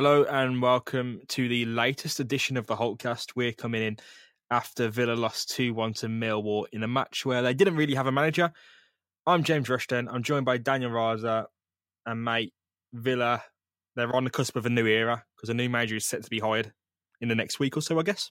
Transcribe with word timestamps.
Hello 0.00 0.22
and 0.22 0.62
welcome 0.62 1.22
to 1.26 1.48
the 1.48 1.64
latest 1.64 2.20
edition 2.20 2.56
of 2.56 2.68
the 2.68 2.76
Holtcast. 2.76 3.32
We're 3.34 3.50
coming 3.50 3.82
in 3.82 3.96
after 4.48 4.88
Villa 4.90 5.14
lost 5.14 5.50
2 5.56 5.74
1 5.74 5.94
to 5.94 6.06
Millwall 6.06 6.66
in 6.72 6.84
a 6.84 6.86
match 6.86 7.26
where 7.26 7.42
they 7.42 7.52
didn't 7.52 7.74
really 7.74 7.96
have 7.96 8.06
a 8.06 8.12
manager. 8.12 8.52
I'm 9.26 9.42
James 9.42 9.68
Rushton. 9.68 10.08
I'm 10.08 10.22
joined 10.22 10.46
by 10.46 10.58
Daniel 10.58 10.92
Raza 10.92 11.46
and 12.06 12.22
mate 12.22 12.52
Villa. 12.92 13.42
They're 13.96 14.14
on 14.14 14.22
the 14.22 14.30
cusp 14.30 14.54
of 14.54 14.66
a 14.66 14.70
new 14.70 14.86
era 14.86 15.24
because 15.34 15.48
a 15.48 15.54
new 15.54 15.68
manager 15.68 15.96
is 15.96 16.06
set 16.06 16.22
to 16.22 16.30
be 16.30 16.38
hired 16.38 16.72
in 17.20 17.26
the 17.26 17.34
next 17.34 17.58
week 17.58 17.76
or 17.76 17.80
so, 17.80 17.98
I 17.98 18.04
guess. 18.04 18.30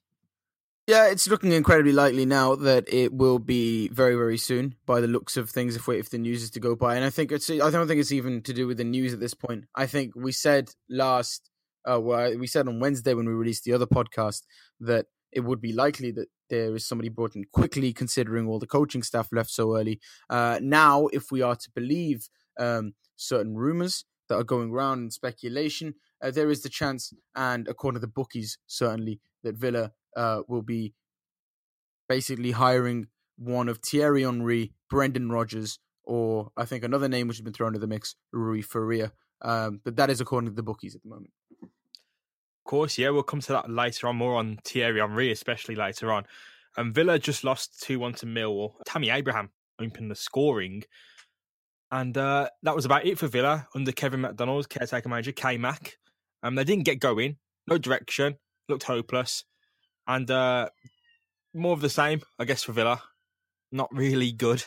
Yeah, 0.87 1.07
it's 1.07 1.27
looking 1.27 1.51
incredibly 1.51 1.91
likely 1.91 2.25
now 2.25 2.55
that 2.55 2.85
it 2.87 3.11
will 3.11 3.39
be 3.39 3.89
very, 3.89 4.15
very 4.15 4.37
soon. 4.37 4.75
By 4.85 5.01
the 5.01 5.07
looks 5.07 5.35
of 5.35 5.49
things, 5.49 5.75
if 5.75 5.85
we, 5.85 5.99
if 5.99 6.11
the 6.11 6.17
news 6.17 6.43
is 6.43 6.51
to 6.51 6.61
go 6.61 6.77
by, 6.77 6.95
and 6.95 7.03
I 7.03 7.09
think 7.09 7.33
it's 7.33 7.49
I 7.49 7.69
don't 7.69 7.89
think 7.89 7.99
it's 7.99 8.13
even 8.13 8.41
to 8.43 8.53
do 8.53 8.67
with 8.67 8.77
the 8.77 8.85
news 8.85 9.13
at 9.13 9.19
this 9.19 9.33
point. 9.33 9.65
I 9.75 9.85
think 9.85 10.15
we 10.15 10.31
said 10.31 10.69
last, 10.89 11.49
uh, 11.89 11.99
well, 11.99 12.37
we 12.37 12.47
said 12.47 12.67
on 12.67 12.79
Wednesday 12.79 13.13
when 13.13 13.25
we 13.25 13.33
released 13.33 13.63
the 13.63 13.73
other 13.73 13.85
podcast 13.85 14.43
that 14.79 15.05
it 15.31 15.41
would 15.41 15.61
be 15.61 15.73
likely 15.73 16.11
that 16.11 16.27
there 16.49 16.75
is 16.75 16.87
somebody 16.87 17.09
brought 17.09 17.35
in 17.35 17.45
quickly, 17.51 17.93
considering 17.93 18.47
all 18.47 18.59
the 18.59 18.67
coaching 18.67 19.03
staff 19.03 19.29
left 19.31 19.49
so 19.49 19.75
early. 19.75 19.99
Uh, 20.29 20.59
now, 20.61 21.07
if 21.07 21.31
we 21.31 21.41
are 21.41 21.55
to 21.55 21.69
believe 21.75 22.29
um, 22.59 22.93
certain 23.15 23.55
rumors 23.55 24.05
that 24.29 24.35
are 24.35 24.43
going 24.43 24.71
around 24.71 24.99
and 24.99 25.13
speculation, 25.13 25.95
uh, 26.21 26.31
there 26.31 26.49
is 26.49 26.61
the 26.61 26.69
chance, 26.69 27.13
and 27.35 27.67
according 27.67 27.97
to 27.97 28.05
the 28.05 28.11
bookies, 28.11 28.57
certainly 28.65 29.19
that 29.43 29.55
Villa 29.55 29.91
uh, 30.15 30.41
will 30.47 30.61
be 30.61 30.93
basically 32.09 32.51
hiring 32.51 33.07
one 33.37 33.69
of 33.69 33.79
Thierry 33.79 34.23
Henry, 34.23 34.73
Brendan 34.89 35.29
Rodgers, 35.29 35.79
or 36.03 36.51
I 36.57 36.65
think 36.65 36.83
another 36.83 37.09
name 37.09 37.27
which 37.27 37.37
has 37.37 37.43
been 37.43 37.53
thrown 37.53 37.69
into 37.69 37.79
the 37.79 37.87
mix, 37.87 38.15
Rui 38.31 38.61
Faria. 38.61 39.11
Um, 39.41 39.81
but 39.83 39.97
that 39.97 40.09
is 40.09 40.19
according 40.19 40.49
to 40.49 40.55
the 40.55 40.63
bookies 40.63 40.95
at 40.95 41.03
the 41.03 41.09
moment. 41.09 41.31
Course, 42.67 42.97
yeah, 42.97 43.09
we'll 43.09 43.23
come 43.23 43.41
to 43.41 43.53
that 43.53 43.69
later 43.69 44.07
on, 44.07 44.17
more 44.17 44.35
on 44.35 44.59
Thierry 44.63 44.99
Henry, 44.99 45.31
especially 45.31 45.75
later 45.75 46.11
on. 46.11 46.25
And 46.75 46.93
Villa 46.93 47.17
just 47.17 47.43
lost 47.43 47.81
2 47.81 47.97
1 47.97 48.13
to 48.15 48.25
Millwall. 48.27 48.73
Tammy 48.85 49.09
Abraham 49.09 49.49
opened 49.81 50.11
the 50.11 50.15
scoring. 50.15 50.83
And 51.89 52.15
uh, 52.17 52.49
that 52.63 52.75
was 52.75 52.85
about 52.85 53.05
it 53.05 53.17
for 53.17 53.27
Villa 53.27 53.67
under 53.73 53.91
Kevin 53.91 54.21
MacDonald's 54.21 54.67
caretaker 54.67 55.09
manager, 55.09 55.31
K 55.31 55.57
Mac. 55.57 55.97
Um, 56.43 56.53
they 56.53 56.63
didn't 56.63 56.85
get 56.85 56.99
going, 56.99 57.37
no 57.65 57.79
direction, 57.79 58.37
looked 58.69 58.83
hopeless 58.83 59.43
and 60.07 60.31
uh, 60.31 60.69
more 61.53 61.73
of 61.73 61.81
the 61.81 61.89
same, 61.89 62.21
I 62.39 62.45
guess, 62.45 62.63
for 62.63 62.71
Villa. 62.71 63.01
Not 63.71 63.93
really 63.93 64.31
good. 64.31 64.63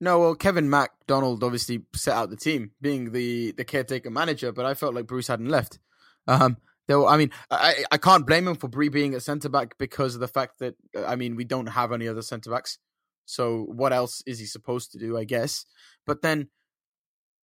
No, 0.00 0.18
well, 0.18 0.34
Kevin 0.34 0.68
MacDonald 0.68 1.44
obviously 1.44 1.84
set 1.94 2.16
out 2.16 2.30
the 2.30 2.36
team, 2.36 2.72
being 2.80 3.12
the 3.12 3.52
the 3.52 3.64
caretaker 3.64 4.10
manager, 4.10 4.50
but 4.50 4.64
I 4.64 4.74
felt 4.74 4.94
like 4.94 5.06
Bruce 5.06 5.28
hadn't 5.28 5.48
left. 5.48 5.78
Um, 6.26 6.56
though, 6.88 7.06
I 7.06 7.16
mean, 7.16 7.30
I 7.50 7.84
I 7.90 7.98
can't 7.98 8.26
blame 8.26 8.46
him 8.48 8.56
for 8.56 8.68
Bree 8.68 8.88
being 8.88 9.14
a 9.14 9.20
centre 9.20 9.48
back 9.48 9.78
because 9.78 10.14
of 10.14 10.20
the 10.20 10.28
fact 10.28 10.58
that 10.60 10.74
I 11.06 11.16
mean 11.16 11.36
we 11.36 11.44
don't 11.44 11.66
have 11.66 11.92
any 11.92 12.08
other 12.08 12.22
centre 12.22 12.50
backs. 12.50 12.78
So 13.26 13.64
what 13.64 13.92
else 13.92 14.22
is 14.26 14.38
he 14.38 14.46
supposed 14.46 14.92
to 14.92 14.98
do? 14.98 15.16
I 15.16 15.24
guess. 15.24 15.66
But 16.06 16.22
then, 16.22 16.48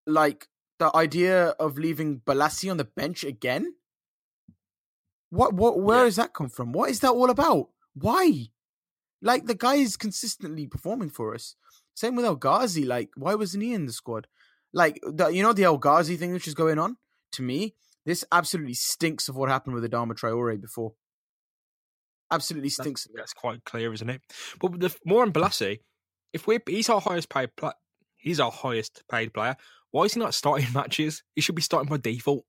like 0.05 0.47
the 0.79 0.95
idea 0.95 1.47
of 1.59 1.77
leaving 1.77 2.19
Bolasie 2.19 2.69
on 2.69 2.77
the 2.77 2.85
bench 2.85 3.23
again 3.23 3.73
what? 5.29 5.53
What? 5.53 5.79
Where 5.79 5.99
yeah. 5.99 6.03
does 6.05 6.15
that 6.17 6.33
come 6.33 6.49
from? 6.49 6.71
What 6.71 6.89
is 6.89 6.99
that 7.01 7.11
all 7.11 7.29
about? 7.29 7.69
Why? 7.93 8.47
Like 9.21 9.45
the 9.45 9.55
guy 9.55 9.75
is 9.75 9.97
consistently 9.97 10.67
performing 10.67 11.09
for 11.09 11.33
us. 11.33 11.55
Same 11.95 12.15
with 12.15 12.25
El 12.25 12.35
Ghazi. 12.35 12.85
Like, 12.85 13.09
why 13.15 13.35
wasn't 13.35 13.63
he 13.63 13.73
in 13.73 13.87
the 13.87 13.93
squad? 13.93 14.27
Like, 14.71 14.99
the, 15.03 15.29
you 15.29 15.41
know, 15.41 15.53
the 15.53 15.63
El 15.63 15.79
Ghazi 15.79 16.15
thing 16.15 16.33
which 16.33 16.47
is 16.47 16.53
going 16.53 16.77
on. 16.77 16.97
To 17.33 17.41
me, 17.41 17.75
this 18.07 18.25
absolutely 18.31 18.73
stinks 18.73 19.29
of 19.29 19.35
what 19.35 19.49
happened 19.49 19.75
with 19.75 19.89
Adama 19.89 20.13
Traore 20.13 20.59
before. 20.59 20.93
Absolutely 22.31 22.69
stinks. 22.69 23.03
That's, 23.03 23.15
that's 23.15 23.33
quite 23.33 23.63
clear, 23.63 23.93
isn't 23.93 24.09
it? 24.09 24.21
But 24.59 24.79
the, 24.79 24.95
more 25.05 25.21
on 25.21 25.31
Bolasie, 25.31 25.81
if 26.33 26.47
we 26.47 26.57
he's 26.67 26.89
our 26.89 26.99
highest 26.99 27.29
paid 27.29 27.51
he's 28.15 28.39
our 28.39 28.51
highest 28.51 29.03
paid 29.11 29.31
player. 29.31 29.55
Why 29.91 30.05
is 30.05 30.15
he 30.15 30.19
not 30.19 30.33
starting 30.33 30.67
matches? 30.73 31.21
He 31.35 31.41
should 31.41 31.55
be 31.55 31.61
starting 31.61 31.87
by 31.87 31.97
default 31.97 32.43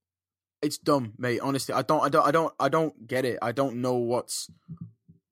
it's 0.61 0.77
dumb, 0.77 1.13
mate. 1.17 1.39
Honestly, 1.41 1.73
I 1.73 1.81
don't, 1.81 2.03
I 2.03 2.09
don't, 2.09 2.27
I 2.27 2.31
don't, 2.31 2.53
I 2.59 2.69
don't 2.69 3.07
get 3.07 3.25
it. 3.25 3.39
I 3.41 3.51
don't 3.51 3.77
know 3.77 3.95
what's, 3.95 4.49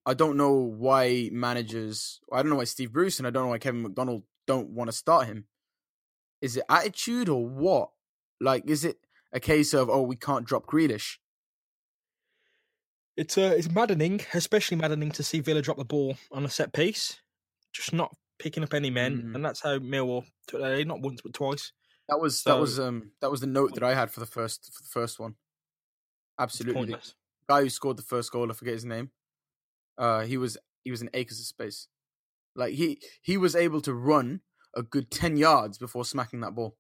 I 0.06 0.14
don't 0.14 0.38
know 0.38 0.54
why 0.54 1.30
managers. 1.32 2.20
I 2.32 2.42
don't 2.42 2.50
know 2.50 2.58
why 2.58 2.64
Steve 2.64 2.94
Bruce 2.94 3.20
and 3.20 3.28
I 3.28 3.32
don't 3.32 3.44
know 3.44 3.50
why 3.50 3.58
Kevin 3.58 3.84
MacDonald 3.84 4.24
don't 4.46 4.70
want 4.70 4.90
to 4.90 4.96
start 4.96 5.28
him. 5.28 5.46
Is 6.42 6.56
it 6.56 6.64
attitude 6.70 7.30
or 7.30 7.46
what? 7.46 7.90
Like, 8.40 8.70
is 8.70 8.86
it 8.86 8.98
a 9.38 9.40
case 9.40 9.74
of 9.74 9.90
oh 9.90 10.02
we 10.02 10.16
can't 10.16 10.46
drop 10.46 10.66
Grealish? 10.66 11.18
It's 13.16 13.38
uh, 13.38 13.54
it's 13.58 13.72
maddening, 13.72 14.22
especially 14.34 14.78
maddening 14.78 15.12
to 15.12 15.24
see 15.24 15.40
Villa 15.40 15.62
drop 15.62 15.78
the 15.78 15.86
ball 15.86 16.18
on 16.32 16.44
a 16.44 16.50
set 16.50 16.74
piece, 16.74 17.22
just 17.74 17.94
not 17.94 18.14
picking 18.40 18.64
up 18.64 18.74
any 18.74 18.90
men, 18.90 19.18
mm. 19.18 19.36
and 19.36 19.46
that's 19.46 19.62
how 19.62 19.80
Millwall 19.80 20.26
took 20.48 20.62
that 20.62 20.86
not 20.86 21.02
once 21.02 21.22
but 21.22 21.34
twice. 21.34 21.72
That 22.10 22.20
was 22.20 22.42
so, 22.42 22.52
that 22.52 22.60
was 22.60 22.80
um 22.80 23.12
that 23.22 23.32
was 23.32 23.42
the 23.42 23.48
note 23.48 23.74
that 23.76 23.84
I 23.84 23.94
had 23.94 24.12
for 24.12 24.20
the 24.20 24.26
first 24.26 24.72
for 24.74 24.84
the 24.84 24.90
first 24.90 25.20
one. 25.20 25.36
Absolutely, 26.40 26.94
the 26.94 27.00
guy 27.50 27.62
who 27.62 27.70
scored 27.70 27.98
the 27.98 28.04
first 28.04 28.32
goal. 28.32 28.52
I 28.52 28.54
forget 28.54 28.74
his 28.74 28.86
name. 28.86 29.12
Uh, 29.98 30.22
he 30.22 30.38
was 30.38 30.58
he 30.84 30.92
was 30.92 31.02
in 31.02 31.10
acres 31.14 31.40
of 31.40 31.46
space. 31.46 31.88
Like 32.56 32.74
he 32.74 33.02
he 33.22 33.38
was 33.38 33.56
able 33.56 33.82
to 33.82 33.94
run 33.94 34.42
a 34.76 34.84
good 34.84 35.10
ten 35.10 35.38
yards 35.38 35.78
before 35.78 36.06
smacking 36.06 36.42
that 36.42 36.56
ball. 36.56 36.76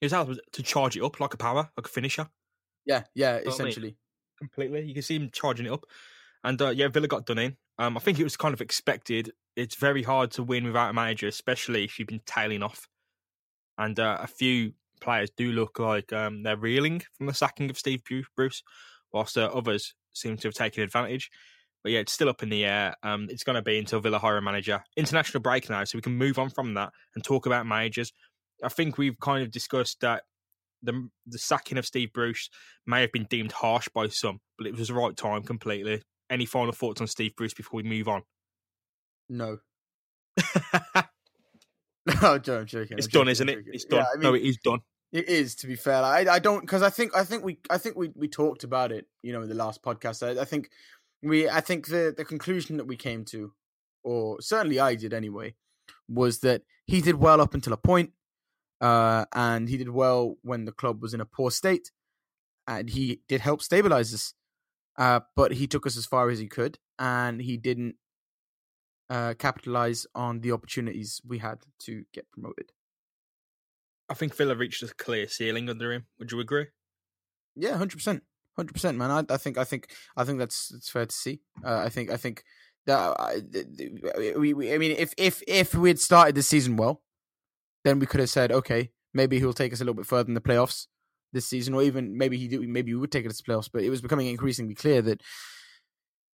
His 0.00 0.12
house 0.12 0.28
was 0.28 0.40
to 0.52 0.62
charge 0.62 0.96
it 0.96 1.02
up 1.02 1.20
like 1.20 1.34
a 1.34 1.36
power, 1.38 1.70
like 1.76 1.86
a 1.86 1.90
finisher. 1.90 2.28
Yeah, 2.86 3.04
yeah, 3.14 3.36
essentially. 3.36 3.88
I 3.88 3.90
mean? 3.90 3.96
Completely. 4.38 4.82
You 4.86 4.94
can 4.94 5.02
see 5.02 5.16
him 5.16 5.30
charging 5.32 5.66
it 5.66 5.72
up. 5.72 5.84
And 6.42 6.60
uh, 6.62 6.70
yeah, 6.70 6.88
Villa 6.88 7.06
got 7.06 7.26
done 7.26 7.38
in. 7.38 7.56
Um, 7.78 7.96
I 7.96 8.00
think 8.00 8.18
it 8.18 8.24
was 8.24 8.36
kind 8.36 8.54
of 8.54 8.60
expected. 8.60 9.32
It's 9.56 9.74
very 9.74 10.02
hard 10.02 10.30
to 10.32 10.42
win 10.42 10.64
without 10.64 10.90
a 10.90 10.94
manager, 10.94 11.26
especially 11.28 11.84
if 11.84 11.98
you've 11.98 12.08
been 12.08 12.22
tailing 12.24 12.62
off 12.62 12.88
and 13.80 13.98
uh, 13.98 14.18
a 14.20 14.26
few 14.26 14.72
players 15.00 15.30
do 15.36 15.50
look 15.52 15.78
like 15.78 16.12
um, 16.12 16.42
they're 16.42 16.56
reeling 16.56 17.02
from 17.16 17.26
the 17.26 17.34
sacking 17.34 17.70
of 17.70 17.78
Steve 17.78 18.02
Bruce, 18.36 18.62
whilst 19.12 19.38
uh, 19.38 19.50
others 19.52 19.94
seem 20.12 20.36
to 20.36 20.48
have 20.48 20.54
taken 20.54 20.84
advantage. 20.84 21.30
But 21.82 21.92
yeah, 21.92 22.00
it's 22.00 22.12
still 22.12 22.28
up 22.28 22.42
in 22.42 22.50
the 22.50 22.66
air. 22.66 22.94
Um, 23.02 23.28
it's 23.30 23.42
going 23.42 23.56
to 23.56 23.62
be 23.62 23.78
until 23.78 24.00
Villa 24.00 24.18
hire 24.18 24.36
a 24.36 24.42
manager. 24.42 24.84
International 24.98 25.40
break 25.40 25.70
now, 25.70 25.82
so 25.84 25.96
we 25.96 26.02
can 26.02 26.12
move 26.12 26.38
on 26.38 26.50
from 26.50 26.74
that 26.74 26.90
and 27.14 27.24
talk 27.24 27.46
about 27.46 27.66
managers. 27.66 28.12
I 28.64 28.68
think 28.68 28.98
we've 28.98 29.18
kind 29.20 29.42
of 29.42 29.50
discussed 29.50 30.00
that 30.00 30.24
the 30.82 31.08
the 31.26 31.38
sacking 31.38 31.78
of 31.78 31.86
Steve 31.86 32.12
Bruce 32.12 32.48
may 32.86 33.00
have 33.02 33.12
been 33.12 33.26
deemed 33.28 33.52
harsh 33.52 33.88
by 33.94 34.08
some, 34.08 34.40
but 34.58 34.66
it 34.66 34.76
was 34.76 34.88
the 34.88 34.94
right 34.94 35.16
time 35.16 35.42
completely. 35.42 36.02
Any 36.30 36.46
final 36.46 36.72
thoughts 36.72 37.00
on 37.00 37.06
Steve 37.06 37.34
Bruce 37.36 37.54
before 37.54 37.78
we 37.78 37.82
move 37.82 38.08
on? 38.08 38.22
No. 39.28 39.58
No, 42.22 42.34
I'm 42.34 42.42
joking. 42.66 42.98
It's 42.98 43.06
I'm 43.06 43.10
done, 43.10 43.28
isn't 43.28 43.48
it? 43.48 43.58
It's 43.66 43.84
done. 43.84 44.00
Yeah, 44.00 44.06
I 44.12 44.16
mean, 44.16 44.22
no, 44.22 44.34
it 44.34 44.42
is 44.42 44.56
done. 44.62 44.80
It 45.12 45.28
is, 45.28 45.54
to 45.56 45.66
be 45.66 45.76
fair. 45.76 46.02
I, 46.02 46.24
I 46.30 46.38
don't 46.38 46.60
because 46.60 46.82
I 46.82 46.90
think 46.90 47.14
I 47.16 47.24
think 47.24 47.44
we 47.44 47.58
I 47.68 47.78
think 47.78 47.96
we 47.96 48.10
we 48.14 48.28
talked 48.28 48.64
about 48.64 48.92
it. 48.92 49.06
You 49.22 49.32
know, 49.32 49.42
in 49.42 49.48
the 49.48 49.54
last 49.54 49.82
podcast. 49.82 50.26
I, 50.26 50.40
I 50.40 50.44
think 50.44 50.70
we 51.22 51.48
I 51.48 51.60
think 51.60 51.88
the 51.88 52.14
the 52.16 52.24
conclusion 52.24 52.76
that 52.78 52.86
we 52.86 52.96
came 52.96 53.24
to, 53.26 53.52
or 54.02 54.40
certainly 54.40 54.80
I 54.80 54.94
did 54.94 55.12
anyway, 55.12 55.54
was 56.08 56.40
that 56.40 56.62
he 56.86 57.00
did 57.00 57.16
well 57.16 57.40
up 57.40 57.54
until 57.54 57.72
a 57.72 57.76
point, 57.76 58.12
uh, 58.80 59.24
and 59.34 59.68
he 59.68 59.76
did 59.76 59.90
well 59.90 60.36
when 60.42 60.64
the 60.64 60.72
club 60.72 61.02
was 61.02 61.14
in 61.14 61.20
a 61.20 61.26
poor 61.26 61.50
state, 61.50 61.90
and 62.66 62.90
he 62.90 63.20
did 63.28 63.40
help 63.40 63.62
stabilize 63.62 64.14
us. 64.14 64.34
Uh, 64.98 65.20
but 65.36 65.52
he 65.52 65.66
took 65.66 65.86
us 65.86 65.96
as 65.96 66.06
far 66.06 66.30
as 66.30 66.38
he 66.38 66.46
could, 66.46 66.78
and 66.98 67.40
he 67.40 67.56
didn't 67.56 67.94
uh, 69.08 69.34
capitalize 69.38 70.06
on 70.14 70.40
the 70.40 70.52
opportunities 70.52 71.20
we 71.26 71.38
had 71.38 71.58
to 71.80 72.04
get 72.12 72.30
promoted. 72.30 72.72
I 74.08 74.14
think 74.14 74.34
Villa 74.34 74.56
reached 74.56 74.82
a 74.82 74.88
clear 74.88 75.28
ceiling 75.28 75.70
under 75.70 75.92
him. 75.92 76.06
Would 76.18 76.32
you 76.32 76.40
agree? 76.40 76.66
Yeah, 77.56 77.76
hundred 77.76 77.96
percent, 77.96 78.24
hundred 78.56 78.72
percent, 78.72 78.98
man. 78.98 79.10
I, 79.10 79.24
I, 79.32 79.36
think, 79.36 79.56
I 79.56 79.64
think, 79.64 79.92
I 80.16 80.24
think 80.24 80.38
that's 80.38 80.72
it's 80.74 80.90
fair 80.90 81.06
to 81.06 81.14
see. 81.14 81.40
Uh, 81.64 81.78
I 81.78 81.88
think, 81.88 82.10
I 82.10 82.16
think 82.16 82.44
that 82.86 82.98
uh, 82.98 84.38
we, 84.38 84.52
we, 84.54 84.72
I 84.74 84.78
mean, 84.78 84.96
if 84.98 85.12
if 85.16 85.42
if 85.46 85.74
we 85.74 85.90
had 85.90 85.98
started 85.98 86.34
the 86.34 86.42
season 86.42 86.76
well, 86.76 87.02
then 87.84 87.98
we 87.98 88.06
could 88.06 88.20
have 88.20 88.30
said, 88.30 88.52
okay, 88.52 88.90
maybe 89.14 89.38
he'll 89.38 89.52
take 89.52 89.72
us 89.72 89.80
a 89.80 89.84
little 89.84 89.94
bit 89.94 90.06
further 90.06 90.28
in 90.28 90.34
the 90.34 90.40
playoffs 90.40 90.86
this 91.32 91.46
season, 91.46 91.74
or 91.74 91.82
even 91.82 92.16
maybe 92.16 92.36
he 92.36 92.48
do, 92.48 92.66
maybe 92.66 92.92
we 92.92 93.00
would 93.00 93.12
take 93.12 93.24
it 93.24 93.30
to 93.30 93.36
the 93.36 93.52
playoffs. 93.52 93.70
But 93.72 93.82
it 93.82 93.90
was 93.90 94.00
becoming 94.00 94.26
increasingly 94.26 94.74
clear 94.74 95.02
that 95.02 95.22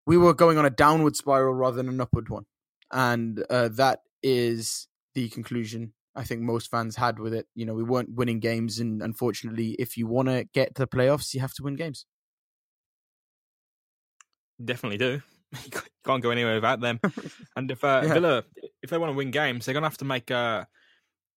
we 0.06 0.16
were 0.16 0.34
going 0.34 0.58
on 0.58 0.64
a 0.64 0.70
downward 0.70 1.16
spiral 1.16 1.54
rather 1.54 1.76
than 1.76 1.88
an 1.88 2.00
upward 2.00 2.28
one 2.28 2.46
and 2.92 3.44
uh, 3.50 3.68
that 3.72 4.00
is 4.22 4.88
the 5.14 5.28
conclusion 5.30 5.92
I 6.14 6.24
think 6.24 6.40
most 6.40 6.70
fans 6.70 6.96
had 6.96 7.18
with 7.18 7.34
it. 7.34 7.46
You 7.54 7.66
know, 7.66 7.74
we 7.74 7.82
weren't 7.82 8.14
winning 8.14 8.40
games, 8.40 8.78
and 8.78 9.02
unfortunately, 9.02 9.76
if 9.78 9.96
you 9.96 10.06
want 10.06 10.28
to 10.28 10.48
get 10.54 10.74
to 10.76 10.82
the 10.82 10.86
playoffs, 10.86 11.34
you 11.34 11.40
have 11.40 11.52
to 11.54 11.62
win 11.62 11.76
games. 11.76 12.06
Definitely 14.64 14.98
do. 14.98 15.20
You 15.52 15.80
can't 16.06 16.22
go 16.22 16.30
anywhere 16.30 16.54
without 16.54 16.80
them. 16.80 17.00
and 17.56 17.70
if 17.70 17.84
uh, 17.84 18.00
yeah. 18.04 18.14
Villa, 18.14 18.44
if 18.82 18.88
they 18.88 18.96
want 18.96 19.12
to 19.12 19.16
win 19.16 19.30
games, 19.30 19.66
they're 19.66 19.74
going 19.74 19.82
to 19.82 19.88
have 19.88 19.98
to 19.98 20.06
make 20.06 20.30
uh, 20.30 20.64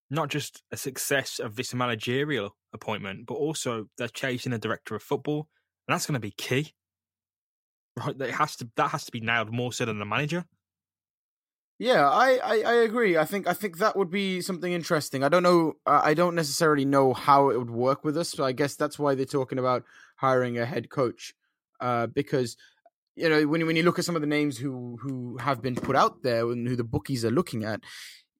not 0.09 0.29
just 0.29 0.63
a 0.71 0.77
success 0.77 1.39
of 1.39 1.55
this 1.55 1.73
managerial 1.73 2.55
appointment, 2.73 3.25
but 3.27 3.35
also 3.35 3.87
they're 3.97 4.07
chasing 4.07 4.53
a 4.53 4.57
director 4.57 4.95
of 4.95 5.03
football, 5.03 5.47
and 5.87 5.93
that's 5.93 6.05
going 6.05 6.13
to 6.13 6.19
be 6.19 6.31
key. 6.31 6.73
Right, 7.97 8.15
it 8.19 8.31
has 8.31 8.55
to 8.57 8.69
that 8.75 8.91
has 8.91 9.05
to 9.05 9.11
be 9.11 9.19
nailed 9.19 9.51
more 9.51 9.73
so 9.73 9.85
than 9.85 9.99
the 9.99 10.05
manager. 10.05 10.45
Yeah, 11.79 12.09
I, 12.09 12.39
I, 12.43 12.61
I 12.61 12.73
agree. 12.73 13.17
I 13.17 13.23
think 13.23 13.47
I 13.47 13.53
think 13.53 13.77
that 13.77 13.95
would 13.95 14.11
be 14.11 14.41
something 14.41 14.73
interesting. 14.73 15.23
I 15.23 15.29
don't 15.29 15.43
know. 15.43 15.73
I 15.85 16.13
don't 16.13 16.35
necessarily 16.35 16.83
know 16.83 17.13
how 17.13 17.49
it 17.51 17.57
would 17.57 17.69
work 17.69 18.03
with 18.03 18.17
us. 18.17 18.29
So 18.29 18.43
I 18.43 18.51
guess 18.51 18.75
that's 18.75 18.99
why 18.99 19.15
they're 19.15 19.25
talking 19.25 19.59
about 19.59 19.83
hiring 20.17 20.59
a 20.59 20.65
head 20.65 20.89
coach, 20.89 21.33
uh, 21.79 22.07
because 22.07 22.57
you 23.15 23.29
know 23.29 23.47
when 23.47 23.65
when 23.65 23.77
you 23.77 23.83
look 23.83 23.97
at 23.97 24.03
some 24.03 24.15
of 24.15 24.21
the 24.21 24.27
names 24.27 24.57
who 24.57 24.97
who 25.01 25.37
have 25.37 25.61
been 25.61 25.75
put 25.75 25.95
out 25.95 26.21
there 26.21 26.49
and 26.51 26.67
who 26.67 26.75
the 26.75 26.83
bookies 26.83 27.23
are 27.23 27.31
looking 27.31 27.63
at, 27.63 27.79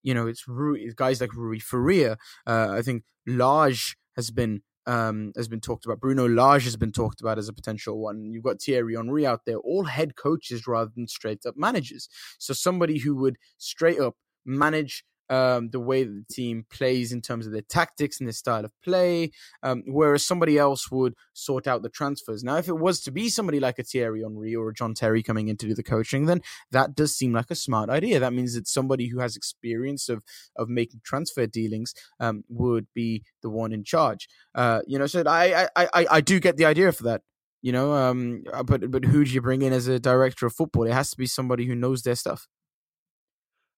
you 0.03 0.13
know 0.13 0.27
it's 0.27 0.47
Rui, 0.47 0.79
guys 0.95 1.21
like 1.21 1.35
Rui 1.35 1.59
Faria. 1.59 2.17
Uh, 2.45 2.69
I 2.71 2.81
think 2.81 3.03
Lage 3.27 3.97
has 4.15 4.31
been 4.31 4.61
um, 4.87 5.33
has 5.35 5.47
been 5.47 5.61
talked 5.61 5.85
about. 5.85 5.99
Bruno 5.99 6.27
Lage 6.27 6.63
has 6.63 6.75
been 6.75 6.91
talked 6.91 7.21
about 7.21 7.37
as 7.37 7.47
a 7.47 7.53
potential 7.53 7.99
one. 8.01 8.31
You've 8.33 8.43
got 8.43 8.61
Thierry 8.61 8.95
Henry 8.95 9.25
out 9.25 9.41
there, 9.45 9.57
all 9.57 9.85
head 9.85 10.15
coaches 10.15 10.67
rather 10.67 10.91
than 10.95 11.07
straight 11.07 11.45
up 11.45 11.55
managers. 11.55 12.09
So 12.39 12.53
somebody 12.53 12.99
who 12.99 13.15
would 13.17 13.37
straight 13.57 13.99
up 13.99 14.15
manage 14.45 15.03
um, 15.29 15.69
the 15.69 15.79
way 15.79 16.03
the 16.03 16.23
team 16.31 16.65
plays 16.69 17.11
in 17.11 17.21
terms 17.21 17.45
of 17.45 17.53
their 17.53 17.61
tactics 17.61 18.19
and 18.19 18.27
their 18.27 18.33
style 18.33 18.65
of 18.65 18.71
play, 18.83 19.31
um, 19.63 19.83
whereas 19.87 20.25
somebody 20.25 20.57
else 20.57 20.91
would 20.91 21.13
sort 21.33 21.67
out 21.67 21.83
the 21.83 21.89
transfers. 21.89 22.43
Now, 22.43 22.57
if 22.57 22.67
it 22.67 22.77
was 22.77 23.01
to 23.01 23.11
be 23.11 23.29
somebody 23.29 23.59
like 23.59 23.79
a 23.79 23.83
Thierry 23.83 24.21
Henry 24.21 24.55
or 24.55 24.69
a 24.69 24.73
John 24.73 24.93
Terry 24.93 25.23
coming 25.23 25.47
in 25.47 25.57
to 25.57 25.67
do 25.67 25.75
the 25.75 25.83
coaching, 25.83 26.25
then 26.25 26.41
that 26.71 26.95
does 26.95 27.15
seem 27.15 27.33
like 27.33 27.51
a 27.51 27.55
smart 27.55 27.89
idea. 27.89 28.19
That 28.19 28.33
means 28.33 28.55
that 28.55 28.67
somebody 28.67 29.07
who 29.07 29.19
has 29.19 29.35
experience 29.35 30.09
of 30.09 30.23
of 30.55 30.69
making 30.69 31.01
transfer 31.03 31.47
dealings 31.47 31.93
um, 32.19 32.43
would 32.49 32.87
be 32.93 33.23
the 33.41 33.49
one 33.49 33.71
in 33.71 33.83
charge. 33.83 34.27
Uh, 34.55 34.81
you 34.87 34.97
know, 34.97 35.07
so 35.07 35.23
I, 35.25 35.67
I 35.75 35.87
I 35.93 36.05
I 36.11 36.21
do 36.21 36.39
get 36.39 36.57
the 36.57 36.65
idea 36.65 36.91
for 36.91 37.03
that. 37.03 37.21
You 37.61 37.73
know, 37.73 37.93
um, 37.93 38.43
uh, 38.53 38.63
but 38.63 38.89
but 38.89 39.05
who 39.05 39.25
do 39.25 39.31
you 39.31 39.41
bring 39.41 39.61
in 39.61 39.73
as 39.73 39.87
a 39.87 39.99
director 39.99 40.45
of 40.45 40.53
football? 40.53 40.87
It 40.87 40.93
has 40.93 41.11
to 41.11 41.17
be 41.17 41.25
somebody 41.25 41.65
who 41.65 41.75
knows 41.75 42.03
their 42.03 42.15
stuff. 42.15 42.47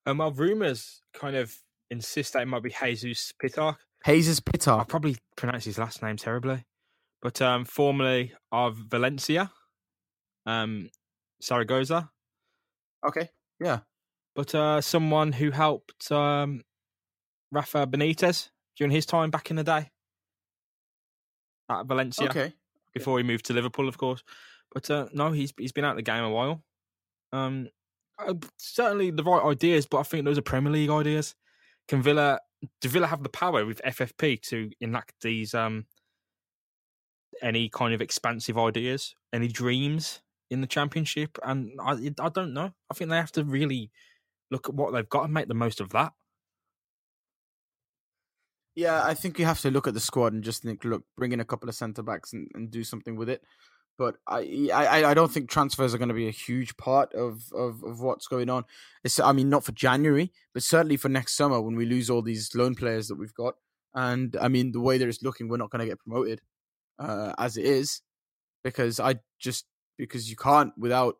Um, 0.05 0.17
well, 0.17 0.31
rumors 0.31 1.01
kind 1.13 1.35
of 1.35 1.55
insist 1.89 2.33
that 2.33 2.41
it 2.43 2.47
might 2.47 2.63
be 2.63 2.71
Jesus 2.71 3.33
Pitar. 3.41 3.77
Jesus 4.05 4.39
I 4.39 4.51
Pitar. 4.51 4.87
probably 4.87 5.17
pronounce 5.35 5.65
his 5.65 5.77
last 5.77 6.01
name 6.01 6.17
terribly, 6.17 6.65
but 7.21 7.41
um, 7.41 7.65
formerly 7.65 8.33
of 8.51 8.77
Valencia, 8.77 9.51
um, 10.45 10.89
Zaragoza, 11.43 12.09
Okay. 13.07 13.29
Yeah. 13.59 13.79
but 14.35 14.53
uh, 14.55 14.81
someone 14.81 15.31
who 15.33 15.51
helped 15.51 16.11
um, 16.11 16.61
Rafa 17.51 17.85
Benitez 17.87 18.49
during 18.77 18.91
his 18.91 19.05
time 19.05 19.29
back 19.29 19.49
in 19.51 19.55
the 19.57 19.63
day 19.63 19.91
at 21.69 21.85
Valencia 21.85 22.29
Okay. 22.29 22.53
before 22.93 23.17
he 23.19 23.23
moved 23.23 23.45
to 23.45 23.53
Liverpool, 23.53 23.87
of 23.87 23.97
course. 23.97 24.23
But 24.73 24.89
uh, 24.89 25.07
no, 25.13 25.31
he's 25.31 25.53
he's 25.57 25.71
been 25.73 25.85
out 25.85 25.91
of 25.91 25.97
the 25.97 26.01
game 26.03 26.23
a 26.23 26.29
while. 26.29 26.63
Um, 27.33 27.69
uh, 28.27 28.33
certainly 28.57 29.11
the 29.11 29.23
right 29.23 29.43
ideas, 29.43 29.85
but 29.85 29.99
I 29.99 30.03
think 30.03 30.25
those 30.25 30.37
are 30.37 30.43
Premier 30.43 30.71
League 30.71 30.89
ideas. 30.89 31.35
Can 31.87 32.01
Villa 32.01 32.39
do 32.79 32.89
Villa 32.89 33.07
have 33.07 33.23
the 33.23 33.29
power 33.29 33.65
with 33.65 33.81
FFP 33.83 34.41
to 34.43 34.69
enact 34.79 35.13
these 35.21 35.53
um 35.53 35.85
any 37.41 37.69
kind 37.69 37.93
of 37.93 38.01
expansive 38.01 38.57
ideas, 38.57 39.15
any 39.33 39.47
dreams 39.47 40.21
in 40.49 40.61
the 40.61 40.67
Championship? 40.67 41.37
And 41.43 41.71
I 41.81 42.11
I 42.19 42.29
don't 42.29 42.53
know. 42.53 42.73
I 42.89 42.93
think 42.93 43.09
they 43.09 43.17
have 43.17 43.31
to 43.33 43.43
really 43.43 43.91
look 44.51 44.69
at 44.69 44.75
what 44.75 44.93
they've 44.93 45.09
got 45.09 45.25
and 45.25 45.33
make 45.33 45.47
the 45.47 45.53
most 45.53 45.79
of 45.79 45.89
that. 45.89 46.13
Yeah, 48.75 49.03
I 49.03 49.13
think 49.13 49.37
you 49.37 49.45
have 49.45 49.59
to 49.61 49.71
look 49.71 49.87
at 49.87 49.93
the 49.93 49.99
squad 49.99 50.31
and 50.31 50.43
just 50.43 50.63
think, 50.63 50.85
look, 50.85 51.03
bring 51.17 51.33
in 51.33 51.41
a 51.41 51.45
couple 51.45 51.67
of 51.67 51.75
centre 51.75 52.03
backs 52.03 52.31
and, 52.31 52.47
and 52.53 52.71
do 52.71 52.83
something 52.85 53.17
with 53.17 53.27
it. 53.29 53.43
But 54.01 54.15
I, 54.25 54.71
I, 54.73 55.11
I 55.11 55.13
don't 55.13 55.31
think 55.31 55.47
transfers 55.47 55.93
are 55.93 55.99
going 55.99 56.09
to 56.09 56.15
be 56.15 56.27
a 56.27 56.31
huge 56.31 56.75
part 56.75 57.13
of, 57.13 57.43
of, 57.53 57.83
of 57.83 58.01
what's 58.01 58.25
going 58.25 58.49
on. 58.49 58.63
It's, 59.03 59.19
I 59.19 59.31
mean, 59.31 59.47
not 59.47 59.63
for 59.63 59.73
January, 59.73 60.31
but 60.55 60.63
certainly 60.63 60.97
for 60.97 61.07
next 61.07 61.37
summer 61.37 61.61
when 61.61 61.75
we 61.75 61.85
lose 61.85 62.09
all 62.09 62.23
these 62.23 62.55
loan 62.55 62.73
players 62.73 63.09
that 63.09 63.19
we've 63.19 63.35
got. 63.35 63.57
And 63.93 64.35
I 64.41 64.47
mean, 64.47 64.71
the 64.71 64.79
way 64.79 64.97
that 64.97 65.07
it's 65.07 65.21
looking, 65.21 65.49
we're 65.49 65.57
not 65.57 65.69
going 65.69 65.81
to 65.81 65.85
get 65.85 65.99
promoted 65.99 66.41
uh, 66.97 67.33
as 67.37 67.57
it 67.57 67.65
is, 67.65 68.01
because 68.63 68.99
I 68.99 69.19
just 69.37 69.67
because 69.99 70.31
you 70.31 70.35
can't 70.35 70.75
without 70.79 71.17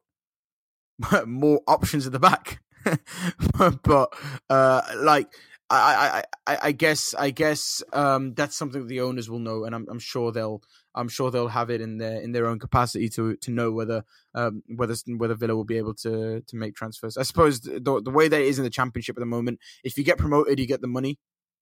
more 1.27 1.61
options 1.67 2.07
at 2.07 2.13
the 2.13 2.19
back. 2.19 2.63
but 3.83 4.11
uh, 4.49 4.81
like 4.95 5.31
I, 5.73 6.23
I, 6.47 6.57
I, 6.63 6.71
guess 6.73 7.13
I 7.17 7.29
guess 7.29 7.81
um, 7.93 8.33
that's 8.33 8.57
something 8.57 8.87
the 8.87 9.01
owners 9.01 9.29
will 9.29 9.39
know, 9.39 9.63
and 9.63 9.73
I'm, 9.73 9.87
I'm 9.89 9.99
sure 9.99 10.31
they'll 10.31 10.61
I'm 10.93 11.07
sure 11.07 11.31
they'll 11.31 11.47
have 11.47 11.69
it 11.69 11.79
in 11.79 11.97
their 11.97 12.19
in 12.21 12.33
their 12.33 12.47
own 12.47 12.59
capacity 12.59 13.07
to 13.09 13.37
to 13.37 13.51
know 13.51 13.71
whether 13.71 14.03
um, 14.35 14.63
whether 14.75 14.95
whether 15.07 15.35
Villa 15.35 15.55
will 15.55 15.63
be 15.63 15.77
able 15.77 15.93
to 15.95 16.41
to 16.41 16.55
make 16.55 16.75
transfers. 16.75 17.17
I 17.17 17.23
suppose 17.23 17.61
the 17.61 17.79
the 17.79 18.11
way 18.11 18.27
that 18.27 18.41
it 18.41 18.47
is 18.47 18.57
in 18.57 18.65
the 18.65 18.69
Championship 18.69 19.17
at 19.17 19.21
the 19.21 19.25
moment, 19.25 19.59
if 19.83 19.97
you 19.97 20.03
get 20.03 20.17
promoted, 20.17 20.59
you 20.59 20.67
get 20.67 20.81
the 20.81 20.87
money, 20.87 21.19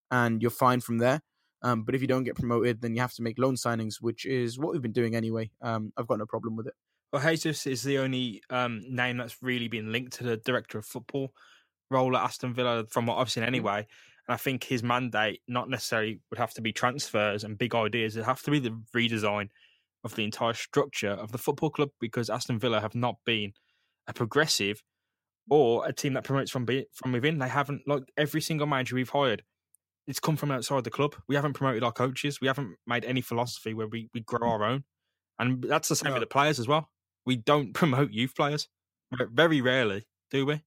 and 0.10 0.42
you're 0.42 0.52
fine 0.52 0.80
from 0.80 0.98
there. 0.98 1.22
Um, 1.62 1.84
but 1.84 1.94
if 1.94 2.02
you 2.02 2.08
don't 2.08 2.24
get 2.24 2.36
promoted, 2.36 2.82
then 2.82 2.96
you 2.96 3.02
have 3.02 3.14
to 3.16 3.22
make 3.22 3.38
loan 3.38 3.56
signings, 3.56 3.96
which 4.00 4.26
is 4.26 4.58
what 4.58 4.72
we've 4.72 4.82
been 4.82 4.92
doing 4.92 5.16
anyway. 5.16 5.52
Um, 5.62 5.92
I've 5.98 6.08
got 6.08 6.18
no 6.18 6.26
problem 6.26 6.56
with 6.56 6.68
it. 6.68 6.74
Well, 7.12 7.22
Jesus 7.22 7.68
is 7.68 7.84
the 7.84 7.98
only 7.98 8.42
um, 8.50 8.82
name 8.88 9.18
that's 9.18 9.42
really 9.42 9.68
been 9.68 9.92
linked 9.92 10.14
to 10.14 10.24
the 10.24 10.38
director 10.38 10.78
of 10.78 10.86
football 10.86 11.34
role 11.90 12.16
at 12.16 12.24
Aston 12.24 12.54
Villa, 12.54 12.86
from 12.90 13.06
what 13.06 13.18
I've 13.18 13.32
seen 13.32 13.44
mm. 13.44 13.48
anyway. 13.48 13.88
And 14.28 14.34
I 14.34 14.38
think 14.38 14.64
his 14.64 14.84
mandate 14.84 15.42
not 15.48 15.70
necessarily 15.70 16.20
would 16.30 16.40
have 16.40 16.54
to 16.54 16.62
be 16.62 16.72
transfers 16.72 17.44
and 17.44 17.58
big 17.58 17.74
ideas. 17.74 18.16
It 18.16 18.26
have 18.26 18.42
to 18.44 18.52
be 18.52 18.60
the 18.60 18.80
redesign 18.96 19.50
of 20.04 20.16
the 20.16 20.24
entire 20.24 20.54
structure 20.54 21.12
of 21.12 21.32
the 21.32 21.38
football 21.38 21.70
club 21.70 21.90
because 22.00 22.30
Aston 22.30 22.60
Villa 22.60 22.80
have 22.80 22.96
not 22.96 23.16
been 23.26 23.54
a 24.08 24.14
progressive 24.14 24.82
or 25.50 25.88
a 25.88 25.94
team 25.94 26.14
that 26.14 26.24
promotes 26.24 26.52
from 26.52 26.66
be- 26.66 26.86
from 26.94 27.12
within. 27.12 27.40
They 27.40 27.48
haven't 27.48 27.88
like 27.88 28.04
every 28.18 28.42
single 28.42 28.68
manager 28.68 28.96
we've 28.96 29.10
hired. 29.10 29.44
It's 30.08 30.20
come 30.20 30.36
from 30.38 30.52
outside 30.52 30.84
the 30.84 30.90
club. 30.90 31.16
We 31.28 31.36
haven't 31.36 31.54
promoted 31.54 31.84
our 31.84 31.92
coaches. 31.92 32.40
We 32.42 32.48
haven't 32.48 32.76
made 32.88 33.06
any 33.06 33.22
philosophy 33.22 33.74
where 33.74 33.88
we, 33.88 34.10
we 34.14 34.22
grow 34.22 34.40
mm. 34.40 34.50
our 34.50 34.64
own. 34.64 34.84
And 35.38 35.64
that's 35.64 35.88
the 35.88 35.96
same 35.96 36.10
No. 36.10 36.16
with 36.16 36.24
the 36.24 36.28
players 36.28 36.60
as 36.60 36.68
well. 36.68 36.90
We 37.26 37.36
don't 37.36 37.74
promote 37.74 38.12
youth 38.12 38.36
players. 38.36 38.68
Very 39.12 39.62
rarely, 39.62 40.06
do 40.30 40.46
we? 40.46 40.62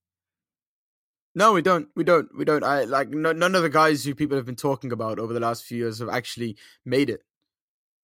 No, 1.34 1.52
we 1.52 1.62
don't. 1.62 1.88
We 1.96 2.05
don't. 2.05 2.29
We 2.37 2.44
don't. 2.44 2.62
I 2.62 2.84
like 2.84 3.08
no, 3.11 3.32
none 3.32 3.55
of 3.55 3.62
the 3.62 3.70
guys 3.70 4.05
who 4.05 4.14
people 4.14 4.37
have 4.37 4.46
been 4.46 4.56
talking 4.56 4.93
about 4.93 5.19
over 5.19 5.32
the 5.32 5.40
last 5.40 5.64
few 5.64 5.79
years 5.79 5.99
have 6.00 6.08
actually 6.11 6.56
made 6.84 7.08
it, 7.08 7.23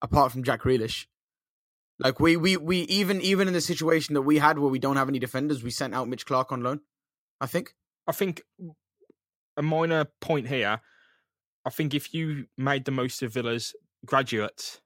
apart 0.01 0.31
from 0.31 0.43
Jack 0.43 0.61
Grealish. 0.61 1.07
Like 1.99 2.19
we, 2.19 2.37
we, 2.37 2.57
we 2.57 2.79
even 2.81 3.19
even 3.21 3.47
in 3.47 3.53
the 3.53 3.61
situation 3.61 4.13
that 4.13 4.21
we 4.21 4.37
had 4.37 4.59
where 4.59 4.69
we 4.69 4.79
don't 4.79 4.95
have 4.97 5.09
any 5.09 5.19
defenders, 5.19 5.63
we 5.63 5.71
sent 5.71 5.93
out 5.93 6.07
Mitch 6.07 6.25
Clark 6.25 6.51
on 6.51 6.61
loan. 6.61 6.81
I 7.41 7.47
think. 7.47 7.73
I 8.07 8.13
think 8.13 8.43
a 9.57 9.61
minor 9.61 10.05
point 10.21 10.47
here. 10.47 10.79
I 11.65 11.69
think 11.69 11.93
if 11.93 12.13
you 12.13 12.45
made 12.57 12.85
the 12.85 12.91
most 12.91 13.21
of 13.23 13.33
Villa's 13.33 13.75
graduates 14.05 14.79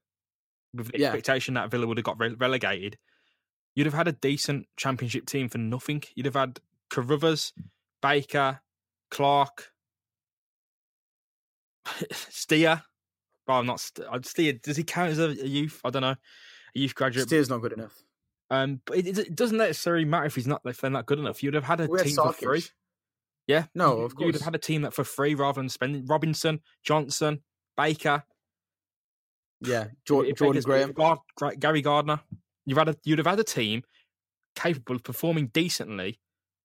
with 0.74 0.91
the 0.91 1.00
Yeah. 1.00 1.07
expectation 1.07 1.53
that 1.53 1.69
Villa 1.69 1.86
would 1.86 1.98
have 1.98 2.05
got 2.05 2.19
re- 2.19 2.33
relegated, 2.33 2.98
you'd 3.75 3.86
have 3.86 3.93
had 3.93 4.07
a 4.07 4.13
decent 4.13 4.67
championship 4.77 5.27
team 5.27 5.50
for 5.50 5.60
nothing. 5.60 6.01
You'd 6.15 6.25
have 6.25 6.33
had 6.36 6.60
Carruthers, 6.89 7.53
Baker, 8.01 8.62
Clark, 9.10 9.72
Steer. 12.12 12.81
Well, 13.48 13.60
I'm 13.60 13.65
not 13.65 13.79
St- 13.79 14.08
uh, 14.08 14.20
Steer. 14.24 14.53
Does 14.53 14.77
he 14.77 14.84
count 14.84 15.12
as 15.12 15.20
a, 15.20 15.29
a 15.29 15.48
youth? 15.48 15.81
I 15.84 15.89
don't 15.89 16.01
know. 16.01 16.10
A 16.12 16.17
youth 16.79 16.96
graduate. 16.96 17.27
Steer's 17.27 17.50
not 17.50 17.62
good 17.62 17.74
enough. 17.74 17.96
Um, 18.50 18.81
but 18.86 18.98
it, 18.98 19.17
it 19.17 19.36
doesn't 19.36 19.58
necessarily 19.58 20.05
matter 20.05 20.25
if 20.25 20.36
he's 20.36 20.48
not 20.48 20.62
if 20.65 20.79
they're 20.81 20.89
not 20.91 21.05
good 21.05 21.20
enough. 21.20 21.41
You'd 21.41 21.53
have 21.53 21.63
had 21.63 21.81
a 21.81 21.88
We 21.88 22.00
had 22.00 22.08
team 22.08 22.15
for 22.15 22.34
free. 22.34 22.63
Yeah, 23.48 23.65
No, 23.74 23.98
you- 23.98 24.03
of 24.03 24.13
You'd 24.20 24.36
have 24.36 24.43
had 24.43 24.55
a 24.55 24.60
team 24.60 24.84
that 24.84 24.93
for 24.93 25.03
free 25.03 25.34
rather 25.36 25.60
than 25.60 25.70
spending 25.70 26.05
Robinson, 26.05 26.62
Johnson, 26.84 27.41
Baker, 27.75 28.24
Yeah, 29.62 29.88
Jor- 30.05 30.25
if 30.25 30.38
Jordan 30.38 30.62
Graham. 30.62 30.91
Gard- 30.93 31.20
Gary 31.60 31.81
Gardner. 31.81 32.22
You've 32.65 32.77
had 32.77 32.89
a, 32.89 32.96
you'd 33.03 33.17
have 33.17 33.25
had 33.25 33.39
a 33.39 33.43
team 33.43 33.84
capable 34.55 34.96
of 34.96 35.03
performing 35.03 35.48
decently. 35.48 36.20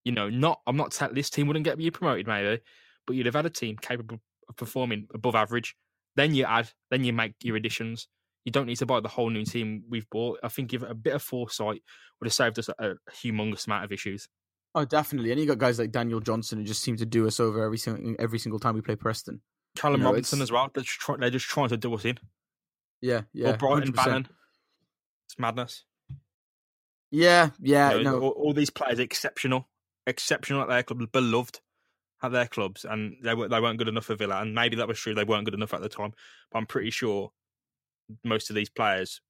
You 0.07 0.13
know, 0.13 0.31
not 0.31 0.61
I'm 0.69 0.77
not 0.77 0.97
this 1.13 1.31
team 1.31 1.49
wouldn't 1.49 1.65
get 1.65 1.81
you 1.81 1.91
promoted 1.91 2.29
maybe, 2.29 2.63
but 3.09 3.17
you'd 3.17 3.27
have 3.27 3.35
had 3.35 3.45
a 3.45 3.51
team 3.51 3.77
capable 3.77 4.21
of 4.49 4.55
performing 4.55 5.09
above 5.13 5.35
average. 5.35 5.75
Then 6.15 6.33
you 6.33 6.45
add, 6.45 6.71
then 6.93 7.03
you 7.03 7.13
make 7.13 7.35
your 7.43 7.57
additions. 7.57 8.07
You 8.45 8.53
don't 8.53 8.67
need 8.67 8.77
to 8.77 8.87
buy 8.87 9.01
the 9.01 9.09
whole 9.09 9.31
new 9.31 9.45
team 9.45 9.83
we've 9.91 10.09
bought. 10.09 10.39
I 10.45 10.49
think 10.49 10.73
it 10.73 10.81
a 10.81 10.95
bit 10.95 11.15
of 11.15 11.23
foresight 11.23 11.83
would 12.21 12.27
have 12.27 12.33
saved 12.33 12.57
us 12.57 12.69
a, 12.69 12.75
a 12.79 12.95
humongous 13.11 13.67
amount 13.67 13.85
of 13.85 13.91
issues. 13.91 14.29
Oh, 14.77 14.85
definitely. 14.85 15.33
And 15.33 15.41
you 15.41 15.47
got 15.49 15.59
guys 15.59 15.81
like 15.81 15.91
Daniel 15.91 16.21
Johnson 16.21 16.59
who 16.59 16.65
just 16.65 16.83
seem 16.83 16.97
to 16.99 17.07
do 17.07 17.27
us 17.27 17.41
over 17.41 17.65
every 17.65 17.79
single 17.79 18.15
every 18.21 18.39
single 18.39 18.61
time 18.61 18.77
we 18.77 18.83
play 18.83 18.95
Preston. 18.95 19.41
Callum 19.75 20.03
know, 20.03 20.07
Robinson 20.07 20.37
it's- 20.37 20.47
as 20.47 20.53
well. 20.53 20.71
They're 20.73 20.85
just, 20.85 21.01
try, 21.01 21.17
they're 21.19 21.31
just 21.31 21.47
trying 21.47 21.71
to 21.71 21.77
do 21.77 21.93
us 21.95 22.05
in. 22.05 22.17
Yeah, 23.01 23.23
yeah. 23.33 23.51
or 23.51 23.57
Brighton 23.57 23.93
100%. 23.93 24.05
Bannan. 24.05 24.29
It's 25.27 25.37
madness. 25.37 25.83
Yeah, 27.11 27.51
yeah. 27.61 27.95
You 27.95 28.05
know, 28.05 28.19
no, 28.19 28.21
all, 28.21 28.31
all 28.31 28.53
these 28.53 28.71
players 28.71 29.01
exceptional, 29.01 29.69
exceptional 30.07 30.63
at 30.63 30.69
their 30.69 30.83
club, 30.83 31.11
beloved. 31.13 31.61
at 32.23 32.33
their 32.33 32.47
clubs, 32.47 32.85
and 32.85 33.17
they 33.23 33.35
were 33.35 33.49
they 33.49 33.61
weren't 33.61 33.79
good 33.79 33.89
enough 33.89 34.07
for 34.07 34.17
Villa, 34.17 34.41
and 34.41 34.55
maybe 34.55 34.77
that 34.77 34.89
was 34.89 34.99
true. 34.99 35.15
They 35.15 35.25
weren't 35.25 35.45
good 35.45 35.55
enough 35.55 35.75
at 35.75 35.83
the 35.83 35.89
time, 35.89 36.13
but 36.51 36.59
I'm 36.59 36.67
pretty 36.67 36.91
sure 36.91 37.31
most 38.25 38.51
of 38.51 38.57
these 38.57 38.71
players, 38.71 39.21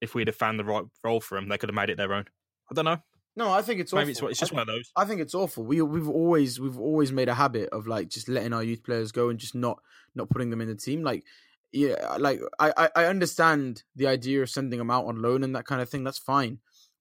if 0.00 0.14
we'd 0.14 0.26
have 0.28 0.36
found 0.36 0.58
the 0.58 0.64
right 0.64 0.84
role 1.02 1.20
for 1.20 1.36
them, 1.36 1.48
they 1.48 1.58
could 1.58 1.68
have 1.68 1.74
made 1.74 1.90
it 1.90 1.96
their 1.96 2.12
own. 2.12 2.24
I 2.70 2.74
don't 2.74 2.84
know. 2.84 2.98
No, 3.36 3.50
I 3.50 3.62
think 3.62 3.80
it's 3.80 3.92
maybe 3.92 4.12
awful. 4.12 4.28
it's, 4.28 4.32
it's 4.32 4.40
just 4.40 4.52
I, 4.52 4.56
one 4.56 4.62
of 4.62 4.66
those. 4.68 4.92
I 4.94 5.04
think 5.04 5.20
it's 5.20 5.34
awful. 5.34 5.64
We 5.64 5.82
we've 5.82 6.08
always 6.08 6.60
we've 6.60 6.78
always 6.78 7.10
made 7.10 7.28
a 7.28 7.34
habit 7.34 7.70
of 7.70 7.86
like 7.86 8.08
just 8.08 8.28
letting 8.28 8.52
our 8.52 8.62
youth 8.62 8.84
players 8.84 9.10
go 9.10 9.28
and 9.28 9.38
just 9.38 9.54
not 9.54 9.80
not 10.14 10.30
putting 10.30 10.50
them 10.50 10.60
in 10.60 10.68
the 10.68 10.76
team. 10.76 11.02
Like 11.02 11.24
yeah, 11.72 12.16
like 12.18 12.40
I 12.60 12.90
I 12.94 13.06
understand 13.06 13.82
the 13.96 14.06
idea 14.06 14.42
of 14.42 14.50
sending 14.50 14.78
them 14.78 14.90
out 14.90 15.06
on 15.06 15.20
loan 15.20 15.42
and 15.42 15.56
that 15.56 15.66
kind 15.66 15.82
of 15.82 15.88
thing. 15.88 16.04
That's 16.04 16.18
fine, 16.18 16.58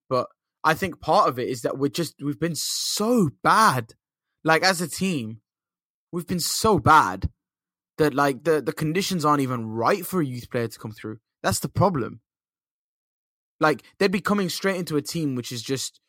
but 0.10 0.28
I 0.64 0.74
think 0.74 1.02
part 1.02 1.28
of 1.28 1.38
it 1.38 1.50
is 1.50 1.62
that 1.62 1.78
we're 1.78 1.90
just 1.90 2.16
we've 2.22 2.40
been 2.40 2.56
so 2.56 3.30
bad. 3.44 3.94
Like 4.44 4.64
as 4.64 4.82
a 4.82 4.88
team, 4.88 5.42
we've 6.12 6.28
been 6.28 6.40
so 6.40 6.80
bad 6.80 7.30
that 7.98 8.14
like 8.14 8.44
the 8.44 8.62
the 8.62 8.74
conditions 8.74 9.26
aren't 9.26 9.42
even 9.42 9.68
right 9.68 10.06
for 10.06 10.22
a 10.22 10.26
youth 10.26 10.50
player 10.50 10.68
to 10.68 10.80
come 10.80 10.92
through. 10.92 11.20
That's 11.42 11.60
the 11.60 11.70
problem. 11.70 12.22
Like 13.60 13.84
they'd 14.00 14.12
be 14.12 14.22
coming 14.22 14.50
straight 14.50 14.78
into 14.78 14.98
a 14.98 15.02
team 15.02 15.36
which 15.36 15.52
is 15.52 15.62
just 15.62 16.00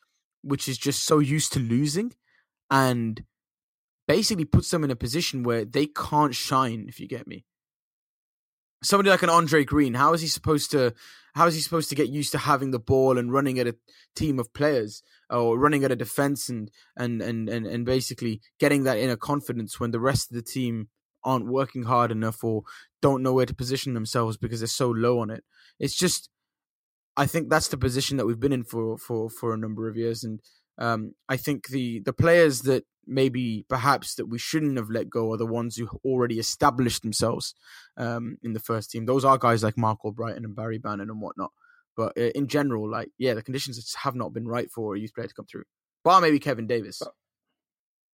which 0.43 0.69
is 0.69 0.79
just 0.79 1.05
so 1.05 1.19
used 1.19 1.53
to 1.55 1.59
losing 1.59 2.13
and 2.71 3.25
basically 4.07 4.45
puts 4.45 4.71
them 4.71 4.85
in 4.85 4.91
a 4.91 4.97
position 4.97 5.43
where 5.43 5.65
they 5.65 5.87
can't 5.87 6.35
shine 6.35 6.87
if 6.89 7.01
you 7.01 7.09
get 7.09 7.27
me 7.27 7.45
somebody 8.85 9.11
like 9.11 9.23
an 9.23 9.31
Andre 9.31 9.65
Green, 9.65 9.95
how 9.95 10.13
is 10.13 10.21
he 10.21 10.29
supposed 10.29 10.71
to 10.73 10.95
how 11.35 11.47
is 11.47 11.55
he 11.55 11.61
supposed 11.61 11.89
to 11.89 11.97
get 11.97 12.09
used 12.09 12.31
to 12.33 12.39
having 12.39 12.71
the 12.71 12.79
ball 12.79 13.19
and 13.19 13.33
running 13.33 13.59
at 13.59 13.67
a 13.67 13.77
team 14.15 14.39
of 14.39 14.55
players 14.55 15.03
or 15.29 15.59
running 15.59 15.83
at 15.85 15.91
a 15.91 15.97
defense 15.97 16.49
and 16.49 16.71
and 16.97 17.21
and 17.21 17.49
and, 17.49 17.67
and 17.67 17.85
basically 17.85 18.41
getting 18.61 18.85
that 18.85 18.99
inner 18.99 19.17
confidence 19.17 19.81
when 19.81 19.91
the 19.91 20.01
rest 20.01 20.31
of 20.31 20.37
the 20.37 20.43
team 20.43 20.89
aren't 21.25 21.47
working 21.47 21.85
hard 21.85 22.13
enough 22.13 22.45
or 22.45 22.63
don't 23.01 23.23
know 23.23 23.33
where 23.33 23.47
to 23.47 23.55
position 23.55 23.95
themselves 23.95 24.37
because 24.37 24.61
they're 24.61 24.67
so 24.69 24.91
low 24.91 25.21
on 25.21 25.31
it. 25.31 25.43
It's 25.81 25.97
just 25.97 26.29
I 27.17 27.27
think 27.27 27.49
that's 27.49 27.69
the 27.69 27.77
position 27.77 28.17
that 28.17 28.27
we've 28.27 28.41
been 28.41 28.53
in 28.53 28.65
for 28.65 28.99
for 28.99 29.31
for 29.31 29.53
a 29.53 29.59
number 29.59 29.89
of 29.89 29.97
years 29.97 30.23
and 30.23 30.41
um, 30.79 31.15
I 31.29 31.37
think 31.37 31.69
the 31.69 32.01
the 32.01 32.13
players 32.13 32.63
that 32.63 32.85
maybe 33.07 33.65
perhaps 33.69 34.15
that 34.15 34.27
we 34.27 34.39
shouldn't 34.39 34.77
have 34.77 34.91
let 34.91 35.11
go 35.11 35.33
are 35.33 35.37
the 35.37 35.47
ones 35.47 35.77
who 35.77 35.89
already 36.05 36.39
established 36.39 37.03
themselves 37.03 37.55
um, 37.97 38.39
in 38.43 38.55
the 38.55 38.61
first 38.61 38.91
team. 38.91 39.07
Those 39.07 39.25
are 39.25 39.39
guys 39.39 39.63
like 39.63 39.77
Marc 39.77 40.01
Albrighton 40.05 40.39
and 40.39 40.57
Barry 40.57 40.79
Bannan 40.79 41.11
and 41.11 41.21
whatnot. 41.21 41.53
But 41.97 42.17
uh, 42.19 42.31
in 42.35 42.49
general, 42.49 42.91
like 42.91 43.11
yeah, 43.19 43.35
the 43.35 43.43
conditions 43.43 43.95
have 44.03 44.15
not 44.15 44.33
been 44.33 44.49
right 44.49 44.71
for 44.71 44.95
a 44.95 44.99
youth 44.99 45.15
player 45.15 45.29
to 45.29 45.35
come 45.35 45.47
through. 45.47 45.65
Bar 46.03 46.21
maybe 46.21 46.41
Keinan 46.41 46.67
Davis. 46.67 47.03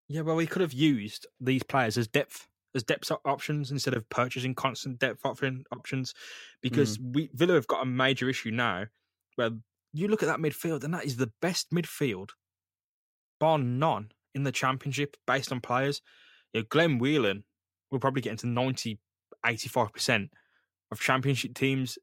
Yeah, 0.09 0.23
well, 0.23 0.37
we 0.37 0.47
could 0.47 0.63
have 0.63 0.73
used 0.73 1.27
these 1.41 1.63
players 1.63 1.97
as 1.97 2.09
depth 2.09 2.49
as 2.75 2.83
depth 2.83 3.11
options 3.25 3.71
instead 3.71 3.95
of 3.95 4.09
purchasing 4.11 4.55
constant 4.55 4.99
depth 4.99 5.25
options 5.25 6.15
because 6.63 6.99
mm. 6.99 7.15
we 7.15 7.31
Villa 7.33 7.55
have 7.55 7.67
got 7.67 7.83
a 7.83 7.87
major 7.87 8.29
issue 8.29 8.51
now 8.51 8.85
where 9.35 9.51
you 9.93 10.07
look 10.07 10.23
at 10.23 10.27
that 10.27 10.39
midfield 10.39 10.85
and 10.85 10.95
that 10.95 11.05
is 11.05 11.17
the 11.17 11.33
best 11.43 11.73
midfield 11.73 12.31
bar 13.41 13.59
none 13.59 14.13
in 14.35 14.45
the 14.45 14.53
championship 14.53 15.17
based 15.27 15.51
on 15.51 15.61
players. 15.61 16.01
You 16.53 16.61
know, 16.61 16.67
Glenn 16.69 16.99
Whelan 16.99 17.45
will 17.91 17.99
probably 17.99 18.23
get 18.23 18.33
into 18.33 18.47
90, 18.47 18.99
85% 19.45 20.29
of 20.93 21.01
championship 21.01 21.55
teams. 21.55 21.99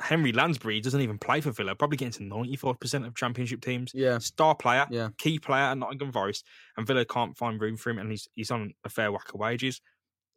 Henry 0.00 0.32
Lansbury 0.32 0.80
doesn't 0.80 1.00
even 1.00 1.18
play 1.18 1.40
for 1.40 1.52
Villa, 1.52 1.74
probably 1.74 1.96
get 1.96 2.18
into 2.18 2.34
94% 2.34 3.06
of 3.06 3.14
championship 3.14 3.60
teams. 3.60 3.92
Yeah. 3.94 4.18
Star 4.18 4.54
player, 4.54 4.86
yeah. 4.90 5.10
key 5.18 5.38
player 5.38 5.64
at 5.64 5.78
Nottingham 5.78 6.12
Forest, 6.12 6.44
and 6.76 6.86
Villa 6.86 7.04
can't 7.04 7.36
find 7.36 7.60
room 7.60 7.76
for 7.76 7.90
him, 7.90 7.98
and 7.98 8.10
he's, 8.10 8.28
he's 8.34 8.50
on 8.50 8.72
a 8.84 8.88
fair 8.88 9.12
whack 9.12 9.32
of 9.32 9.38
wages. 9.40 9.80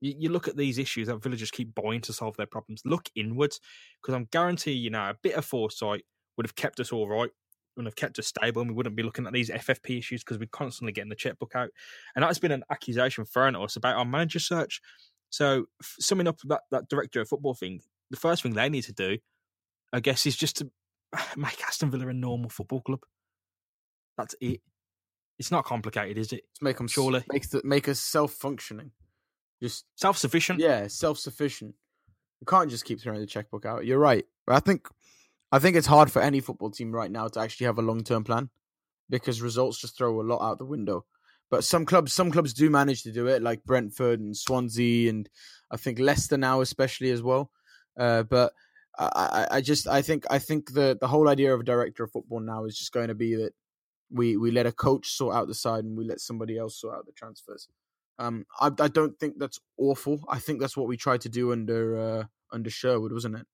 You, 0.01 0.13
you 0.19 0.29
look 0.29 0.47
at 0.47 0.57
these 0.57 0.77
issues 0.77 1.07
that 1.07 1.23
Villa 1.23 1.35
just 1.35 1.53
keep 1.53 1.73
buying 1.73 2.01
to 2.01 2.13
solve 2.13 2.37
their 2.37 2.45
problems. 2.45 2.81
Look 2.85 3.09
inwards, 3.15 3.59
because 4.01 4.13
I'm 4.13 4.27
guarantee 4.31 4.73
you 4.73 4.91
know 4.91 5.09
a 5.09 5.17
bit 5.21 5.35
of 5.35 5.45
foresight 5.45 6.03
would 6.37 6.45
have 6.45 6.55
kept 6.55 6.79
us 6.79 6.91
all 6.91 7.07
right 7.07 7.31
would 7.75 7.85
have 7.85 7.95
kept 7.95 8.19
us 8.19 8.27
stable 8.27 8.61
and 8.61 8.69
we 8.69 8.75
wouldn't 8.75 8.95
be 8.95 9.03
looking 9.03 9.25
at 9.25 9.33
these 9.33 9.49
FFP 9.49 9.97
issues 9.99 10.23
because 10.23 10.39
we're 10.39 10.47
constantly 10.51 10.93
getting 10.93 11.09
the 11.09 11.15
checkbook 11.15 11.55
out. 11.55 11.69
And 12.15 12.23
that 12.23 12.27
has 12.27 12.39
been 12.39 12.51
an 12.51 12.63
accusation 12.71 13.25
thrown 13.25 13.55
at 13.55 13.61
us 13.61 13.75
about 13.75 13.97
our 13.97 14.05
manager 14.05 14.39
search. 14.39 14.81
So, 15.29 15.65
summing 15.81 16.27
up 16.27 16.39
that, 16.45 16.61
that 16.71 16.87
director 16.87 17.21
of 17.21 17.27
football 17.27 17.53
thing, 17.53 17.81
the 18.09 18.17
first 18.17 18.43
thing 18.43 18.53
they 18.53 18.69
need 18.69 18.83
to 18.83 18.93
do, 18.93 19.17
I 19.91 19.99
guess, 19.99 20.25
is 20.25 20.35
just 20.35 20.57
to 20.57 20.69
make 21.35 21.61
Aston 21.63 21.91
Villa 21.91 22.07
a 22.07 22.13
normal 22.13 22.49
football 22.49 22.81
club. 22.81 23.01
That's 24.17 24.35
it. 24.39 24.61
It's 25.37 25.51
not 25.51 25.65
complicated, 25.65 26.17
is 26.17 26.31
it? 26.31 26.43
To 26.55 26.63
make 26.63 26.77
them 26.77 26.87
surely 26.87 27.23
make 27.29 27.49
the, 27.49 27.61
make 27.65 27.89
us 27.89 27.99
self 27.99 28.31
functioning, 28.31 28.91
just 29.61 29.85
self 29.95 30.17
sufficient. 30.17 30.59
Yeah, 30.59 30.87
self 30.87 31.17
sufficient. 31.17 31.75
You 32.39 32.45
can't 32.45 32.69
just 32.69 32.85
keep 32.85 33.01
throwing 33.01 33.19
the 33.19 33.27
checkbook 33.27 33.65
out. 33.65 33.85
You're 33.85 33.99
right. 33.99 34.25
I 34.47 34.59
think 34.59 34.87
I 35.51 35.59
think 35.59 35.75
it's 35.75 35.87
hard 35.87 36.11
for 36.11 36.21
any 36.21 36.39
football 36.39 36.71
team 36.71 36.91
right 36.91 37.11
now 37.11 37.27
to 37.27 37.39
actually 37.39 37.67
have 37.67 37.77
a 37.77 37.83
long 37.83 38.03
term 38.03 38.23
plan 38.23 38.49
because 39.09 39.41
results 39.41 39.79
just 39.79 39.97
throw 39.97 40.19
a 40.19 40.23
lot 40.23 40.41
out 40.41 40.57
the 40.57 40.65
window. 40.65 41.05
But 41.51 41.63
some 41.63 41.85
clubs, 41.85 42.11
some 42.11 42.31
clubs 42.31 42.53
do 42.53 42.69
manage 42.69 43.03
to 43.03 43.11
do 43.11 43.27
it, 43.27 43.43
like 43.43 43.63
Brentford 43.63 44.19
and 44.19 44.35
Swansea, 44.35 45.09
and 45.09 45.29
I 45.69 45.77
think 45.77 45.99
Leicester 45.99 46.37
now, 46.37 46.61
especially 46.61 47.11
as 47.11 47.21
well. 47.21 47.51
Uh, 47.97 48.23
but 48.23 48.53
I, 48.97 49.47
I, 49.51 49.61
just, 49.61 49.87
I 49.87 50.01
think, 50.01 50.25
I 50.29 50.39
think 50.39 50.73
the 50.73 50.97
the 50.99 51.07
whole 51.07 51.29
idea 51.29 51.53
of 51.53 51.59
a 51.59 51.63
director 51.63 52.03
of 52.03 52.11
football 52.11 52.39
now 52.39 52.65
is 52.65 52.77
just 52.77 52.93
going 52.93 53.09
to 53.09 53.15
be 53.15 53.35
that 53.35 53.53
we 54.09 54.37
we 54.37 54.51
let 54.51 54.65
a 54.65 54.71
coach 54.71 55.09
sort 55.09 55.35
out 55.35 55.47
the 55.47 55.53
side 55.53 55.83
and 55.83 55.97
we 55.97 56.05
let 56.05 56.19
somebody 56.19 56.57
else 56.57 56.79
sort 56.79 56.95
out 56.95 57.05
the 57.05 57.11
transfers. 57.11 57.67
Um, 58.17 58.45
I, 58.59 58.67
I 58.79 58.87
don't 58.87 59.19
think 59.19 59.35
that's 59.37 59.59
awful. 59.77 60.23
I 60.29 60.39
think 60.39 60.61
that's 60.61 60.77
what 60.77 60.87
we 60.87 60.97
tried 60.97 61.21
to 61.21 61.29
do 61.29 61.51
under 61.51 61.99
uh, 61.99 62.23
under 62.51 62.69
Sherwood, 62.69 63.11
wasn't 63.11 63.35
it? 63.35 63.45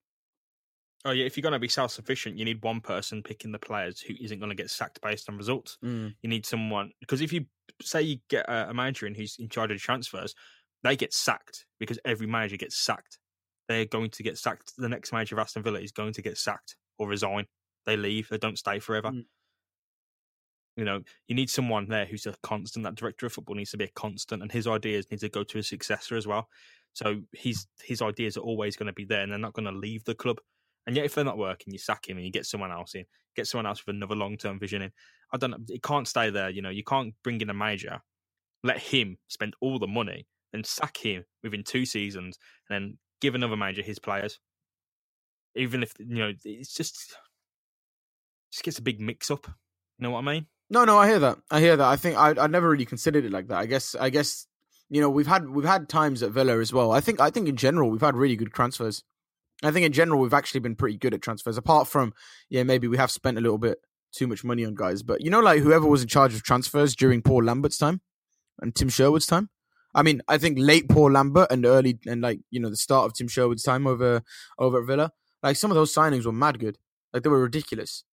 Oh 1.03 1.11
yeah, 1.11 1.25
if 1.25 1.35
you're 1.35 1.41
going 1.41 1.53
to 1.53 1.59
be 1.59 1.67
self-sufficient, 1.67 2.37
you 2.37 2.45
need 2.45 2.63
one 2.63 2.79
person 2.79 3.23
picking 3.23 3.51
the 3.51 3.59
players 3.59 3.99
who 3.99 4.13
isn't 4.21 4.39
going 4.39 4.49
to 4.51 4.55
get 4.55 4.69
sacked 4.69 5.01
based 5.01 5.29
on 5.29 5.37
results. 5.37 5.77
Mm. 5.83 6.13
You 6.21 6.29
need 6.29 6.45
someone 6.45 6.91
because 6.99 7.21
if 7.21 7.33
you 7.33 7.45
say 7.81 8.01
you 8.03 8.17
get 8.29 8.47
a, 8.47 8.69
a 8.69 8.73
manager 8.73 9.07
in 9.07 9.15
who's 9.15 9.37
in 9.39 9.49
charge 9.49 9.71
of 9.71 9.79
transfers, 9.79 10.35
they 10.83 10.95
get 10.95 11.13
sacked 11.13 11.65
because 11.79 11.97
every 12.05 12.27
manager 12.27 12.57
gets 12.57 12.77
sacked. 12.77 13.17
They're 13.67 13.85
going 13.85 14.11
to 14.11 14.23
get 14.23 14.37
sacked. 14.37 14.73
The 14.77 14.89
next 14.89 15.11
manager 15.11 15.35
of 15.35 15.39
Aston 15.39 15.63
Villa 15.63 15.79
is 15.79 15.91
going 15.91 16.13
to 16.13 16.21
get 16.21 16.37
sacked 16.37 16.75
or 16.99 17.07
resign. 17.07 17.45
They 17.85 17.97
leave. 17.97 18.29
They 18.29 18.37
don't 18.37 18.59
stay 18.59 18.79
forever. 18.79 19.09
Mm. 19.09 19.25
You 20.77 20.85
know, 20.85 21.01
you 21.27 21.35
need 21.35 21.49
someone 21.49 21.87
there 21.87 22.05
who's 22.05 22.25
a 22.27 22.35
constant. 22.43 22.85
That 22.85 22.95
director 22.95 23.25
of 23.25 23.33
football 23.33 23.55
needs 23.55 23.71
to 23.71 23.77
be 23.77 23.85
a 23.85 23.91
constant, 23.95 24.41
and 24.41 24.51
his 24.51 24.67
ideas 24.67 25.05
need 25.09 25.19
to 25.21 25.29
go 25.29 25.43
to 25.43 25.59
a 25.59 25.63
successor 25.63 26.15
as 26.15 26.27
well. 26.27 26.47
So 26.93 27.21
his 27.33 27.65
his 27.81 28.01
ideas 28.01 28.37
are 28.37 28.41
always 28.41 28.75
going 28.75 28.87
to 28.87 28.93
be 28.93 29.05
there, 29.05 29.21
and 29.21 29.31
they're 29.31 29.39
not 29.39 29.53
going 29.53 29.65
to 29.65 29.71
leave 29.71 30.03
the 30.03 30.15
club. 30.15 30.39
And 30.91 30.97
yet, 30.97 31.05
if 31.05 31.15
they're 31.15 31.23
not 31.23 31.37
working, 31.37 31.71
you 31.71 31.79
sack 31.79 32.09
him 32.09 32.17
and 32.17 32.25
you 32.25 32.33
get 32.33 32.45
someone 32.45 32.69
else 32.69 32.95
in, 32.95 33.05
get 33.33 33.47
someone 33.47 33.65
else 33.65 33.81
with 33.85 33.95
another 33.95 34.13
long 34.13 34.35
term 34.35 34.59
vision 34.59 34.81
in. 34.81 34.91
I 35.31 35.37
don't 35.37 35.51
know. 35.51 35.57
It 35.69 35.81
can't 35.81 36.05
stay 36.05 36.29
there. 36.29 36.49
You 36.49 36.61
know, 36.61 36.69
you 36.69 36.83
can't 36.83 37.13
bring 37.23 37.39
in 37.39 37.49
a 37.49 37.53
major, 37.53 38.01
let 38.61 38.77
him 38.77 39.17
spend 39.29 39.55
all 39.61 39.79
the 39.79 39.87
money, 39.87 40.27
and 40.51 40.65
sack 40.65 40.97
him 40.97 41.23
within 41.43 41.63
two 41.63 41.85
seasons, 41.85 42.37
and 42.67 42.75
then 42.75 42.97
give 43.21 43.35
another 43.35 43.55
major 43.55 43.81
his 43.81 43.99
players. 43.99 44.41
Even 45.55 45.81
if 45.81 45.93
you 45.97 46.17
know, 46.17 46.33
it's 46.43 46.73
just 46.73 47.15
just 48.51 48.65
gets 48.65 48.77
a 48.77 48.81
big 48.81 48.99
mix 48.99 49.31
up. 49.31 49.47
You 49.47 50.03
know 50.03 50.11
what 50.11 50.27
I 50.27 50.33
mean? 50.33 50.47
No, 50.69 50.83
no, 50.83 50.97
I 50.97 51.07
hear 51.07 51.19
that. 51.19 51.37
I 51.49 51.61
hear 51.61 51.77
that. 51.77 51.87
I 51.87 51.95
think 51.95 52.17
I 52.17 52.31
I 52.37 52.47
never 52.47 52.69
really 52.69 52.85
considered 52.85 53.23
it 53.23 53.31
like 53.31 53.47
that. 53.47 53.59
I 53.59 53.65
guess 53.65 53.95
I 53.95 54.09
guess 54.09 54.45
you 54.89 54.99
know 54.99 55.09
we've 55.09 55.25
had 55.25 55.49
we've 55.51 55.63
had 55.63 55.87
times 55.87 56.21
at 56.21 56.31
Villa 56.31 56.59
as 56.59 56.73
well. 56.73 56.91
I 56.91 56.99
think 56.99 57.21
I 57.21 57.29
think 57.29 57.47
in 57.47 57.55
general 57.55 57.89
we've 57.89 58.01
had 58.01 58.17
really 58.17 58.35
good 58.35 58.51
transfers. 58.51 59.05
I 59.63 59.71
think 59.71 59.85
in 59.85 59.91
general 59.91 60.19
we've 60.19 60.33
actually 60.33 60.61
been 60.61 60.75
pretty 60.75 60.97
good 60.97 61.13
at 61.13 61.21
transfers. 61.21 61.57
Apart 61.57 61.87
from 61.87 62.13
yeah, 62.49 62.63
maybe 62.63 62.87
we 62.87 62.97
have 62.97 63.11
spent 63.11 63.37
a 63.37 63.41
little 63.41 63.57
bit 63.57 63.79
too 64.11 64.27
much 64.27 64.43
money 64.43 64.65
on 64.65 64.75
guys, 64.75 65.03
but 65.03 65.21
you 65.21 65.29
know, 65.29 65.39
like 65.39 65.61
whoever 65.61 65.87
was 65.87 66.01
in 66.01 66.07
charge 66.07 66.33
of 66.33 66.43
transfers 66.43 66.95
during 66.95 67.21
Paul 67.21 67.43
Lambert's 67.43 67.77
time 67.77 68.01
and 68.61 68.73
Tim 68.75 68.89
Sherwood's 68.89 69.27
time. 69.27 69.49
I 69.93 70.03
mean, 70.03 70.21
I 70.27 70.37
think 70.37 70.57
late 70.59 70.89
Paul 70.89 71.11
Lambert 71.11 71.51
and 71.51 71.65
early 71.65 71.99
and 72.05 72.21
like 72.21 72.39
you 72.49 72.59
know 72.59 72.69
the 72.69 72.77
start 72.77 73.05
of 73.05 73.13
Tim 73.13 73.27
Sherwood's 73.27 73.63
time 73.63 73.87
over 73.87 74.23
over 74.57 74.81
at 74.81 74.87
Villa, 74.87 75.11
like 75.43 75.57
some 75.57 75.71
of 75.71 75.75
those 75.75 75.93
signings 75.93 76.25
were 76.25 76.31
mad 76.31 76.59
good. 76.59 76.77
Like 77.13 77.23
they 77.23 77.29
were 77.29 77.41
ridiculous. 77.41 78.03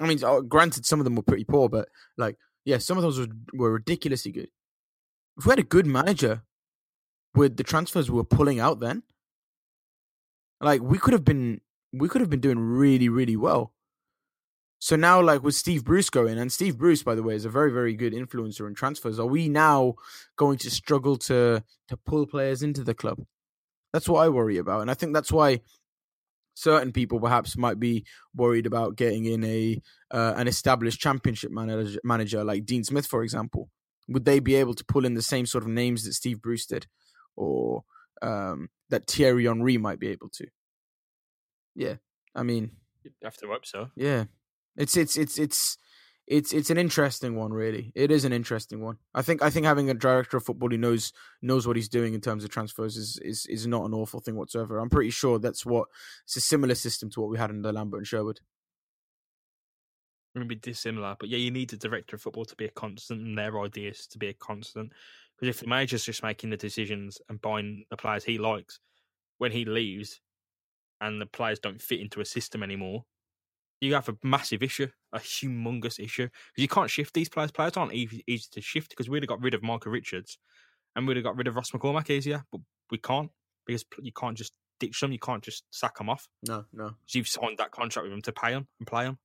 I 0.00 0.06
mean, 0.06 0.22
uh, 0.24 0.40
granted, 0.40 0.86
some 0.86 1.00
of 1.00 1.04
them 1.04 1.16
were 1.16 1.22
pretty 1.22 1.44
poor, 1.44 1.68
but 1.68 1.88
like 2.16 2.36
yeah, 2.64 2.78
some 2.78 2.96
of 2.96 3.02
those 3.02 3.18
were, 3.18 3.28
were 3.52 3.72
ridiculously 3.72 4.32
good. 4.32 4.48
If 5.38 5.46
we 5.46 5.50
had 5.50 5.58
a 5.58 5.64
good 5.64 5.86
manager 5.86 6.42
with 7.34 7.56
the 7.56 7.64
transfers 7.64 8.10
we 8.10 8.16
were 8.16 8.24
pulling 8.24 8.60
out 8.60 8.80
then, 8.80 9.02
like 10.62 10.80
we 10.80 10.98
could 10.98 11.12
have 11.12 11.24
been 11.24 11.60
we 11.92 12.08
could 12.08 12.20
have 12.20 12.30
been 12.30 12.40
doing 12.40 12.58
really, 12.58 13.08
really 13.08 13.36
well. 13.36 13.72
So 14.78 14.96
now, 14.96 15.20
like 15.22 15.42
with 15.44 15.54
Steve 15.54 15.84
Bruce 15.84 16.10
going, 16.10 16.38
and 16.38 16.50
Steve 16.50 16.76
Bruce, 16.76 17.02
by 17.02 17.14
the 17.14 17.22
way, 17.22 17.36
is 17.36 17.44
a 17.44 17.50
very, 17.50 17.70
very 17.70 17.94
good 17.94 18.12
influencer 18.12 18.66
in 18.66 18.74
transfers. 18.74 19.20
Are 19.20 19.26
we 19.26 19.48
now 19.48 19.94
going 20.36 20.58
to 20.58 20.70
struggle 20.70 21.16
to 21.18 21.62
to 21.88 21.96
pull 21.98 22.26
players 22.26 22.62
into 22.62 22.82
the 22.82 22.94
club? 22.94 23.18
That's 23.92 24.08
what 24.08 24.24
I 24.24 24.28
worry 24.28 24.58
about, 24.58 24.80
and 24.80 24.90
I 24.90 24.94
think 24.94 25.14
that's 25.14 25.30
why 25.30 25.60
certain 26.54 26.92
people 26.92 27.18
perhaps 27.20 27.56
might 27.56 27.78
be 27.78 28.04
worried 28.34 28.66
about 28.66 28.96
getting 28.96 29.24
in 29.24 29.44
a 29.44 29.80
uh, 30.10 30.34
an 30.36 30.48
established 30.48 31.00
championship 31.00 31.52
manager, 31.52 32.00
manager 32.02 32.42
like 32.42 32.66
Dean 32.66 32.84
Smith, 32.84 33.06
for 33.06 33.22
example, 33.22 33.68
would 34.08 34.24
they 34.24 34.40
be 34.40 34.56
able 34.56 34.74
to 34.74 34.84
pull 34.84 35.04
in 35.04 35.14
the 35.14 35.22
same 35.22 35.46
sort 35.46 35.64
of 35.64 35.70
names 35.70 36.04
that 36.04 36.14
Steve 36.14 36.42
Bruce 36.42 36.66
did, 36.66 36.86
or 37.36 37.84
um, 38.22 38.68
that 38.88 39.06
Thierry 39.06 39.44
Henry 39.44 39.76
might 39.76 39.98
be 39.98 40.08
able 40.08 40.28
to? 40.30 40.46
Yeah, 41.74 41.96
I 42.34 42.42
mean, 42.42 42.70
You'd 43.02 43.14
have 43.24 43.36
to 43.38 43.48
hope 43.48 43.66
so. 43.66 43.90
yeah, 43.96 44.24
it's 44.76 44.96
it's 44.96 45.16
it's 45.16 45.38
it's 45.38 45.76
it's 46.26 46.52
it's 46.52 46.70
an 46.70 46.78
interesting 46.78 47.34
one, 47.34 47.52
really. 47.52 47.92
It 47.94 48.10
is 48.10 48.24
an 48.24 48.32
interesting 48.32 48.80
one. 48.80 48.98
I 49.14 49.22
think 49.22 49.42
I 49.42 49.50
think 49.50 49.66
having 49.66 49.90
a 49.90 49.94
director 49.94 50.36
of 50.36 50.44
football 50.44 50.70
who 50.70 50.78
knows 50.78 51.12
knows 51.42 51.66
what 51.66 51.76
he's 51.76 51.88
doing 51.88 52.14
in 52.14 52.20
terms 52.20 52.44
of 52.44 52.50
transfers 52.50 52.96
is 52.96 53.18
is 53.22 53.46
is 53.46 53.66
not 53.66 53.84
an 53.84 53.94
awful 53.94 54.20
thing 54.20 54.36
whatsoever. 54.36 54.78
I'm 54.78 54.90
pretty 54.90 55.10
sure 55.10 55.38
that's 55.38 55.66
what 55.66 55.88
it's 56.24 56.36
a 56.36 56.40
similar 56.40 56.74
system 56.74 57.10
to 57.10 57.20
what 57.20 57.30
we 57.30 57.38
had 57.38 57.50
under 57.50 57.72
Lambert 57.72 57.98
and 58.00 58.06
Sherwood. 58.06 58.40
Going 60.34 60.48
to 60.48 60.54
be 60.54 60.60
dissimilar, 60.60 61.14
but 61.20 61.28
yeah, 61.28 61.36
you 61.36 61.50
need 61.50 61.72
a 61.74 61.76
director 61.76 62.16
of 62.16 62.22
football 62.22 62.46
to 62.46 62.56
be 62.56 62.64
a 62.64 62.70
constant 62.70 63.20
and 63.20 63.36
their 63.36 63.60
ideas 63.60 64.06
to 64.06 64.18
be 64.18 64.28
a 64.28 64.32
constant. 64.34 64.92
Because 65.42 65.56
if 65.56 65.60
the 65.60 65.66
manager's 65.66 66.04
just 66.04 66.22
making 66.22 66.50
the 66.50 66.56
decisions 66.56 67.20
and 67.28 67.42
buying 67.42 67.84
the 67.90 67.96
players 67.96 68.22
he 68.22 68.38
likes, 68.38 68.78
when 69.38 69.50
he 69.50 69.64
leaves, 69.64 70.20
and 71.00 71.20
the 71.20 71.26
players 71.26 71.58
don't 71.58 71.82
fit 71.82 71.98
into 71.98 72.20
a 72.20 72.24
system 72.24 72.62
anymore, 72.62 73.06
you 73.80 73.94
have 73.94 74.08
a 74.08 74.16
massive 74.22 74.62
issue, 74.62 74.86
a 75.12 75.18
humongous 75.18 75.98
issue. 75.98 76.28
Because 76.28 76.62
you 76.62 76.68
can't 76.68 76.90
shift 76.90 77.12
these 77.12 77.28
players. 77.28 77.50
Players 77.50 77.76
aren't 77.76 77.92
easy, 77.92 78.22
easy 78.28 78.46
to 78.52 78.60
shift 78.60 78.90
because 78.90 79.10
we'd 79.10 79.24
have 79.24 79.28
got 79.28 79.42
rid 79.42 79.52
of 79.52 79.64
Michael 79.64 79.90
Richards 79.90 80.38
and 80.94 81.08
we'd 81.08 81.16
have 81.16 81.24
got 81.24 81.36
rid 81.36 81.48
of 81.48 81.56
Ross 81.56 81.72
McCormack 81.72 82.08
easier, 82.08 82.44
but 82.52 82.60
we 82.92 82.98
can't 82.98 83.32
because 83.66 83.84
you 84.00 84.12
can't 84.12 84.38
just 84.38 84.52
ditch 84.78 85.00
them. 85.00 85.10
You 85.10 85.18
can't 85.18 85.42
just 85.42 85.64
sack 85.72 85.98
them 85.98 86.08
off. 86.08 86.28
No, 86.46 86.66
no. 86.72 86.92
you've 87.08 87.26
signed 87.26 87.58
that 87.58 87.72
contract 87.72 88.04
with 88.04 88.12
them 88.12 88.22
to 88.22 88.32
pay 88.32 88.52
them 88.52 88.68
and 88.78 88.86
play 88.86 89.06
them. 89.06 89.18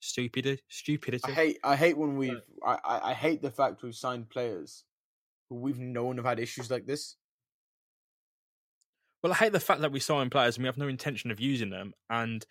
Stupidity. 0.00 0.60
Stupidity. 0.68 1.30
I 1.30 1.34
hate 1.34 1.58
I 1.62 1.76
hate 1.76 1.96
when 1.96 2.16
we've 2.16 2.42
I, 2.66 2.78
I 2.82 3.10
I 3.10 3.14
hate 3.14 3.42
the 3.42 3.52
fact 3.52 3.84
we've 3.84 3.94
signed 3.94 4.28
players 4.28 4.82
we've 5.52 5.78
known 5.78 6.16
have 6.16 6.26
had 6.26 6.40
issues 6.40 6.70
like 6.70 6.86
this. 6.86 7.16
Well, 9.22 9.32
I 9.32 9.36
hate 9.36 9.52
the 9.52 9.60
fact 9.60 9.80
that 9.82 9.92
we 9.92 10.00
sign 10.00 10.30
players 10.30 10.56
and 10.56 10.64
we 10.64 10.68
have 10.68 10.78
no 10.78 10.88
intention 10.88 11.30
of 11.30 11.40
using 11.40 11.70
them, 11.70 11.92
and 12.10 12.44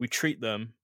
we 0.00 0.08
treat 0.08 0.40
them. 0.40 0.74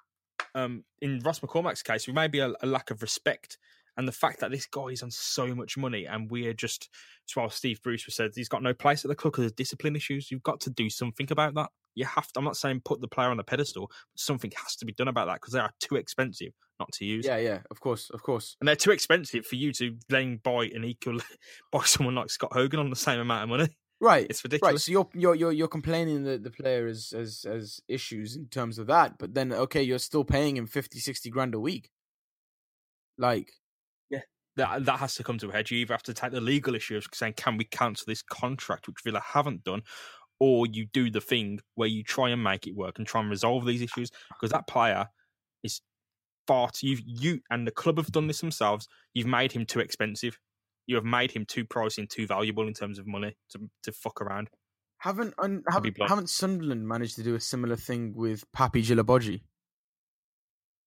Um, 0.54 0.84
in 1.00 1.20
Ross 1.20 1.40
McCormack's 1.40 1.82
case, 1.82 2.06
we 2.06 2.12
may 2.12 2.28
be 2.28 2.38
a, 2.40 2.52
a 2.62 2.66
lack 2.66 2.90
of 2.90 3.02
respect, 3.02 3.58
and 3.96 4.06
the 4.06 4.12
fact 4.12 4.40
that 4.40 4.50
this 4.50 4.66
guy 4.66 4.86
is 4.86 5.02
on 5.02 5.10
so 5.10 5.54
much 5.54 5.76
money, 5.76 6.06
and 6.06 6.30
we 6.30 6.46
are 6.46 6.54
just. 6.54 6.88
That's 7.22 7.36
why 7.36 7.48
Steve 7.48 7.82
Bruce 7.82 8.04
said 8.08 8.32
he's 8.34 8.48
got 8.48 8.62
no 8.62 8.74
place 8.74 9.04
at 9.04 9.08
the 9.08 9.14
club 9.14 9.32
because 9.32 9.46
of 9.46 9.56
discipline 9.56 9.96
issues. 9.96 10.30
You've 10.30 10.42
got 10.42 10.60
to 10.60 10.70
do 10.70 10.90
something 10.90 11.26
about 11.30 11.54
that. 11.54 11.70
You 11.94 12.04
have 12.04 12.30
to. 12.32 12.38
I'm 12.38 12.44
not 12.44 12.56
saying 12.56 12.82
put 12.84 13.00
the 13.00 13.08
player 13.08 13.28
on 13.28 13.40
a 13.40 13.44
pedestal, 13.44 13.88
but 13.88 14.20
something 14.20 14.52
has 14.62 14.76
to 14.76 14.84
be 14.84 14.92
done 14.92 15.08
about 15.08 15.26
that 15.26 15.40
because 15.40 15.54
they 15.54 15.60
are 15.60 15.72
too 15.80 15.96
expensive 15.96 16.52
not 16.82 16.92
to 16.92 17.04
use. 17.04 17.26
Yeah, 17.26 17.38
yeah, 17.38 17.62
of 17.70 17.80
course, 17.80 18.10
of 18.10 18.22
course. 18.22 18.56
And 18.60 18.68
they're 18.68 18.76
too 18.76 18.90
expensive 18.92 19.46
for 19.46 19.56
you 19.56 19.72
to 19.74 19.98
then 20.08 20.38
buy 20.42 20.66
an 20.74 20.84
equal, 20.84 21.18
buy 21.72 21.84
someone 21.84 22.14
like 22.14 22.30
Scott 22.30 22.52
Hogan 22.52 22.80
on 22.80 22.90
the 22.90 22.96
same 22.96 23.20
amount 23.20 23.44
of 23.44 23.48
money. 23.48 23.68
Right. 24.00 24.30
It's 24.30 24.42
Right, 24.60 24.80
ridiculous. 24.80 24.84
so 24.84 24.92
you're 24.92 25.08
you're 25.14 25.34
you're 25.34 25.52
you're 25.52 25.68
complaining 25.68 26.24
that 26.24 26.42
the 26.44 26.50
player 26.50 26.86
has 26.86 27.10
has 27.10 27.42
has 27.44 27.80
issues 27.88 28.36
in 28.36 28.48
terms 28.48 28.78
of 28.78 28.86
that, 28.88 29.18
but 29.18 29.34
then 29.34 29.52
okay, 29.52 29.82
you're 29.82 29.98
still 29.98 30.24
paying 30.24 30.56
him 30.56 30.66
50, 30.66 30.98
60 30.98 31.30
grand 31.30 31.54
a 31.54 31.60
week. 31.60 31.90
Like, 33.18 33.52
yeah, 34.10 34.22
that 34.56 34.84
that 34.86 34.98
has 35.00 35.14
to 35.16 35.24
come 35.24 35.38
to 35.38 35.48
a 35.48 35.52
head. 35.52 35.70
You 35.70 35.78
either 35.78 35.94
have 35.94 36.02
to 36.04 36.14
take 36.14 36.32
the 36.32 36.40
legal 36.40 36.74
issue 36.74 36.96
of 36.96 37.06
saying, 37.12 37.34
"Can 37.34 37.56
we 37.56 37.64
cancel 37.64 38.06
this 38.06 38.22
contract?" 38.22 38.86
which 38.88 39.02
Villa 39.04 39.20
haven't 39.20 39.64
done, 39.64 39.82
or 40.40 40.66
you 40.66 40.86
do 40.86 41.10
the 41.10 41.20
thing 41.20 41.60
where 41.76 41.88
you 41.88 42.02
try 42.04 42.30
and 42.30 42.42
make 42.42 42.66
it 42.66 42.76
work 42.76 42.98
and 42.98 43.06
try 43.06 43.20
and 43.20 43.30
resolve 43.30 43.66
these 43.66 43.82
issues 43.82 44.10
because 44.30 44.50
that 44.50 44.66
player 44.68 45.08
is 45.62 45.80
far 46.46 46.70
too. 46.70 46.88
You've, 46.88 47.02
you 47.04 47.40
and 47.50 47.66
the 47.66 47.70
club 47.70 47.99
have 47.99 48.12
done 48.12 48.26
this 48.26 48.40
themselves. 48.40 48.88
You've 49.14 49.26
made 49.26 49.52
him 49.52 49.66
too 49.66 49.80
expensive. 49.80 50.38
You 50.87 50.96
have 50.96 51.04
made 51.04 51.30
him 51.30 51.44
too 51.46 51.64
pricey 51.64 51.99
and 51.99 52.11
too 52.11 52.26
valuable 52.26 52.66
in 52.66 52.75
terms 52.75 52.99
of 52.99 53.06
money 53.06 53.37
to 53.50 53.70
to 53.84 53.92
fuck 53.92 54.20
around. 54.20 54.50
haven't 54.99 55.34
un, 55.38 55.62
haven't, 55.70 55.96
haven't 56.08 56.30
Sunderland 56.30 56.87
managed 56.87 57.16
to 57.16 57.22
do 57.22 57.34
a 57.34 57.40
similar 57.40 57.76
thing 57.76 58.14
with 58.14 58.44
Papy 58.52 58.82
Djilobodji? 58.84 59.42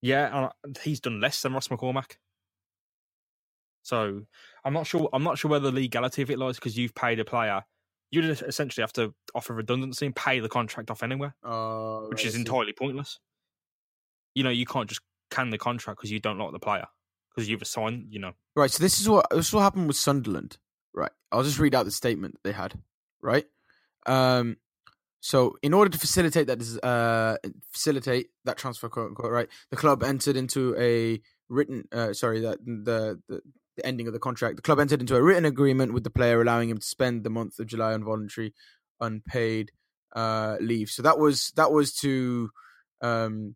Yeah, 0.02 0.52
and 0.64 0.78
he's 0.78 1.00
done 1.00 1.20
less 1.20 1.42
than 1.42 1.54
Ross 1.54 1.70
McCormack. 1.70 2.18
So 3.84 4.24
I'm 4.64 4.74
not 4.74 4.88
sure. 4.88 5.10
I'm 5.14 5.24
not 5.24 5.38
sure 5.38 5.50
where 5.52 5.60
the 5.60 5.72
legality 5.72 6.22
of 6.22 6.30
it 6.30 6.40
lies 6.40 6.56
because 6.56 6.78
you've 6.78 6.96
paid 6.96 7.20
a 7.20 7.26
player. 7.26 7.62
You 8.12 8.22
would 8.22 8.42
essentially 8.42 8.84
have 8.84 8.94
to 8.94 9.14
offer 9.34 9.54
redundancy 9.54 10.06
and 10.06 10.16
pay 10.16 10.40
the 10.40 10.50
contract 10.50 10.92
off 10.92 11.04
anywhere, 11.04 11.36
Oh, 11.44 12.08
which 12.10 12.26
is 12.26 12.36
entirely 12.36 12.74
pointless. 12.74 13.20
You 14.34 14.44
know, 14.44 14.50
you 14.50 14.66
can't 14.66 14.88
just 14.90 15.02
can 15.36 15.50
the 15.50 15.58
contract 15.58 15.98
because 15.98 16.12
you 16.12 16.20
don't 16.20 16.38
like 16.38 16.52
the 16.52 16.60
player 16.60 16.88
because 17.30 17.50
you've 17.50 17.62
assigned. 17.62 18.08
You 18.10 18.20
know, 18.20 18.34
Right, 18.56 18.72
so 18.72 18.82
this 18.82 19.00
is 19.00 19.10
what 19.10 19.28
this 19.30 19.48
is 19.48 19.54
what 19.54 19.62
happened 19.62 19.88
with 19.88 19.98
Sunderland. 19.98 20.58
Right, 20.94 21.12
I'll 21.32 21.44
just 21.44 21.60
read 21.60 21.76
out 21.76 21.86
the 21.86 21.92
statement 21.92 22.38
they 22.44 22.52
had. 22.52 22.74
Right, 23.22 23.46
um, 24.06 24.58
so 25.20 25.58
in 25.64 25.74
order 25.74 25.90
to 25.90 25.98
facilitate 25.98 26.48
that, 26.48 26.84
uh, 26.84 27.38
facilitate 27.72 28.28
that 28.46 28.58
transfer, 28.58 28.90
quote 28.90 29.10
unquote, 29.10 29.32
right, 29.32 29.50
the 29.72 29.78
club 29.78 30.04
entered 30.04 30.36
into 30.38 30.76
a 30.78 31.22
written, 31.50 31.88
uh, 31.92 32.14
sorry, 32.14 32.42
that 32.42 32.60
the, 32.66 33.20
the 33.28 33.42
the 33.76 33.86
ending 33.86 34.08
of 34.08 34.14
the 34.14 34.20
contract. 34.20 34.56
The 34.56 34.62
club 34.62 34.80
entered 34.80 35.02
into 35.02 35.16
a 35.16 35.22
written 35.22 35.46
agreement 35.46 35.94
with 35.94 36.04
the 36.04 36.10
player, 36.10 36.42
allowing 36.42 36.70
him 36.70 36.78
to 36.78 36.86
spend 36.86 37.24
the 37.24 37.30
month 37.30 37.60
of 37.60 37.68
July 37.68 37.94
on 37.94 38.04
voluntary, 38.04 38.54
unpaid 39.00 39.72
uh, 40.16 40.58
leave. 40.62 40.90
So 40.90 41.02
that 41.02 41.20
was 41.20 41.52
that 41.56 41.72
was 41.72 41.94
to, 41.98 42.50
um, 43.02 43.56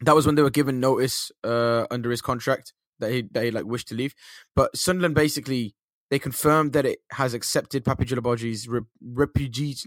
that 0.00 0.14
was 0.14 0.26
when 0.26 0.34
they 0.34 0.42
were 0.42 0.50
given 0.50 0.80
notice 0.80 1.30
uh, 1.44 1.86
under 1.90 2.10
his 2.10 2.20
contract 2.20 2.72
that 2.98 3.12
he 3.12 3.22
that 3.32 3.44
he 3.44 3.50
like 3.50 3.64
wished 3.64 3.88
to 3.88 3.94
leave. 3.94 4.14
But 4.54 4.76
Sunderland 4.76 5.14
basically 5.14 5.74
they 6.10 6.18
confirmed 6.18 6.72
that 6.74 6.86
it 6.86 7.00
has 7.12 7.34
accepted 7.34 7.84
Papy 7.84 8.04
Djilobodji's 8.04 8.68
re- 8.68 8.82
repugi- 9.02 9.86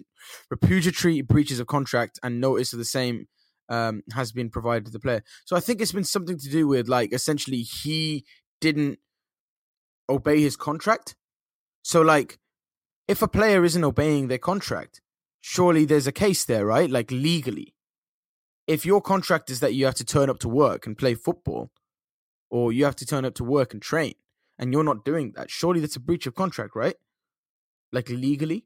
repudiatory 0.49 1.21
breaches 1.21 1.59
of 1.59 1.67
contract 1.67 2.19
and 2.23 2.41
notice 2.41 2.73
of 2.73 2.79
the 2.79 2.85
same 2.85 3.27
um, 3.69 4.01
has 4.13 4.31
been 4.31 4.49
provided 4.49 4.85
to 4.85 4.91
the 4.91 4.99
player. 4.99 5.23
So 5.45 5.55
I 5.55 5.59
think 5.59 5.79
it's 5.79 5.91
been 5.91 6.03
something 6.03 6.37
to 6.37 6.49
do 6.49 6.67
with 6.67 6.87
like 6.87 7.13
essentially 7.13 7.61
he 7.61 8.25
didn't 8.59 8.99
obey 10.09 10.41
his 10.41 10.55
contract. 10.55 11.15
So 11.83 12.01
like 12.01 12.39
if 13.07 13.21
a 13.21 13.27
player 13.27 13.63
isn't 13.63 13.83
obeying 13.83 14.27
their 14.27 14.37
contract, 14.37 15.01
surely 15.41 15.85
there's 15.85 16.07
a 16.07 16.11
case 16.11 16.43
there, 16.43 16.65
right? 16.65 16.89
Like 16.89 17.11
legally. 17.11 17.73
If 18.67 18.85
your 18.85 19.01
contract 19.01 19.49
is 19.49 19.61
that 19.61 19.73
you 19.73 19.85
have 19.85 19.95
to 19.95 20.03
turn 20.05 20.29
up 20.29 20.39
to 20.39 20.49
work 20.49 20.85
and 20.85 20.97
play 20.97 21.15
football, 21.15 21.71
or 22.49 22.71
you 22.73 22.83
have 22.85 22.95
to 22.97 23.05
turn 23.05 23.23
up 23.25 23.33
to 23.35 23.43
work 23.43 23.73
and 23.73 23.81
train, 23.81 24.13
and 24.59 24.73
you're 24.73 24.83
not 24.83 25.05
doing 25.05 25.31
that, 25.35 25.49
surely 25.49 25.79
that's 25.79 25.95
a 25.95 25.99
breach 26.01 26.27
of 26.27 26.35
contract, 26.35 26.75
right? 26.75 26.95
Like 27.93 28.09
legally, 28.09 28.65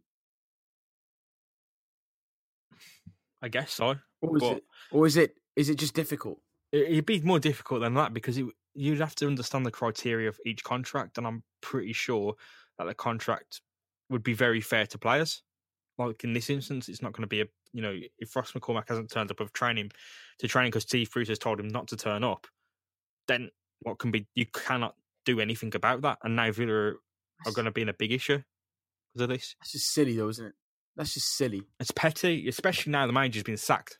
I 3.42 3.48
guess 3.50 3.74
so. 3.74 3.96
or 4.22 4.38
is 4.38 4.42
But- 4.44 4.58
it, 4.58 4.64
or 4.92 5.06
is 5.08 5.18
it, 5.18 5.36
is 5.56 5.70
it 5.70 5.76
just 5.80 5.94
difficult? 5.96 6.40
It- 6.72 6.90
It'd 6.92 7.06
be 7.06 7.22
more 7.22 7.40
difficult 7.40 7.82
than 7.82 7.96
that 7.96 8.14
because 8.14 8.38
it, 8.38 8.46
you'd 8.76 9.00
have 9.00 9.16
to 9.16 9.28
understand 9.28 9.66
the 9.66 9.72
criteria 9.72 10.30
of 10.30 10.40
each 10.46 10.64
contract, 10.64 11.18
and 11.18 11.26
I'm 11.28 11.44
pretty 11.62 11.94
sure 11.94 12.36
that 12.78 12.86
the 12.86 12.94
contract 12.94 13.62
would 14.10 14.24
be 14.24 14.34
very 14.34 14.62
fair 14.62 14.86
to 14.88 14.98
players. 14.98 15.42
Like 15.98 16.24
in 16.24 16.34
this 16.34 16.50
instance, 16.50 16.88
it's 16.90 17.02
not 17.02 17.14
going 17.14 17.24
to 17.24 17.28
be 17.28 17.42
a 17.42 17.48
you 17.74 17.82
know 17.82 17.98
if 18.20 18.36
Ross 18.36 18.52
McCormack 18.52 18.90
hasn't 18.90 19.12
turned 19.12 19.32
up 19.32 19.40
of 19.40 19.54
training 19.54 19.92
to 20.40 20.48
training 20.48 20.72
because 20.72 20.84
Steve 20.84 21.12
Bruce 21.12 21.30
has 21.30 21.40
told 21.40 21.60
him 21.60 21.68
not 21.68 21.88
to 21.90 21.98
turn 21.98 22.24
up, 22.24 22.48
then 23.28 23.50
what 23.82 24.00
can 24.00 24.12
be 24.12 24.28
you 24.36 24.46
cannot 24.46 24.96
do 25.26 25.40
anything 25.40 25.76
about 25.76 26.02
that, 26.02 26.18
and 26.24 26.36
now 26.36 26.52
Villa 26.52 26.94
are 27.46 27.52
going 27.54 27.66
to 27.66 27.72
be 27.72 27.82
in 27.82 27.90
a 27.90 27.94
big 27.94 28.12
issue 28.12 28.42
because 29.14 29.24
of 29.24 29.30
this. 29.30 29.56
That's 29.60 29.72
just 29.72 29.94
silly, 29.94 30.16
though, 30.16 30.30
isn't 30.30 30.48
it? 30.48 30.54
That's 30.96 31.14
just 31.14 31.36
silly. 31.36 31.64
It's 31.80 31.92
petty, 31.92 32.48
especially 32.48 32.92
now 32.92 33.08
the 33.08 33.14
manager's 33.14 33.44
been 33.44 33.58
sacked. 33.58 33.98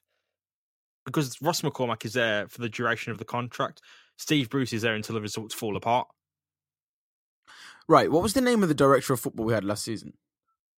Because 1.06 1.42
Ross 1.42 1.62
McCormack 1.62 2.06
is 2.06 2.14
there 2.14 2.48
for 2.48 2.62
the 2.62 2.70
duration 2.70 3.12
of 3.12 3.18
the 3.18 3.26
contract. 3.26 3.82
Steve 4.18 4.50
Bruce 4.50 4.74
is 4.74 4.84
there 4.84 4.94
until 4.94 5.16
the 5.16 5.22
results 5.22 5.56
fall 5.56 5.76
apart. 5.76 6.08
Right. 7.88 8.12
What 8.12 8.22
was 8.22 8.34
the 8.34 8.42
name 8.42 8.62
of 8.62 8.70
the 8.70 8.76
director 8.76 9.14
of 9.14 9.20
football 9.20 9.46
we 9.46 9.54
had 9.54 9.64
last 9.64 9.84
season? 9.84 10.14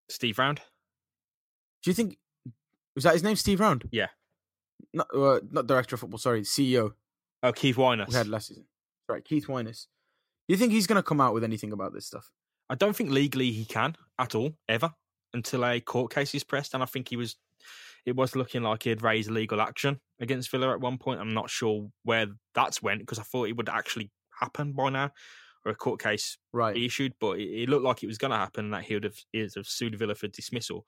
Steve 0.09 0.39
Round? 0.39 0.61
Do 1.83 1.89
you 1.89 1.93
think 1.93 2.17
was 2.95 3.03
that 3.05 3.13
his 3.13 3.23
name, 3.23 3.35
Steve 3.35 3.59
Round? 3.59 3.87
Yeah. 3.91 4.07
Not 4.93 5.07
uh, 5.15 5.39
not 5.51 5.67
director 5.67 5.95
of 5.95 6.01
football. 6.01 6.17
Sorry, 6.19 6.41
CEO 6.41 6.91
Oh, 7.41 7.51
Keith 7.51 7.75
Wyness. 7.75 8.07
we 8.09 8.13
had 8.15 8.27
last 8.27 8.47
season. 8.47 8.65
Sorry, 9.09 9.21
Keith 9.21 9.47
Wyness. 9.47 9.87
Do 10.47 10.53
you 10.53 10.57
think 10.57 10.71
he's 10.71 10.87
going 10.87 10.97
to 10.97 11.03
come 11.03 11.19
out 11.21 11.33
with 11.33 11.43
anything 11.43 11.71
about 11.73 11.93
this 11.93 12.05
stuff? 12.05 12.31
I 12.69 12.75
don't 12.75 12.95
think 12.95 13.09
legally 13.11 13.51
he 13.51 13.65
can 13.65 13.95
at 14.19 14.33
all, 14.35 14.53
ever, 14.69 14.93
until 15.33 15.65
a 15.65 15.79
court 15.81 16.13
case 16.13 16.33
is 16.35 16.43
pressed. 16.43 16.73
And 16.73 16.81
I 16.81 16.85
think 16.85 17.09
he 17.09 17.17
was, 17.17 17.35
it 18.05 18.15
was 18.15 18.35
looking 18.35 18.63
like 18.63 18.83
he'd 18.83 19.01
raised 19.01 19.29
legal 19.29 19.59
action 19.61 19.99
against 20.21 20.49
Villa 20.51 20.71
at 20.73 20.79
one 20.81 20.97
point. 20.97 21.19
I'm 21.19 21.33
not 21.33 21.49
sure 21.49 21.89
where 22.03 22.27
that's 22.55 22.81
went 22.81 22.99
because 23.01 23.19
I 23.19 23.23
thought 23.23 23.49
it 23.49 23.57
would 23.57 23.69
actually 23.69 24.09
happen 24.39 24.71
by 24.73 24.89
now 24.89 25.11
or 25.65 25.71
a 25.71 25.75
court 25.75 26.01
case 26.01 26.37
Right. 26.53 26.75
issued, 26.77 27.13
but 27.19 27.39
it, 27.39 27.63
it 27.63 27.69
looked 27.69 27.83
like 27.85 28.03
it 28.03 28.07
was 28.07 28.17
going 28.17 28.31
to 28.31 28.37
happen 28.37 28.71
that 28.71 28.83
he 28.83 28.93
would 28.95 29.03
have, 29.05 29.17
he 29.31 29.41
would 29.41 29.51
have 29.55 29.67
sued 29.67 29.97
Villa 29.97 30.15
for 30.15 30.27
dismissal 30.27 30.85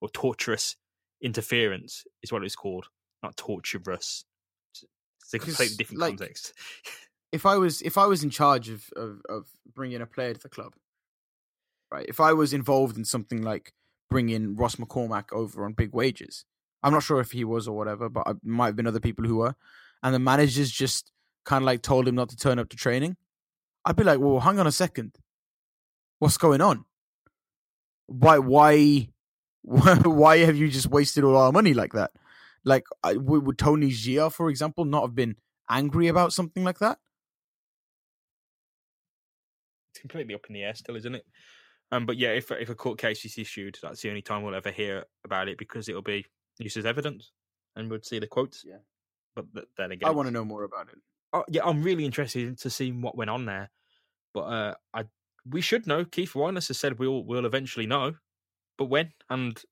or 0.00 0.08
tortious 0.08 0.76
interference 1.22 2.04
is 2.22 2.32
what 2.32 2.44
it's 2.44 2.56
called, 2.56 2.86
not 3.22 3.36
torturous. 3.36 4.24
It's 4.72 5.34
a 5.34 5.38
completely 5.38 5.76
different 5.76 6.00
like, 6.00 6.18
context. 6.18 6.52
if 7.32 7.46
I 7.46 7.56
was 7.56 7.82
if 7.82 7.98
I 7.98 8.06
was 8.06 8.22
in 8.22 8.30
charge 8.30 8.68
of, 8.68 8.88
of 8.96 9.20
of 9.28 9.46
bringing 9.74 10.00
a 10.00 10.06
player 10.06 10.34
to 10.34 10.40
the 10.40 10.48
club, 10.48 10.74
right? 11.90 12.06
If 12.08 12.20
I 12.20 12.32
was 12.32 12.52
involved 12.52 12.96
in 12.96 13.04
something 13.04 13.42
like 13.42 13.72
bringing 14.08 14.56
Ross 14.56 14.76
McCormack 14.76 15.32
over 15.32 15.64
on 15.64 15.72
big 15.72 15.92
wages, 15.92 16.44
I'm 16.82 16.92
not 16.92 17.02
sure 17.02 17.20
if 17.20 17.32
he 17.32 17.44
was 17.44 17.66
or 17.66 17.76
whatever, 17.76 18.08
but 18.08 18.26
it 18.28 18.36
might 18.44 18.66
have 18.66 18.76
been 18.76 18.86
other 18.86 19.00
people 19.00 19.24
who 19.24 19.36
were, 19.36 19.54
and 20.02 20.14
the 20.14 20.18
managers 20.18 20.70
just 20.70 21.10
kind 21.44 21.62
of 21.62 21.66
like 21.66 21.82
told 21.82 22.06
him 22.06 22.14
not 22.14 22.28
to 22.28 22.36
turn 22.36 22.58
up 22.58 22.68
to 22.70 22.76
training. 22.76 23.16
I'd 23.84 23.96
be 23.96 24.04
like, 24.04 24.18
well, 24.18 24.40
hang 24.40 24.58
on 24.58 24.66
a 24.66 24.72
second, 24.72 25.16
what's 26.18 26.38
going 26.38 26.60
on? 26.60 26.84
Why 28.06 28.38
why 28.38 29.08
why 30.04 30.38
have 30.38 30.56
you 30.56 30.68
just 30.68 30.86
wasted 30.86 31.24
all 31.24 31.36
our 31.36 31.50
money 31.50 31.74
like 31.74 31.92
that? 31.92 32.12
Like, 32.64 32.84
would, 33.04 33.44
would 33.46 33.58
Tony 33.58 33.90
Xia, 33.90 34.32
for 34.32 34.48
example, 34.48 34.84
not 34.84 35.02
have 35.02 35.14
been 35.14 35.36
angry 35.68 36.06
about 36.06 36.32
something 36.32 36.62
like 36.62 36.78
that? 36.78 36.98
It's 39.90 40.00
completely 40.00 40.34
up 40.34 40.46
in 40.48 40.54
the 40.54 40.62
air 40.62 40.74
still, 40.74 40.94
isn't 40.94 41.16
it? 41.16 41.26
Um, 41.90 42.06
but 42.06 42.16
yeah, 42.16 42.30
if 42.30 42.50
if 42.52 42.68
a 42.68 42.74
court 42.74 42.98
case 42.98 43.24
is 43.24 43.38
issued, 43.38 43.78
that's 43.82 44.02
the 44.02 44.08
only 44.08 44.22
time 44.22 44.42
we'll 44.42 44.54
ever 44.54 44.70
hear 44.70 45.04
about 45.24 45.48
it 45.48 45.58
because 45.58 45.88
it'll 45.88 46.02
be 46.02 46.26
used 46.58 46.76
as 46.76 46.86
evidence, 46.86 47.32
and 47.74 47.90
we'd 47.90 48.04
see 48.04 48.18
the 48.20 48.26
quotes. 48.26 48.64
Yeah. 48.64 48.78
But 49.34 49.46
then 49.76 49.92
again, 49.92 50.08
I 50.08 50.12
want 50.12 50.28
to 50.28 50.32
know 50.32 50.44
more 50.44 50.64
about 50.64 50.88
it. 50.88 50.98
Oh, 51.32 51.44
yeah, 51.48 51.62
I'm 51.64 51.82
really 51.82 52.04
interested 52.04 52.56
to 52.58 52.70
see 52.70 52.92
what 52.92 53.16
went 53.16 53.30
on 53.30 53.46
there. 53.46 53.70
But 54.32 54.40
uh, 54.42 54.74
I 54.94 55.04
we 55.48 55.60
should 55.60 55.86
know. 55.86 56.04
Keith 56.04 56.32
Wyness 56.34 56.68
has 56.68 56.78
said 56.78 56.98
we'll 56.98 57.24
we'll 57.24 57.46
eventually 57.46 57.86
know, 57.86 58.14
but 58.78 58.86
when 58.86 59.12
and 59.30 59.62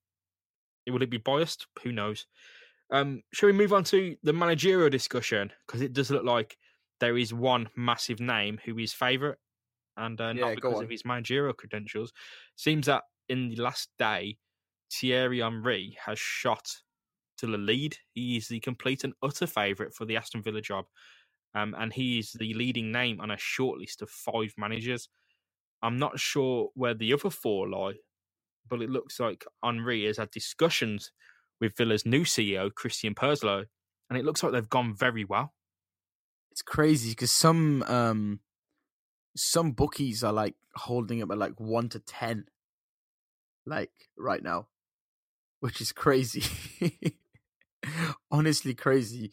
will 0.87 1.01
it 1.01 1.09
be 1.09 1.17
biased? 1.17 1.67
Who 1.83 1.91
knows? 1.91 2.27
Um, 2.91 3.23
shall 3.33 3.47
we 3.47 3.53
move 3.53 3.73
on 3.73 3.83
to 3.85 4.17
the 4.23 4.33
managerial 4.33 4.89
discussion 4.89 5.51
because 5.65 5.81
it 5.81 5.93
does 5.93 6.11
look 6.11 6.23
like 6.25 6.57
there 6.99 7.17
is 7.17 7.33
one 7.33 7.69
massive 7.75 8.19
name 8.19 8.59
who 8.65 8.77
is 8.79 8.93
favourite, 8.93 9.37
and 9.97 10.19
uh, 10.21 10.33
Yeah, 10.33 10.41
not 10.41 10.55
because 10.55 10.81
of 10.81 10.89
his 10.89 11.05
managerial 11.05 11.53
credentials. 11.53 12.13
Seems 12.55 12.87
that 12.87 13.03
in 13.29 13.49
the 13.49 13.57
last 13.57 13.91
day, 13.99 14.39
Thierry 14.91 15.39
Henry 15.41 15.97
has 16.05 16.19
shot 16.19 16.69
to 17.37 17.47
the 17.47 17.57
lead. 17.57 17.97
He 18.13 18.37
is 18.37 18.47
the 18.49 18.59
complete 18.61 19.03
and 19.03 19.13
utter 19.23 19.47
favourite 19.47 19.93
for 19.93 20.05
the 20.05 20.17
Aston 20.17 20.43
Villa 20.43 20.61
job, 20.61 20.87
um, 21.55 21.75
and 21.77 21.93
he 21.93 22.19
is 22.19 22.33
the 22.33 22.53
leading 22.53 22.91
name 22.91 23.21
on 23.21 23.31
a 23.31 23.37
short 23.37 23.79
list 23.79 24.01
of 24.01 24.09
five 24.09 24.53
managers. 24.57 25.09
I'm 25.81 25.97
not 25.97 26.19
sure 26.19 26.69
where 26.73 26.93
the 26.93 27.13
other 27.13 27.29
four 27.29 27.69
lie, 27.69 27.95
but 28.69 28.81
it 28.81 28.89
looks 28.89 29.19
like 29.19 29.45
Henry 29.63 30.05
has 30.05 30.17
had 30.17 30.31
discussions 30.31 31.11
with 31.59 31.75
Villa's 31.77 32.05
new 32.05 32.21
CEO, 32.21 32.73
Christian 32.73 33.15
Purslow, 33.15 33.65
and 34.09 34.19
it 34.19 34.25
looks 34.25 34.43
like 34.43 34.51
they've 34.51 34.69
gone 34.69 34.95
very 34.95 35.23
well. 35.23 35.53
It's 36.51 36.61
crazy 36.61 37.09
because 37.11 37.31
some 37.31 37.83
um 37.83 38.39
some 39.35 39.71
bookies 39.71 40.23
are 40.23 40.33
like 40.33 40.55
holding 40.75 41.21
up 41.21 41.31
at 41.31 41.37
like 41.37 41.59
one 41.59 41.89
to 41.89 41.99
ten, 41.99 42.45
like 43.65 43.91
right 44.17 44.41
now, 44.41 44.67
which 45.59 45.81
is 45.81 45.91
crazy. 45.91 46.43
Honestly, 48.31 48.73
crazy. 48.73 49.31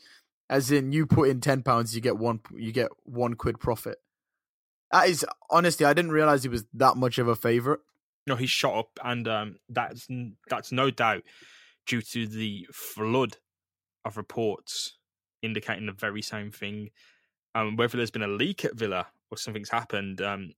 As 0.51 0.71
in, 0.71 0.93
you 0.93 1.07
put 1.07 1.31
in 1.31 1.41
ten 1.41 1.63
pounds, 1.63 1.95
you 1.95 2.01
get 2.01 2.19
one. 2.19 2.41
You 2.55 2.73
get 2.73 2.91
one 3.05 3.35
quid 3.35 3.59
profit. 3.59 3.99
That 4.91 5.09
is 5.09 5.25
honestly, 5.49 5.87
I 5.87 5.95
didn't 5.95 6.13
realize 6.13 6.43
he 6.43 6.51
was 6.51 6.67
that 6.75 6.97
much 6.97 7.19
of 7.19 7.27
a 7.27 7.35
favorite. 7.35 7.81
Know, 8.27 8.37
he's 8.37 8.51
shot 8.51 8.79
up, 8.79 8.91
and 9.05 9.27
um, 9.27 9.57
that's 9.69 10.07
that's 10.49 10.71
no 10.71 10.91
doubt 10.91 11.23
due 11.87 12.03
to 12.03 12.27
the 12.27 12.67
flood 12.73 13.37
of 14.05 14.17
reports 14.17 14.99
indicating 15.43 15.87
the 15.87 15.93
very 15.93 16.23
same 16.23 16.51
thing. 16.53 16.91
Um, 17.55 17.77
whether 17.77 17.97
there's 17.97 18.13
been 18.13 18.23
a 18.23 18.29
leak 18.29 18.65
at 18.65 18.77
Villa 18.77 19.09
or 19.31 19.37
something's 19.37 19.71
happened, 19.71 20.21
um, 20.21 20.53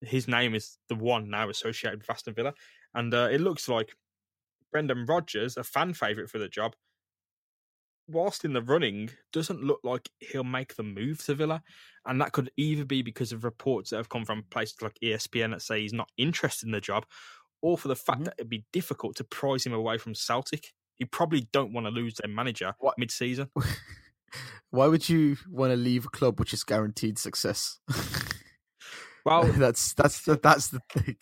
his 0.00 0.26
name 0.26 0.54
is 0.54 0.78
the 0.88 0.96
one 0.96 1.30
now 1.30 1.48
associated 1.48 2.00
with 2.00 2.10
Aston 2.10 2.34
Villa, 2.34 2.52
and 2.94 3.14
uh, 3.14 3.28
it 3.30 3.40
looks 3.40 3.68
like 3.68 3.94
Brendan 4.72 5.06
Rodgers, 5.06 5.56
a 5.56 5.62
fan 5.62 5.94
favourite 5.94 6.30
for 6.30 6.38
the 6.38 6.48
job, 6.48 6.74
whilst 8.12 8.44
in 8.44 8.52
the 8.52 8.62
running, 8.62 9.10
doesn't 9.32 9.62
look 9.62 9.80
like 9.82 10.08
he'll 10.20 10.44
make 10.44 10.76
the 10.76 10.82
move 10.82 11.24
to 11.24 11.34
Villa, 11.34 11.62
and 12.06 12.20
that 12.20 12.32
could 12.32 12.50
either 12.56 12.84
be 12.84 13.02
because 13.02 13.32
of 13.32 13.44
reports 13.44 13.90
that 13.90 13.96
have 13.96 14.08
come 14.08 14.24
from 14.24 14.44
places 14.50 14.76
like 14.82 14.96
ESPN 15.02 15.50
that 15.50 15.62
say 15.62 15.80
he's 15.80 15.92
not 15.92 16.10
interested 16.16 16.66
in 16.66 16.72
the 16.72 16.80
job, 16.80 17.04
or 17.62 17.76
for 17.78 17.88
the 17.88 17.96
fact 17.96 18.20
Mhm. 18.20 18.24
that 18.26 18.34
it'd 18.38 18.48
be 18.50 18.64
difficult 18.72 19.16
to 19.16 19.24
prize 19.24 19.64
him 19.66 19.72
away 19.72 19.98
from 19.98 20.14
Celtic. 20.14 20.72
You 20.98 21.06
probably 21.06 21.48
don't 21.52 21.72
want 21.72 21.86
to 21.86 21.90
lose 21.90 22.14
their 22.14 22.30
manager 22.32 22.74
What- 22.78 22.98
mid-season. 22.98 23.50
Why 24.70 24.86
would 24.86 25.08
you 25.08 25.36
want 25.48 25.72
to 25.72 25.76
leave 25.76 26.06
a 26.06 26.08
club 26.08 26.38
which 26.40 26.54
is 26.54 26.64
guaranteed 26.64 27.18
success? 27.18 27.78
Well, 29.24 29.44
that's 29.52 29.94
that's 29.94 30.24
the, 30.24 30.36
that's 30.36 30.66
the 30.68 30.80
thing. 30.90 31.16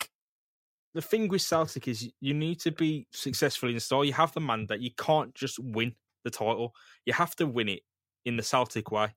the 0.95 1.03
thing 1.03 1.27
with 1.27 1.43
Celtic 1.43 1.87
is 1.87 2.09
you 2.19 2.33
need 2.33 2.59
to 2.61 2.71
be 2.71 3.05
successful 3.11 3.69
in 3.69 3.79
style. 3.79 4.03
You 4.03 4.13
have 4.13 4.33
the 4.33 4.39
mandate. 4.39 4.81
You 4.81 4.89
can't 4.97 5.35
just 5.35 5.59
win 5.59 5.93
the 6.23 6.31
title. 6.31 6.73
You 7.05 7.13
have 7.13 7.35
to 7.37 7.47
win 7.47 7.69
it 7.69 7.81
in 8.25 8.37
the 8.37 8.43
Celtic 8.43 8.91
way, 8.91 9.13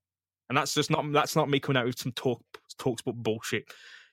and 0.48 0.56
that's 0.56 0.74
just 0.74 0.90
not 0.90 1.04
that's 1.12 1.36
not 1.36 1.48
me 1.48 1.60
coming 1.60 1.80
out 1.80 1.86
with 1.86 1.98
some 1.98 2.12
talk 2.12 2.42
talks 2.78 3.02
but 3.02 3.14
bullshit. 3.14 3.64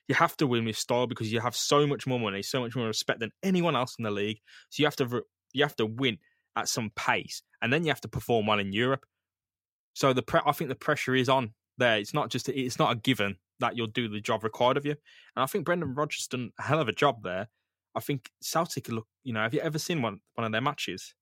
You 0.08 0.14
have 0.14 0.36
to 0.38 0.46
win 0.46 0.64
with 0.64 0.76
style 0.76 1.06
because 1.06 1.32
you 1.32 1.40
have 1.40 1.56
so 1.56 1.86
much 1.86 2.06
more 2.06 2.18
money, 2.18 2.42
so 2.42 2.60
much 2.60 2.74
more 2.74 2.86
respect 2.86 3.20
than 3.20 3.32
anyone 3.42 3.76
else 3.76 3.94
in 3.98 4.02
the 4.02 4.10
league. 4.10 4.40
So 4.70 4.82
you 4.82 4.86
have 4.86 4.96
to 4.96 5.22
you 5.52 5.62
have 5.62 5.76
to 5.76 5.86
win 5.86 6.18
at 6.56 6.68
some 6.68 6.90
pace, 6.96 7.42
and 7.60 7.72
then 7.72 7.84
you 7.84 7.90
have 7.90 8.00
to 8.02 8.08
perform 8.08 8.46
well 8.46 8.58
in 8.58 8.72
Europe. 8.72 9.06
So 9.94 10.12
the 10.12 10.22
pre- 10.22 10.40
I 10.44 10.52
think 10.52 10.68
the 10.68 10.74
pressure 10.74 11.14
is 11.14 11.28
on 11.28 11.52
there. 11.78 11.98
It's 11.98 12.14
not 12.14 12.30
just 12.30 12.48
it's 12.48 12.78
not 12.78 12.92
a 12.92 12.96
given 12.96 13.36
that 13.60 13.76
you'll 13.76 13.86
do 13.86 14.08
the 14.08 14.20
job 14.20 14.44
required 14.44 14.76
of 14.76 14.84
you. 14.84 14.92
And 15.36 15.42
I 15.42 15.46
think 15.46 15.64
Brendan 15.64 15.94
Rodgers 15.94 16.26
done 16.26 16.50
a 16.58 16.62
hell 16.62 16.80
of 16.80 16.88
a 16.88 16.92
job 16.92 17.22
there. 17.22 17.48
I 17.94 18.00
think 18.00 18.30
Celtic 18.40 18.88
look, 18.88 19.06
you 19.22 19.32
know, 19.32 19.40
have 19.40 19.54
you 19.54 19.60
ever 19.60 19.78
seen 19.78 20.02
one 20.02 20.20
one 20.34 20.44
of 20.44 20.52
their 20.52 20.60
matches? 20.60 21.14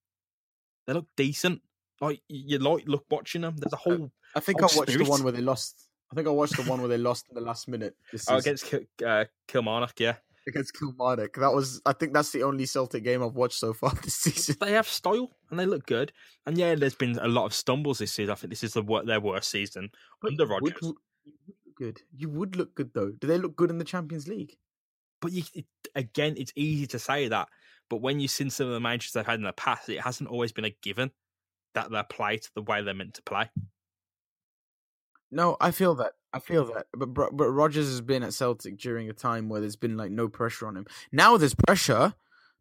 They 0.91 0.95
look 0.95 1.07
decent. 1.15 1.61
Like 2.01 2.21
you 2.27 2.57
like 2.57 2.83
look 2.85 3.05
watching 3.09 3.43
them. 3.43 3.55
There's 3.57 3.71
a 3.71 3.77
whole 3.77 4.11
I 4.35 4.41
think 4.41 4.61
Oh, 4.61 4.67
I 4.69 4.75
watched 4.75 4.97
the 4.97 5.05
one 5.05 5.23
where 5.23 5.31
they 5.31 5.41
lost. 5.41 5.87
I 6.11 6.15
think 6.15 6.27
I 6.27 6.31
watched 6.31 6.57
the 6.57 6.63
one 6.63 6.81
where 6.81 6.89
they 6.89 6.97
lost 6.97 7.27
in 7.29 7.35
the 7.35 7.41
last 7.41 7.69
minute. 7.69 7.95
This 8.11 8.29
oh, 8.29 8.35
is 8.35 8.45
against 8.45 8.73
uh, 9.05 9.25
Kilmarnock. 9.47 9.97
Yeah, 10.01 10.15
against 10.45 10.77
Kilmarnock. 10.77 11.35
That 11.35 11.53
was. 11.53 11.81
I 11.85 11.93
think 11.93 12.13
that's 12.13 12.31
the 12.31 12.43
only 12.43 12.65
Celtic 12.65 13.05
game 13.05 13.23
I've 13.23 13.35
watched 13.35 13.57
so 13.57 13.71
far 13.71 13.93
this 14.03 14.15
season. 14.15 14.57
they 14.59 14.73
have 14.73 14.87
style 14.87 15.31
and 15.49 15.57
they 15.57 15.65
look 15.65 15.85
good. 15.85 16.11
And 16.45 16.57
yeah, 16.57 16.75
there's 16.75 16.95
been 16.95 17.17
a 17.19 17.29
lot 17.29 17.45
of 17.45 17.53
stumbles 17.53 17.99
this 17.99 18.11
season. 18.11 18.33
I 18.33 18.35
think 18.35 18.51
this 18.51 18.65
is 18.65 18.73
the 18.73 19.03
their 19.05 19.21
worst 19.21 19.49
season 19.49 19.91
under 20.27 20.45
would 20.45 20.51
Rodgers. 20.51 20.77
you 20.81 20.87
would 20.87 20.95
look 21.47 21.75
good. 21.77 22.01
You 22.17 22.29
would 22.29 22.55
look 22.57 22.75
good 22.75 22.91
though. 22.93 23.11
Do 23.11 23.27
they 23.27 23.37
look 23.37 23.55
good 23.55 23.69
in 23.69 23.77
the 23.77 23.85
Champions 23.85 24.27
League? 24.27 24.57
But 25.21 25.31
you, 25.31 25.43
it, 25.53 25.65
again, 25.95 26.35
it's 26.37 26.51
easy 26.55 26.87
to 26.87 26.99
say 26.99 27.27
that. 27.27 27.47
But 27.89 28.01
when 28.01 28.19
you've 28.19 28.31
seen 28.31 28.49
some 28.49 28.67
of 28.67 28.73
the 28.73 28.79
managers 28.79 29.11
they've 29.11 29.25
had 29.25 29.39
in 29.39 29.45
the 29.45 29.53
past, 29.53 29.89
it 29.89 30.01
hasn't 30.01 30.29
always 30.29 30.51
been 30.51 30.65
a 30.65 30.75
given 30.81 31.11
that 31.73 31.91
they 31.91 32.01
play 32.09 32.37
to 32.37 32.49
the 32.55 32.61
way 32.61 32.81
they're 32.81 32.93
meant 32.93 33.15
to 33.15 33.21
play. 33.21 33.49
No, 35.31 35.57
I 35.61 35.71
feel 35.71 35.95
that. 35.95 36.13
I 36.33 36.39
feel 36.39 36.65
that. 36.73 36.87
But 36.93 37.35
but 37.35 37.49
Rodgers 37.49 37.87
has 37.87 38.01
been 38.01 38.23
at 38.23 38.33
Celtic 38.33 38.77
during 38.77 39.09
a 39.09 39.13
time 39.13 39.49
where 39.49 39.61
there's 39.61 39.75
been 39.75 39.97
like 39.97 40.11
no 40.11 40.27
pressure 40.27 40.67
on 40.67 40.75
him. 40.75 40.85
Now 41.11 41.37
there's 41.37 41.53
pressure 41.53 42.13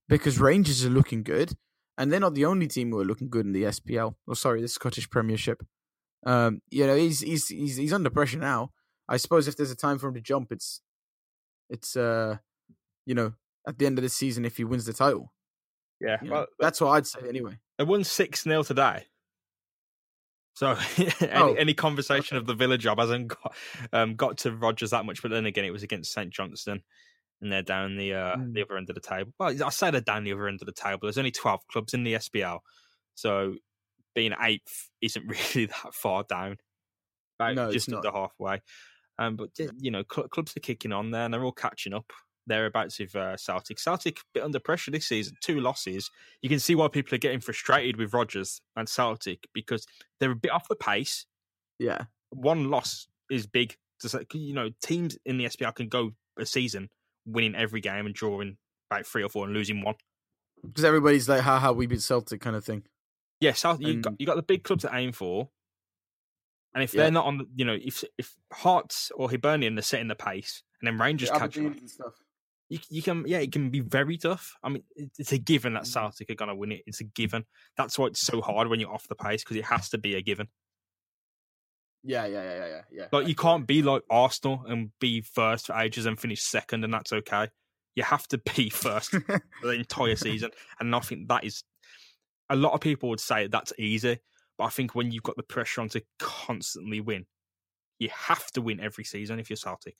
because 0.09 0.39
Rangers 0.39 0.85
are 0.85 0.91
looking 0.91 1.23
good, 1.23 1.55
and 1.99 2.13
they're 2.13 2.21
not 2.21 2.35
the 2.35 2.45
only 2.45 2.69
team 2.69 2.91
who 2.91 3.01
are 3.01 3.05
looking 3.05 3.29
good 3.29 3.47
in 3.47 3.53
the 3.53 3.65
SPL. 3.65 4.15
Or 4.27 4.37
sorry, 4.37 4.61
the 4.61 4.69
Scottish 4.69 5.11
Premiership. 5.11 5.65
Um, 6.25 6.63
you 6.71 6.87
know, 6.87 6.97
he's 6.97 7.21
he's 7.21 7.49
he's 7.49 7.77
he's 7.77 7.93
under 7.93 8.11
pressure 8.11 8.39
now. 8.39 8.71
I 9.09 9.17
suppose 9.17 9.49
if 9.49 9.57
there's 9.57 9.73
a 9.73 9.77
time 9.77 9.99
for 9.99 10.09
him 10.09 10.15
to 10.15 10.21
jump, 10.21 10.53
it's 10.53 10.81
it's 11.69 11.97
uh, 11.97 12.39
you 13.07 13.15
know, 13.15 13.33
at 13.67 13.79
the 13.79 13.87
end 13.87 13.99
of 13.99 14.03
the 14.03 14.09
season 14.09 14.45
if 14.45 14.57
he 14.57 14.65
wins 14.65 14.85
the 14.87 14.93
title. 14.93 15.33
Yeah, 16.01 16.17
You 16.23 16.29
know, 16.29 16.35
well, 16.35 16.47
that's 16.59 16.81
what 16.81 16.91
I'd 16.91 17.07
say 17.07 17.21
anyway. 17.29 17.59
They 17.77 17.85
won 17.85 18.05
6 18.05 18.43
0 18.43 18.63
today. 18.63 19.05
So 20.55 20.77
any, 20.99 21.33
Oh. 21.33 21.55
any 21.55 21.75
conversation 21.75 22.37
of 22.37 22.47
the 22.47 22.55
Villa 22.55 22.79
job 22.79 22.99
hasn't 22.99 23.29
got, 23.29 23.55
um, 23.93 24.15
got 24.17 24.39
to 24.39 24.53
Rodgers 24.53 24.91
that 24.91 25.05
much. 25.05 25.23
But 25.23 25.31
then 25.31 25.47
again, 25.47 25.65
it 25.65 25.71
was 25.73 25.83
against 25.83 26.13
St 26.13 26.31
Johnstone 26.31 26.83
and 27.41 27.51
they're 27.53 27.63
down 27.63 27.97
the 27.97 28.15
uh, 28.15 28.37
Mm. 28.37 28.55
the 28.55 28.63
other 28.63 28.77
end 28.77 28.91
of 28.91 28.95
the 28.95 29.01
table. 29.01 29.33
Well, 29.39 29.55
I 29.65 29.71
say 29.71 29.91
they're 29.91 30.01
down 30.01 30.25
the 30.25 30.33
other 30.33 30.49
end 30.49 30.61
of 30.63 30.67
the 30.67 30.73
table. 30.73 31.01
There's 31.03 31.19
only 31.19 31.31
12 31.31 31.67
clubs 31.69 31.95
in 31.95 32.05
the 32.05 32.15
SPL. 32.15 32.61
So 33.15 33.57
being 34.15 34.35
eighth 34.41 34.89
isn't 35.01 35.27
really 35.55 35.67
that 35.67 35.95
far 35.95 36.25
down. 36.25 36.57
About 37.39 37.55
No, 37.55 37.73
just 37.73 37.89
not. 37.89 38.05
under 38.05 38.19
halfway. 38.19 38.61
Um, 39.19 39.37
but, 39.37 39.51
you 39.79 39.91
know, 39.91 40.03
cl- 40.11 40.29
clubs 40.29 40.57
are 40.57 40.61
kicking 40.61 40.93
on 40.93 41.11
there 41.11 41.25
and 41.25 41.33
they're 41.33 41.45
all 41.45 41.53
catching 41.53 41.93
up. 41.95 42.11
Thereabouts 42.47 42.99
with 42.99 43.15
uh, 43.15 43.37
Celtic. 43.37 43.79
Celtic 43.79 44.19
a 44.19 44.23
bit 44.35 44.43
under 44.43 44.59
pressure 44.59 44.91
this 44.91 45.07
season. 45.07 45.37
Two 45.41 45.61
losses 45.61 46.11
you 46.43 46.49
can 46.49 46.59
see 46.59 46.75
why 46.75 46.89
people 46.89 47.15
are 47.15 47.19
getting 47.19 47.41
frustrated 47.41 47.97
with 47.97 48.13
Rodgers 48.15 48.61
and 48.77 48.89
Celtic 48.89 49.47
because 49.53 49.87
they're 50.19 50.31
a 50.33 50.37
bit 50.37 50.51
off 50.51 50.67
the 50.69 50.75
pace. 50.77 51.27
Yeah, 51.79 52.05
One 52.31 52.71
loss 52.71 53.07
is 53.31 53.47
big. 53.47 53.77
You 54.33 54.55
know, 54.55 54.71
teams 54.83 55.19
in 55.27 55.37
the 55.37 55.45
SPL 55.45 55.75
can 55.75 55.89
go 55.89 56.13
a 56.39 56.47
season 56.47 56.89
winning 57.27 57.55
every 57.55 57.81
game 57.83 58.07
and 58.07 58.15
drawing 58.15 58.57
about 58.91 59.07
three 59.07 59.23
or 59.23 59.29
four 59.29 59.45
and 59.45 59.53
losing 59.55 59.83
one. 59.83 59.95
because 60.65 60.85
everybody's 60.85 61.29
like, 61.29 61.43
"How 61.43 61.59
how 61.59 61.73
we 61.75 61.87
beat 61.87 62.01
Celtic" 62.03 62.41
kind 62.41 62.57
of 62.57 62.65
thing. 62.65 62.85
Yeah, 63.41 63.53
South, 63.53 63.81
you 63.81 64.01
got 64.01 64.15
you 64.19 64.27
got 64.27 64.37
the 64.37 64.43
big 64.43 64.65
clubs 64.65 64.83
to 64.83 64.91
aim 64.95 65.13
for, 65.13 65.51
And 66.75 66.83
if 66.85 66.95
Yeah. 66.95 67.03
they're 67.03 67.11
not 67.11 67.27
on, 67.27 67.49
you 67.55 67.65
know, 67.65 67.77
if 67.81 68.05
if 68.17 68.37
Hearts 68.53 69.11
or 69.15 69.31
Hibernian 69.31 69.79
are 69.79 69.83
setting 69.83 70.09
the 70.09 70.15
pace, 70.15 70.63
and 70.81 70.87
then 70.87 70.99
Rangers 70.99 71.29
Yeah, 71.33 71.39
catch 71.39 71.59
up, 71.59 71.65
and 71.65 71.91
stuff. 71.91 72.15
You, 72.71 72.79
you 72.89 73.03
can, 73.03 73.25
yeah, 73.27 73.39
it 73.39 73.53
can 73.53 73.69
be 73.69 73.81
very 73.81 74.17
tough. 74.17 74.57
I 74.63 74.71
mean, 74.71 74.85
it's 74.97 75.33
a 75.33 75.39
given 75.39 75.75
that 75.75 75.83
Mhm. 75.83 75.93
Celtic 75.93 76.31
are 76.31 76.35
going 76.35 76.49
to 76.49 76.55
win 76.55 76.73
it. 76.73 76.83
It's 76.87 77.01
a 77.01 77.05
given. 77.05 77.45
That's 77.77 77.99
why 77.99 78.07
it's 78.07 78.25
so 78.25 78.41
hard 78.41 78.69
when 78.69 78.81
you're 78.81 78.93
off 78.93 79.09
the 79.09 79.17
pace 79.17 79.43
because 79.45 79.57
it 79.57 79.65
has 79.67 79.91
to 79.91 79.99
be 79.99 80.15
a 80.15 80.23
given. 80.23 80.49
Yeah, 82.03 82.25
yeah, 82.27 82.43
yeah, 82.43 82.55
yeah, 82.57 82.67
yeah, 82.67 82.83
yeah. 82.91 83.07
Like 83.13 83.29
you 83.29 83.35
can't 83.35 83.67
be 83.67 83.83
like 83.83 84.03
Arsenal 84.09 84.65
and 84.67 84.91
be 85.01 85.21
first 85.21 85.67
for 85.67 85.75
ages 85.75 86.07
and 86.07 86.19
finish 86.19 86.43
second, 86.43 86.83
and 86.85 86.95
that's 86.95 87.13
okay. 87.13 87.49
You 87.95 88.05
have 88.05 88.27
to 88.29 88.39
be 88.39 88.71
first 88.71 89.11
for 89.11 89.43
the 89.63 89.71
entire 89.71 90.17
season, 90.17 90.51
and 90.79 90.95
I 90.95 91.01
think 91.01 91.29
that 91.29 91.45
is. 91.45 91.63
A 92.49 92.57
lot 92.57 92.73
of 92.73 92.81
people 92.81 93.11
would 93.11 93.21
say 93.21 93.47
that's 93.47 93.73
easy, 93.79 94.19
but 94.59 94.65
I 94.65 94.71
think 94.71 94.95
when 94.95 95.13
you've 95.13 95.23
got 95.23 95.37
the 95.37 95.43
pressure 95.45 95.83
on 95.83 95.89
to 95.91 96.03
constantly 96.19 97.01
win, 97.01 97.27
you 98.01 98.09
have 98.13 98.45
to 98.53 98.61
win 98.63 98.81
every 98.81 99.05
season 99.05 99.39
if 99.39 99.51
you're 99.51 99.57
Celtic, 99.57 99.97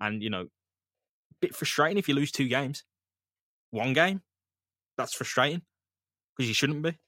and 0.00 0.22
you 0.22 0.30
know, 0.30 0.46
bit 1.40 1.54
frustrating 1.54 1.98
if 1.98 2.08
you 2.08 2.14
lose 2.14 2.32
two 2.32 2.48
games, 2.48 2.84
one 3.70 3.92
game, 3.92 4.22
that's 4.96 5.14
frustrating 5.14 5.62
because 6.36 6.48
you 6.48 6.54
shouldn't 6.54 6.82
be. 6.82 6.98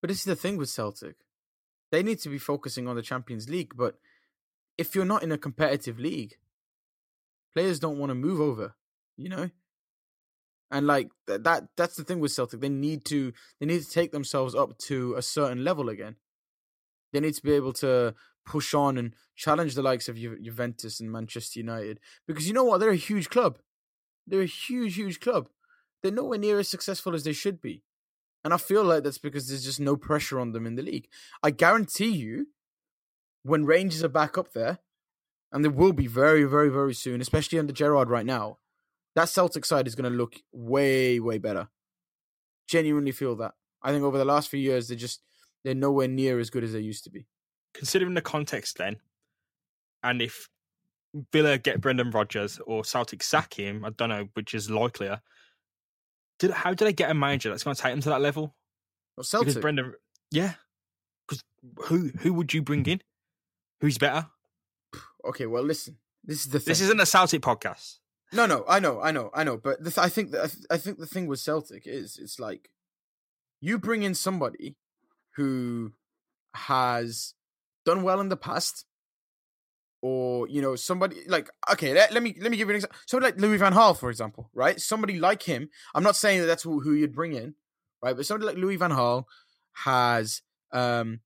But 0.00 0.08
this 0.08 0.18
is 0.18 0.24
the 0.24 0.36
thing 0.36 0.56
with 0.56 0.68
Celtic. 0.68 1.16
They 1.92 2.02
need 2.02 2.20
to 2.20 2.28
be 2.28 2.38
focusing 2.38 2.88
on 2.88 2.96
the 2.96 3.02
Champions 3.02 3.48
League, 3.48 3.72
but 3.76 3.96
if 4.78 4.94
you're 4.94 5.04
not 5.04 5.22
in 5.22 5.32
a 5.32 5.38
competitive 5.38 5.98
league, 5.98 6.36
players 7.52 7.78
don't 7.78 7.98
want 7.98 8.10
to 8.10 8.14
move 8.14 8.40
over, 8.40 8.74
you 9.16 9.28
know? 9.28 9.50
And 10.70 10.86
like 10.86 11.10
th- 11.26 11.42
that 11.42 11.64
that's 11.76 11.96
the 11.96 12.04
thing 12.04 12.20
with 12.20 12.30
Celtic. 12.30 12.60
They 12.60 12.68
need 12.68 13.04
to 13.06 13.32
they 13.58 13.66
need 13.66 13.82
to 13.82 13.90
take 13.90 14.12
themselves 14.12 14.54
up 14.54 14.78
to 14.86 15.14
a 15.16 15.22
certain 15.22 15.64
level 15.64 15.88
again. 15.88 16.16
They 17.12 17.18
need 17.18 17.34
to 17.34 17.42
be 17.42 17.52
able 17.52 17.72
to 17.74 18.14
push 18.44 18.74
on 18.74 18.98
and 18.98 19.14
challenge 19.36 19.74
the 19.74 19.82
likes 19.82 20.08
of 20.08 20.16
Ju- 20.16 20.38
Juventus 20.40 21.00
and 21.00 21.10
Manchester 21.10 21.60
United 21.60 22.00
because 22.26 22.48
you 22.48 22.54
know 22.54 22.64
what? 22.64 22.78
They're 22.78 22.90
a 22.90 22.96
huge 22.96 23.28
club. 23.30 23.58
They're 24.26 24.42
a 24.42 24.46
huge 24.46 24.96
huge 24.96 25.20
club. 25.20 25.48
They're 26.02 26.12
nowhere 26.12 26.38
near 26.38 26.58
as 26.58 26.68
successful 26.68 27.14
as 27.14 27.24
they 27.24 27.32
should 27.32 27.60
be. 27.60 27.82
And 28.42 28.54
I 28.54 28.56
feel 28.56 28.84
like 28.84 29.04
that's 29.04 29.18
because 29.18 29.48
there's 29.48 29.64
just 29.64 29.80
no 29.80 29.96
pressure 29.96 30.40
on 30.40 30.52
them 30.52 30.66
in 30.66 30.74
the 30.74 30.82
league. 30.82 31.08
I 31.42 31.50
guarantee 31.50 32.08
you, 32.08 32.46
when 33.42 33.66
Rangers 33.66 34.02
are 34.02 34.08
back 34.08 34.38
up 34.38 34.52
there, 34.52 34.78
and 35.52 35.64
they 35.64 35.68
will 35.68 35.92
be 35.92 36.06
very, 36.06 36.44
very, 36.44 36.68
very 36.68 36.94
soon, 36.94 37.20
especially 37.20 37.58
under 37.58 37.72
Gerrard 37.72 38.08
right 38.08 38.24
now, 38.24 38.58
that 39.16 39.28
Celtic 39.28 39.64
side 39.64 39.86
is 39.86 39.94
going 39.94 40.10
to 40.10 40.16
look 40.16 40.36
way, 40.52 41.18
way 41.18 41.38
better. 41.38 41.68
Genuinely 42.68 43.12
feel 43.12 43.36
that. 43.36 43.54
I 43.82 43.90
think 43.90 44.04
over 44.04 44.16
the 44.16 44.24
last 44.24 44.48
few 44.48 44.60
years, 44.60 44.88
they're 44.88 44.96
just 44.96 45.22
they're 45.64 45.74
nowhere 45.74 46.08
near 46.08 46.38
as 46.38 46.50
good 46.50 46.64
as 46.64 46.72
they 46.72 46.80
used 46.80 47.04
to 47.04 47.10
be. 47.10 47.26
Considering 47.74 48.14
the 48.14 48.20
context, 48.22 48.78
then, 48.78 48.96
and 50.02 50.20
if 50.20 50.48
Villa 51.32 51.58
get 51.58 51.80
Brendan 51.80 52.10
Rodgers 52.10 52.60
or 52.66 52.84
Celtic 52.84 53.22
sack 53.22 53.54
him, 53.54 53.84
I 53.84 53.90
don't 53.90 54.08
know 54.08 54.28
which 54.34 54.54
is 54.54 54.70
likelier. 54.70 55.20
Did, 56.38 56.50
how 56.50 56.74
do 56.74 56.84
they 56.84 56.92
get 56.92 57.10
a 57.10 57.14
manager 57.14 57.50
that's 57.50 57.64
going 57.64 57.76
to 57.76 57.82
take 57.82 57.92
them 57.92 58.00
to 58.02 58.08
that 58.10 58.20
level? 58.20 58.54
Well, 59.16 59.24
Celtic, 59.24 59.48
Because 59.48 59.60
Brendan, 59.60 59.94
yeah, 60.30 60.54
because 61.28 61.44
who 61.84 62.10
who 62.20 62.32
would 62.34 62.52
you 62.54 62.62
bring 62.62 62.86
in? 62.86 63.02
Who's 63.80 63.98
better? 63.98 64.26
okay, 65.24 65.46
well, 65.46 65.62
listen, 65.62 65.96
this 66.24 66.40
is 66.40 66.50
the 66.50 66.58
thing. 66.58 66.70
This 66.70 66.80
isn't 66.80 67.00
a 67.00 67.06
Celtic 67.06 67.42
podcast. 67.42 67.98
No, 68.32 68.46
no, 68.46 68.64
I 68.68 68.78
know, 68.78 69.00
I 69.00 69.10
know, 69.10 69.30
I 69.34 69.44
know. 69.44 69.56
But 69.56 69.82
the 69.82 69.90
th- 69.90 69.98
I 69.98 70.08
think 70.08 70.30
that 70.30 70.54
I 70.70 70.76
think 70.76 70.98
the 70.98 71.06
thing 71.06 71.26
with 71.26 71.40
Celtic 71.40 71.86
is 71.86 72.18
it's 72.18 72.38
like 72.38 72.70
you 73.60 73.78
bring 73.78 74.02
in 74.02 74.14
somebody 74.14 74.76
who 75.36 75.92
has 76.54 77.34
done 77.84 78.02
well 78.02 78.20
in 78.20 78.28
the 78.28 78.36
past, 78.36 78.84
or 80.02 80.48
you 80.48 80.62
know 80.62 80.76
somebody 80.76 81.16
like 81.26 81.50
okay, 81.72 81.94
let, 81.94 82.12
let 82.12 82.22
me 82.22 82.36
let 82.40 82.50
me 82.50 82.56
give 82.56 82.68
you 82.68 82.72
an 82.72 82.76
example. 82.76 82.98
Somebody 83.06 83.32
like 83.32 83.40
Louis 83.40 83.58
Van 83.58 83.72
Gaal, 83.72 83.98
for 83.98 84.10
example, 84.10 84.50
right? 84.54 84.80
Somebody 84.80 85.18
like 85.18 85.42
him. 85.42 85.68
I'm 85.94 86.02
not 86.02 86.16
saying 86.16 86.40
that 86.40 86.46
that's 86.46 86.62
who, 86.62 86.80
who 86.80 86.92
you'd 86.92 87.14
bring 87.14 87.32
in, 87.32 87.54
right? 88.02 88.16
But 88.16 88.26
somebody 88.26 88.46
like 88.46 88.62
Louis 88.62 88.76
Van 88.76 88.90
Gaal 88.90 89.24
has 89.72 90.42
um 90.72 91.20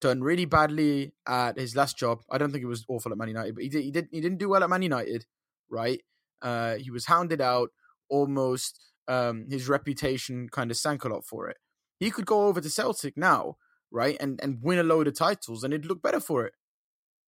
done 0.00 0.22
really 0.22 0.46
badly 0.46 1.12
at 1.26 1.58
his 1.58 1.76
last 1.76 1.98
job. 1.98 2.22
I 2.30 2.38
don't 2.38 2.52
think 2.52 2.64
it 2.64 2.68
was 2.68 2.84
awful 2.88 3.12
at 3.12 3.18
Man 3.18 3.28
United, 3.28 3.54
but 3.54 3.64
he 3.64 3.68
did 3.68 3.84
he 3.84 3.90
did 3.90 4.08
he 4.10 4.20
didn't 4.20 4.38
do 4.38 4.48
well 4.48 4.64
at 4.64 4.70
Man 4.70 4.82
United, 4.82 5.26
right? 5.68 6.00
Uh, 6.42 6.76
he 6.76 6.90
was 6.90 7.06
hounded 7.06 7.40
out. 7.40 7.70
Almost, 8.08 8.80
um, 9.06 9.46
his 9.48 9.68
reputation 9.68 10.48
kind 10.48 10.70
of 10.70 10.76
sank 10.76 11.04
a 11.04 11.08
lot 11.08 11.24
for 11.24 11.48
it. 11.48 11.58
He 12.00 12.10
could 12.10 12.26
go 12.26 12.46
over 12.46 12.60
to 12.60 12.70
Celtic 12.70 13.16
now, 13.16 13.56
right, 13.90 14.16
and 14.20 14.40
and 14.42 14.62
win 14.62 14.78
a 14.78 14.82
load 14.82 15.06
of 15.08 15.14
titles, 15.14 15.64
and 15.64 15.72
it'd 15.72 15.86
look 15.86 16.02
better 16.02 16.20
for 16.20 16.44
it. 16.46 16.54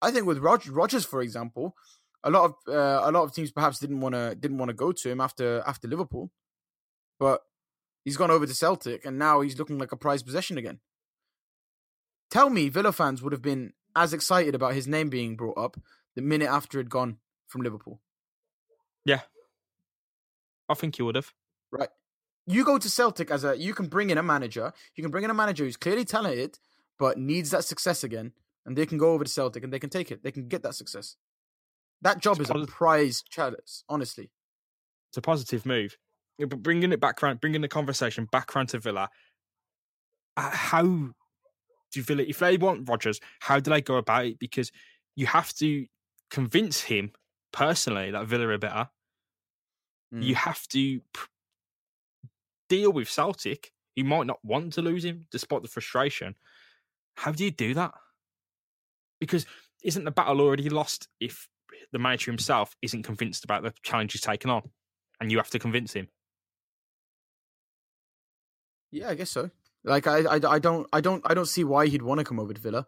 I 0.02 0.12
think 0.12 0.26
with 0.26 0.40
Rog- 0.40 0.68
Rodgers, 0.68 1.06
for 1.06 1.22
example, 1.22 1.76
a 2.24 2.30
lot 2.30 2.46
of 2.46 2.74
uh, 2.74 3.02
a 3.08 3.12
lot 3.12 3.24
of 3.24 3.34
teams 3.34 3.52
perhaps 3.52 3.80
didn't 3.80 4.02
want 4.02 4.16
to 4.16 4.36
didn't 4.36 4.58
want 4.58 4.70
to 4.70 4.74
go 4.74 4.92
to 4.92 5.10
him 5.10 5.22
after 5.22 5.64
after 5.66 5.88
Liverpool, 5.88 6.32
but 7.20 7.42
he's 8.04 8.18
gone 8.18 8.32
over 8.32 8.46
to 8.46 8.54
Celtic, 8.54 9.06
and 9.06 9.18
now 9.18 9.42
he's 9.42 9.58
looking 9.58 9.78
like 9.78 9.92
a 9.92 9.98
prized 9.98 10.26
possession 10.26 10.58
again. 10.58 10.80
Tell 12.30 12.50
me, 12.50 12.70
Villa 12.70 12.92
fans 12.92 13.22
would 13.22 13.34
have 13.34 13.42
been 13.42 13.74
as 13.96 14.14
excited 14.14 14.56
about 14.56 14.74
his 14.74 14.88
name 14.88 15.10
being 15.10 15.36
brought 15.36 15.58
up 15.58 15.78
the 16.16 16.22
minute 16.22 16.50
after 16.50 16.78
he'd 16.78 16.90
gone 16.90 17.18
from 17.48 17.62
Liverpool. 17.62 18.00
Yeah, 19.04 19.22
I 20.70 20.76
think 20.76 20.98
you 20.98 21.06
would 21.06 21.16
have. 21.16 21.34
Right. 21.72 21.90
You 22.48 22.66
go 22.66 22.78
to 22.78 22.90
Celtic 22.90 23.32
as 23.32 23.44
a 23.44 23.58
you 23.58 23.74
can 23.74 23.88
bring 23.88 24.10
in 24.10 24.18
a 24.18 24.24
manager. 24.24 24.74
You 24.96 25.04
can 25.04 25.12
bring 25.12 25.24
in 25.24 25.30
a 25.30 25.34
manager 25.34 25.64
who's 25.64 25.78
clearly 25.78 26.06
talented 26.06 26.60
but 26.98 27.18
needs 27.18 27.50
that 27.50 27.64
success 27.64 28.04
again, 28.04 28.32
and 28.66 28.78
they 28.78 28.86
can 28.86 29.00
go 29.00 29.14
over 29.14 29.24
to 29.24 29.30
Celtic 29.30 29.64
and 29.64 29.74
they 29.74 29.80
can 29.80 29.90
take 29.90 30.12
it. 30.12 30.24
They 30.24 30.32
can 30.32 30.48
get 30.48 30.62
that 30.64 30.76
success. 30.76 31.16
That 32.04 32.20
job 32.20 32.40
It's 32.40 32.50
is 32.50 32.64
a 32.64 32.68
prize 32.68 33.24
chalice, 33.28 33.84
honestly. 33.90 34.30
It's 35.10 35.18
a 35.18 35.22
positive 35.22 35.66
move. 35.66 35.98
But 36.38 36.64
bringing 36.64 36.92
it 36.92 37.00
back 37.00 37.22
around, 37.22 37.42
bringing 37.42 37.62
the 37.62 37.68
conversation 37.68 38.28
back 38.32 38.56
around 38.56 38.68
to 38.70 38.80
Villa. 38.80 39.10
Uh, 40.38 40.50
how 40.52 40.84
do 40.84 42.02
Villa, 42.02 42.24
if 42.24 42.40
they 42.40 42.58
want 42.58 42.88
Rodgers, 42.88 43.20
how 43.40 43.60
do 43.60 43.72
they 43.72 43.82
go 43.82 43.96
about 43.96 44.26
it? 44.26 44.40
Because 44.40 44.72
you 45.16 45.26
have 45.26 45.54
to 45.56 45.86
convince 46.30 46.82
him 46.82 47.12
personally 47.52 48.12
that 48.12 48.26
Villa 48.28 48.48
are 48.48 48.58
better. 48.58 48.90
Mm. 50.14 50.24
You 50.24 50.36
have 50.36 50.68
to 50.70 51.02
deal 52.76 52.92
with 52.92 53.10
Celtic. 53.10 53.72
You 53.96 54.06
might 54.06 54.28
not 54.28 54.40
want 54.44 54.74
to 54.74 54.82
lose 54.82 55.04
him, 55.04 55.26
despite 55.32 55.62
the 55.62 55.68
frustration. 55.68 56.36
How 57.16 57.34
do 57.34 57.44
you 57.44 57.52
do 57.52 57.74
that? 57.74 57.94
Because 59.20 59.46
isn't 59.84 60.06
the 60.06 60.12
battle 60.12 60.40
already 60.40 60.70
lost 60.70 61.10
if 61.20 61.50
the 61.92 62.00
manager 62.00 62.32
himself 62.32 62.74
isn't 62.82 63.04
convinced 63.04 63.44
about 63.44 63.64
the 63.64 63.74
challenge 63.84 64.14
he's 64.14 64.22
taken 64.22 64.50
on, 64.50 64.70
and 65.20 65.30
you 65.30 65.38
have 65.38 65.50
to 65.50 65.60
convince 65.60 65.92
him? 65.92 66.08
Yeah, 68.92 69.10
I 69.10 69.16
guess 69.16 69.32
so. 69.32 69.52
Like 69.84 70.08
I, 70.08 70.20
I, 70.20 70.40
I 70.56 70.60
don't, 70.60 70.88
I 70.94 71.02
don't, 71.02 71.22
I 71.26 71.34
don't 71.34 71.48
see 71.48 71.66
why 71.66 71.88
he'd 71.88 72.02
want 72.02 72.20
to 72.20 72.26
come 72.26 72.40
over 72.40 72.54
to 72.54 72.62
Villa. 72.62 72.88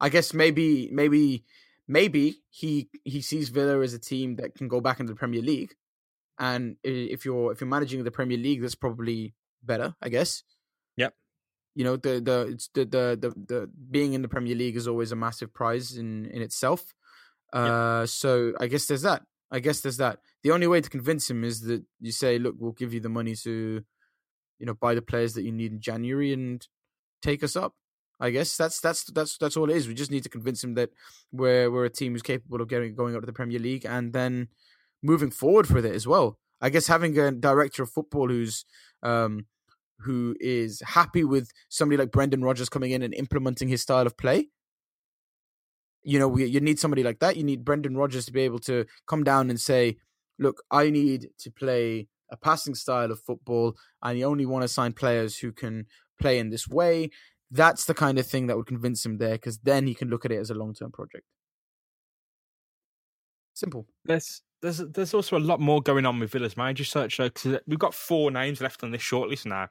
I 0.00 0.08
guess 0.08 0.32
maybe, 0.32 0.88
maybe, 0.92 1.44
maybe 1.88 2.42
he 2.50 2.88
he 3.04 3.20
sees 3.20 3.48
Villa 3.48 3.80
as 3.82 3.94
a 3.94 3.98
team 3.98 4.36
that 4.36 4.54
can 4.54 4.68
go 4.68 4.80
back 4.80 5.00
into 5.00 5.12
the 5.12 5.18
Premier 5.18 5.42
League, 5.42 5.74
and 6.38 6.76
if 6.82 7.24
you're 7.24 7.52
if 7.52 7.60
you're 7.60 7.68
managing 7.68 8.04
the 8.04 8.10
Premier 8.10 8.38
League, 8.38 8.62
that's 8.62 8.74
probably 8.74 9.34
better. 9.62 9.94
I 10.02 10.08
guess. 10.08 10.42
Yep. 10.96 11.14
You 11.74 11.84
know 11.84 11.96
the 11.96 12.20
the 12.20 12.48
it's 12.52 12.68
the 12.74 12.84
the 12.84 13.18
the, 13.20 13.30
the 13.30 13.70
being 13.90 14.14
in 14.14 14.22
the 14.22 14.28
Premier 14.28 14.54
League 14.54 14.76
is 14.76 14.88
always 14.88 15.12
a 15.12 15.16
massive 15.16 15.52
prize 15.52 15.96
in 15.96 16.26
in 16.26 16.42
itself. 16.42 16.94
Uh, 17.52 18.06
so 18.06 18.54
I 18.58 18.66
guess 18.66 18.86
there's 18.86 19.02
that. 19.02 19.22
I 19.50 19.60
guess 19.60 19.80
there's 19.80 19.98
that. 19.98 20.20
The 20.42 20.52
only 20.52 20.66
way 20.66 20.80
to 20.80 20.88
convince 20.88 21.28
him 21.28 21.44
is 21.44 21.60
that 21.62 21.84
you 22.00 22.12
say, 22.12 22.38
"Look, 22.38 22.54
we'll 22.58 22.72
give 22.72 22.94
you 22.94 23.00
the 23.00 23.08
money 23.08 23.34
to." 23.44 23.84
you 24.62 24.66
know, 24.66 24.74
buy 24.74 24.94
the 24.94 25.02
players 25.02 25.34
that 25.34 25.42
you 25.42 25.50
need 25.50 25.72
in 25.72 25.80
January 25.80 26.32
and 26.32 26.64
take 27.20 27.42
us 27.42 27.56
up. 27.56 27.74
I 28.20 28.30
guess 28.30 28.56
that's 28.56 28.80
that's 28.80 29.02
that's 29.10 29.36
that's 29.36 29.56
all 29.56 29.68
it 29.68 29.76
is. 29.76 29.88
We 29.88 29.94
just 29.94 30.12
need 30.12 30.22
to 30.22 30.28
convince 30.28 30.62
him 30.62 30.74
that 30.74 30.90
we're 31.32 31.68
we're 31.68 31.86
a 31.86 31.90
team 31.90 32.12
who's 32.12 32.22
capable 32.22 32.60
of 32.60 32.68
getting 32.68 32.94
going 32.94 33.16
up 33.16 33.22
to 33.22 33.26
the 33.26 33.32
Premier 33.32 33.58
League 33.58 33.84
and 33.84 34.12
then 34.12 34.46
moving 35.02 35.30
forward 35.30 35.68
with 35.70 35.84
it 35.84 35.94
as 35.94 36.06
well. 36.06 36.38
I 36.60 36.70
guess 36.70 36.86
having 36.86 37.18
a 37.18 37.32
director 37.32 37.82
of 37.82 37.90
football 37.90 38.28
who's 38.28 38.64
um 39.02 39.46
who 39.98 40.34
is 40.40 40.82
happy 40.84 41.24
with 41.24 41.50
somebody 41.68 41.96
like 41.96 42.10
Brendan 42.10 42.42
Rodgers 42.42 42.68
coming 42.68 42.90
in 42.90 43.02
and 43.02 43.14
implementing 43.14 43.68
his 43.68 43.82
style 43.82 44.06
of 44.06 44.16
play. 44.16 44.48
You 46.02 46.18
know, 46.18 46.26
we, 46.26 46.44
you 46.46 46.60
need 46.60 46.80
somebody 46.80 47.04
like 47.04 47.20
that. 47.20 47.36
You 47.36 47.44
need 47.44 47.64
Brendan 47.64 47.96
Rodgers 47.96 48.26
to 48.26 48.32
be 48.32 48.42
able 48.42 48.58
to 48.60 48.84
come 49.06 49.22
down 49.22 49.50
and 49.50 49.60
say, 49.60 49.98
"Look, 50.38 50.62
I 50.70 50.90
need 50.90 51.28
to 51.38 51.50
play 51.50 52.08
a 52.30 52.36
passing 52.36 52.74
style 52.74 53.12
of 53.12 53.20
football, 53.20 53.76
and 54.02 54.18
you 54.18 54.24
only 54.24 54.46
want 54.46 54.62
to 54.62 54.68
sign 54.68 54.92
players 54.92 55.38
who 55.38 55.52
can 55.52 55.86
play 56.20 56.38
in 56.38 56.50
this 56.50 56.66
way." 56.66 57.10
That's 57.50 57.84
the 57.84 57.94
kind 57.94 58.18
of 58.18 58.26
thing 58.26 58.46
that 58.46 58.56
would 58.56 58.66
convince 58.66 59.04
him 59.06 59.18
there, 59.18 59.34
because 59.34 59.58
then 59.58 59.86
he 59.86 59.94
can 59.94 60.08
look 60.08 60.24
at 60.24 60.32
it 60.32 60.38
as 60.38 60.50
a 60.50 60.54
long 60.54 60.74
term 60.74 60.90
project. 60.90 61.24
Simple. 63.54 63.86
There's 64.04 64.42
there's 64.62 64.78
there's 64.78 65.12
also 65.14 65.36
a 65.36 65.40
lot 65.40 65.60
more 65.60 65.82
going 65.82 66.06
on 66.06 66.18
with 66.18 66.30
Villa's 66.32 66.56
manager 66.56 66.84
search 66.84 67.16
though, 67.18 67.28
because 67.28 67.58
we've 67.66 67.78
got 67.78 67.94
four 67.94 68.30
names 68.30 68.60
left 68.60 68.82
on 68.82 68.90
this 68.92 69.02
shortlist 69.02 69.44
now. 69.46 69.68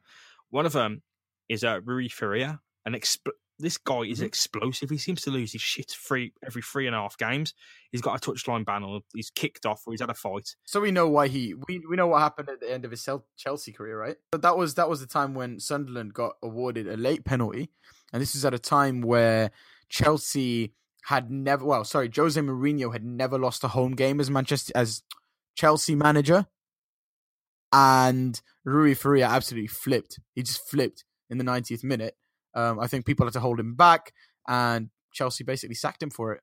One 0.49 0.65
of 0.65 0.73
them 0.73 1.01
is 1.49 1.63
uh, 1.63 1.79
Rui 1.83 2.09
Faria, 2.09 2.59
an 2.85 2.93
exp- 2.93 3.27
this 3.59 3.77
guy 3.77 4.01
is 4.01 4.21
Mhm. 4.21 4.25
explosive. 4.25 4.89
He 4.89 4.97
seems 4.97 5.21
to 5.21 5.29
lose 5.29 5.51
his 5.51 5.61
shit 5.61 5.91
free 5.91 6.33
every 6.43 6.63
three 6.63 6.87
and 6.87 6.95
a 6.95 6.99
half 6.99 7.15
games. 7.17 7.53
He's 7.91 8.01
got 8.01 8.17
a 8.17 8.31
touchline 8.31 8.65
ban 8.65 8.83
or 8.83 9.01
he's 9.13 9.29
kicked 9.29 9.67
off 9.67 9.83
or 9.85 9.93
he's 9.93 10.01
had 10.01 10.09
a 10.09 10.15
fight. 10.15 10.55
So 10.65 10.81
we 10.81 10.89
know 10.89 11.07
why 11.07 11.27
he 11.27 11.53
we, 11.67 11.79
we 11.87 11.95
know 11.95 12.07
what 12.07 12.21
happened 12.21 12.49
at 12.49 12.59
the 12.59 12.71
end 12.73 12.85
of 12.85 12.91
his 12.91 13.07
Chelsea 13.37 13.71
career, 13.71 13.99
right? 13.99 14.17
But 14.31 14.41
that 14.41 14.57
was 14.57 14.73
that 14.75 14.89
was 14.89 14.99
the 14.99 15.05
time 15.05 15.35
when 15.35 15.59
Sunderland 15.59 16.13
got 16.15 16.33
awarded 16.41 16.87
a 16.87 16.97
late 16.97 17.23
penalty, 17.23 17.69
and 18.11 18.21
this 18.21 18.33
was 18.33 18.43
at 18.45 18.53
a 18.55 18.59
time 18.59 19.01
where 19.01 19.51
Chelsea 19.89 20.73
had 21.05 21.31
never 21.31 21.65
well, 21.65 21.83
sorry, 21.83 22.09
Jose 22.15 22.39
Mourinho 22.39 22.91
had 22.93 23.03
never 23.03 23.37
lost 23.37 23.63
a 23.63 23.69
home 23.69 23.95
game 23.95 24.19
as 24.19 24.29
Manchester 24.29 24.71
as 24.75 25.03
Chelsea 25.55 25.95
manager, 25.95 26.47
and 27.71 28.39
Rui 28.65 28.93
Faria 28.93 29.27
absolutely 29.27 29.67
flipped. 29.67 30.19
He 30.35 30.43
just 30.43 30.67
flipped 30.69 31.05
in 31.29 31.37
the 31.37 31.43
90th 31.43 31.83
minute. 31.83 32.15
Um, 32.53 32.79
I 32.79 32.87
think 32.87 33.05
people 33.05 33.25
had 33.25 33.33
to 33.33 33.39
hold 33.39 33.59
him 33.59 33.75
back, 33.75 34.13
and 34.47 34.89
Chelsea 35.13 35.43
basically 35.43 35.75
sacked 35.75 36.03
him 36.03 36.09
for 36.09 36.33
it. 36.33 36.41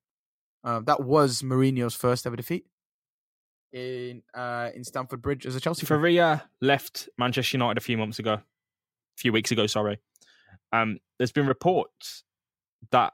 Uh, 0.65 0.81
that 0.87 1.03
was 1.03 1.43
Mourinho's 1.43 1.95
first 1.95 2.27
ever 2.27 2.37
defeat 2.37 2.65
in 3.73 4.23
uh, 4.35 4.71
in 4.75 4.85
Stamford 4.85 5.23
Bridge 5.23 5.47
as 5.47 5.55
a 5.55 5.61
Chelsea 5.61 5.87
fan. 5.87 5.99
Faria 5.99 6.45
left 6.61 7.09
Manchester 7.19 7.57
United 7.57 7.79
a 7.79 7.83
few 7.83 7.97
months 7.97 8.19
ago, 8.19 8.35
a 8.35 8.43
few 9.17 9.33
weeks 9.33 9.51
ago. 9.51 9.67
Sorry. 9.67 9.99
Um, 10.73 10.99
there's 11.19 11.33
been 11.33 11.47
reports 11.47 12.25
that 12.91 13.13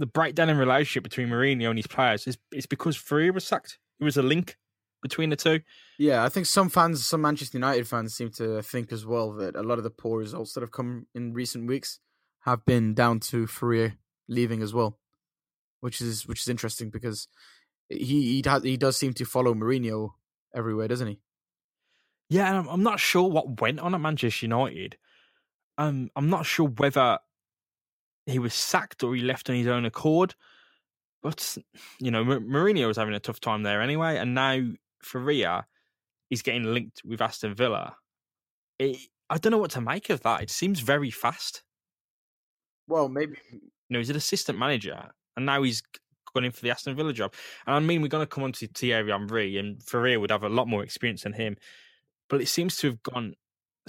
the 0.00 0.06
breakdown 0.06 0.48
in 0.48 0.56
relationship 0.56 1.02
between 1.02 1.28
Mourinho 1.28 1.68
and 1.68 1.78
his 1.78 1.86
players 1.86 2.26
is 2.26 2.38
it's 2.50 2.66
because 2.66 2.96
Faria 2.96 3.32
was 3.32 3.46
sacked. 3.46 3.78
It 4.00 4.04
was 4.04 4.16
a 4.16 4.22
link 4.22 4.56
between 5.02 5.28
the 5.28 5.36
two. 5.36 5.60
Yeah, 5.98 6.24
I 6.24 6.30
think 6.30 6.46
some 6.46 6.70
fans, 6.70 7.04
some 7.04 7.20
Manchester 7.20 7.58
United 7.58 7.86
fans, 7.86 8.14
seem 8.14 8.30
to 8.32 8.62
think 8.62 8.92
as 8.92 9.04
well 9.04 9.32
that 9.34 9.54
a 9.56 9.62
lot 9.62 9.76
of 9.76 9.84
the 9.84 9.90
poor 9.90 10.18
results 10.18 10.54
that 10.54 10.62
have 10.62 10.72
come 10.72 11.06
in 11.14 11.34
recent 11.34 11.68
weeks 11.68 12.00
have 12.40 12.64
been 12.64 12.94
down 12.94 13.20
to 13.20 13.46
Faria 13.46 13.98
leaving 14.26 14.62
as 14.62 14.72
well, 14.72 14.98
which 15.80 16.00
is 16.00 16.26
which 16.26 16.40
is 16.40 16.48
interesting 16.48 16.88
because 16.88 17.28
he 17.90 18.36
he, 18.36 18.42
does, 18.42 18.62
he 18.62 18.78
does 18.78 18.96
seem 18.96 19.12
to 19.12 19.26
follow 19.26 19.52
Mourinho 19.52 20.12
everywhere, 20.54 20.88
doesn't 20.88 21.08
he? 21.08 21.20
Yeah, 22.30 22.48
and 22.48 22.56
I'm, 22.56 22.68
I'm 22.68 22.82
not 22.82 23.00
sure 23.00 23.28
what 23.28 23.60
went 23.60 23.80
on 23.80 23.94
at 23.94 24.00
Manchester 24.00 24.46
United. 24.46 24.96
Um, 25.76 26.10
I'm 26.16 26.30
not 26.30 26.46
sure 26.46 26.68
whether 26.68 27.18
he 28.30 28.38
was 28.38 28.54
sacked 28.54 29.02
or 29.02 29.14
he 29.14 29.22
left 29.22 29.50
on 29.50 29.56
his 29.56 29.66
own 29.66 29.84
accord. 29.84 30.34
But 31.22 31.56
you 31.98 32.10
know, 32.10 32.20
M- 32.20 32.48
Mourinho 32.48 32.86
was 32.86 32.96
having 32.96 33.14
a 33.14 33.20
tough 33.20 33.40
time 33.40 33.62
there 33.62 33.82
anyway, 33.82 34.16
and 34.16 34.34
now 34.34 34.58
Faria 35.02 35.66
is 36.30 36.42
getting 36.42 36.64
linked 36.64 37.02
with 37.04 37.20
Aston 37.20 37.54
Villa. 37.54 37.96
It, 38.78 38.96
I 39.28 39.38
don't 39.38 39.50
know 39.50 39.58
what 39.58 39.72
to 39.72 39.80
make 39.80 40.10
of 40.10 40.22
that. 40.22 40.42
It 40.42 40.50
seems 40.50 40.80
very 40.80 41.10
fast. 41.10 41.62
Well, 42.88 43.08
maybe 43.08 43.36
You 43.52 43.94
know, 43.94 43.98
he's 43.98 44.10
an 44.10 44.16
assistant 44.16 44.56
manager, 44.56 45.10
and 45.36 45.44
now 45.44 45.62
he's 45.64 45.82
gone 46.32 46.44
in 46.44 46.52
for 46.52 46.60
the 46.62 46.70
Aston 46.70 46.94
Villa 46.94 47.12
job. 47.12 47.34
And 47.66 47.74
I 47.74 47.80
mean, 47.80 48.02
we're 48.02 48.08
going 48.08 48.22
to 48.22 48.26
come 48.26 48.44
on 48.44 48.52
to 48.52 48.68
Thierry 48.68 49.10
Henry, 49.10 49.56
and 49.56 49.82
Faria 49.82 50.20
would 50.20 50.30
have 50.30 50.44
a 50.44 50.48
lot 50.48 50.68
more 50.68 50.84
experience 50.84 51.24
than 51.24 51.32
him. 51.32 51.56
But 52.28 52.40
it 52.40 52.46
seems 52.46 52.76
to 52.78 52.86
have 52.86 53.02
gone 53.02 53.34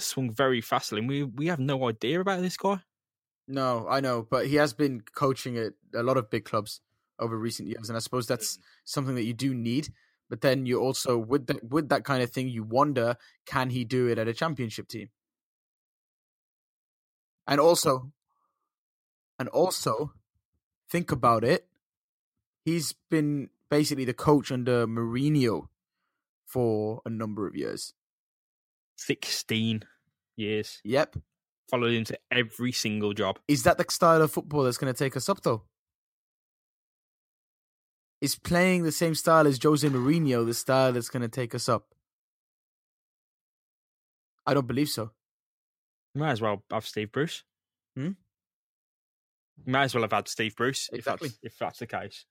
swung 0.00 0.32
very 0.32 0.60
fastly, 0.60 0.98
and 0.98 1.08
we 1.08 1.22
we 1.22 1.46
have 1.46 1.60
no 1.60 1.88
idea 1.88 2.20
about 2.20 2.42
this 2.42 2.56
guy. 2.56 2.80
No, 3.48 3.86
I 3.88 4.00
know, 4.00 4.26
but 4.28 4.46
he 4.46 4.56
has 4.56 4.72
been 4.72 5.02
coaching 5.14 5.56
at 5.56 5.72
a 5.94 6.02
lot 6.02 6.16
of 6.16 6.30
big 6.30 6.44
clubs 6.44 6.80
over 7.18 7.36
recent 7.36 7.68
years, 7.68 7.88
and 7.88 7.96
I 7.96 8.00
suppose 8.00 8.26
that's 8.26 8.56
mm. 8.56 8.60
something 8.84 9.14
that 9.14 9.24
you 9.24 9.34
do 9.34 9.54
need. 9.54 9.88
But 10.28 10.40
then 10.40 10.64
you 10.64 10.80
also 10.80 11.18
with 11.18 11.46
that 11.48 11.62
with 11.62 11.88
that 11.90 12.04
kind 12.04 12.22
of 12.22 12.30
thing, 12.30 12.48
you 12.48 12.62
wonder 12.62 13.16
can 13.44 13.70
he 13.70 13.84
do 13.84 14.06
it 14.06 14.18
at 14.18 14.28
a 14.28 14.32
championship 14.32 14.88
team? 14.88 15.10
And 17.46 17.60
also, 17.60 18.12
and 19.38 19.48
also, 19.48 20.12
think 20.88 21.10
about 21.10 21.44
it. 21.44 21.66
He's 22.64 22.94
been 23.10 23.50
basically 23.68 24.04
the 24.04 24.14
coach 24.14 24.52
under 24.52 24.86
Mourinho 24.86 25.66
for 26.46 27.02
a 27.04 27.10
number 27.10 27.46
of 27.46 27.56
years. 27.56 27.94
Sixteen 28.96 29.82
years, 30.36 30.80
Yep. 30.84 31.16
Followed 31.70 31.92
into 31.92 32.18
every 32.30 32.72
single 32.72 33.12
job. 33.12 33.38
Is 33.48 33.62
that 33.64 33.78
the 33.78 33.84
style 33.90 34.22
of 34.22 34.30
football 34.32 34.64
that's 34.64 34.78
going 34.78 34.92
to 34.92 34.98
take 34.98 35.16
us 35.16 35.28
up, 35.28 35.42
though? 35.42 35.62
Is 38.20 38.36
playing 38.36 38.84
the 38.84 38.92
same 38.92 39.14
style 39.16 39.46
as 39.46 39.58
Jose 39.62 39.88
Mourinho 39.88 40.46
the 40.46 40.54
style 40.54 40.92
that's 40.92 41.08
going 41.08 41.22
to 41.22 41.28
take 41.28 41.54
us 41.54 41.68
up? 41.68 41.86
I 44.46 44.54
don't 44.54 44.66
believe 44.66 44.88
so. 44.88 45.10
Might 46.14 46.32
as 46.32 46.40
well 46.40 46.62
have 46.70 46.86
Steve 46.86 47.10
Bruce. 47.10 47.42
Hmm? 47.96 48.10
Might 49.66 49.84
as 49.84 49.94
well 49.94 50.02
have 50.02 50.12
had 50.12 50.28
Steve 50.28 50.54
Bruce 50.56 50.88
if 50.92 50.98
Exactly. 51.00 51.28
that's 51.28 51.38
if 51.42 51.58
that's 51.58 51.78
the 51.78 51.86
case. 51.86 52.26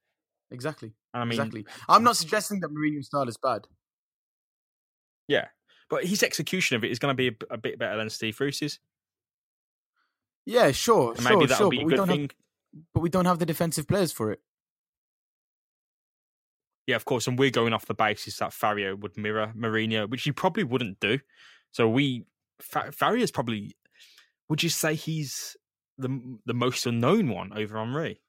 Exactly. 0.50 0.92
And 1.14 1.22
I 1.22 1.24
mean, 1.24 1.32
exactly. 1.32 1.66
I'm 1.88 2.04
not 2.04 2.16
suggesting 2.16 2.60
that 2.60 2.70
Mourinho's 2.70 3.06
style 3.06 3.28
is 3.28 3.36
bad. 3.42 3.62
yeah, 5.28 5.48
but 5.88 6.04
his 6.04 6.22
execution 6.22 6.76
of 6.76 6.84
it 6.84 6.90
is 6.90 6.98
going 6.98 7.14
to 7.14 7.16
be 7.16 7.36
a 7.50 7.56
bit 7.58 7.78
better 7.78 7.96
than 7.96 8.10
Steve 8.10 8.36
Bruce's. 8.36 8.78
Yeah, 10.44 10.72
sure, 10.72 11.12
And 11.12 11.22
sure, 11.22 11.46
that'll 11.46 11.56
sure. 11.56 11.70
be 11.70 11.78
But 11.78 11.86
we 11.86 11.94
don't 11.94 12.08
thing. 12.08 12.20
have, 12.22 12.30
but 12.94 13.00
we 13.00 13.08
don't 13.10 13.26
have 13.26 13.38
the 13.38 13.46
defensive 13.46 13.86
players 13.86 14.12
for 14.12 14.32
it. 14.32 14.40
Yeah, 16.86 16.96
of 16.96 17.04
course, 17.04 17.28
and 17.28 17.38
we're 17.38 17.50
going 17.50 17.72
off 17.72 17.86
the 17.86 17.94
basis 17.94 18.38
that 18.38 18.52
Faria 18.52 18.96
would 18.96 19.16
mirror 19.16 19.52
Mourinho, 19.56 20.10
which 20.10 20.24
he 20.24 20.32
probably 20.32 20.64
wouldn't 20.64 20.98
do. 20.98 21.20
So 21.70 21.88
we, 21.88 22.24
Fa- 22.60 22.90
Faria's 22.92 23.30
probably. 23.30 23.76
Would 24.48 24.62
you 24.62 24.68
say 24.68 24.94
he's 24.94 25.56
the 25.96 26.38
the 26.44 26.54
most 26.54 26.84
unknown 26.84 27.28
one 27.28 27.52
over 27.56 27.78
Henry? 27.78 28.20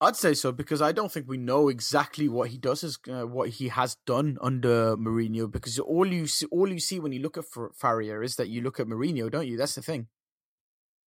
I'd 0.00 0.16
say 0.16 0.32
so 0.32 0.50
because 0.52 0.80
I 0.80 0.92
don't 0.92 1.12
think 1.12 1.28
we 1.28 1.36
know 1.36 1.68
exactly 1.68 2.26
what 2.28 2.48
he 2.48 2.56
does 2.56 2.82
as 2.84 2.96
uh, 3.10 3.26
what 3.26 3.50
he 3.50 3.68
has 3.68 3.96
done 4.06 4.38
under 4.40 4.96
Mourinho. 4.96 5.50
Because 5.50 5.78
all 5.78 6.06
you 6.06 6.26
see, 6.26 6.46
all 6.46 6.72
you 6.72 6.78
see 6.80 7.00
when 7.00 7.12
you 7.12 7.20
look 7.20 7.36
at 7.36 7.44
F- 7.44 7.74
Faria 7.74 8.20
is 8.22 8.36
that 8.36 8.48
you 8.48 8.62
look 8.62 8.80
at 8.80 8.86
Mourinho, 8.86 9.30
don't 9.30 9.46
you? 9.48 9.56
That's 9.58 9.74
the 9.74 9.82
thing. 9.82 10.06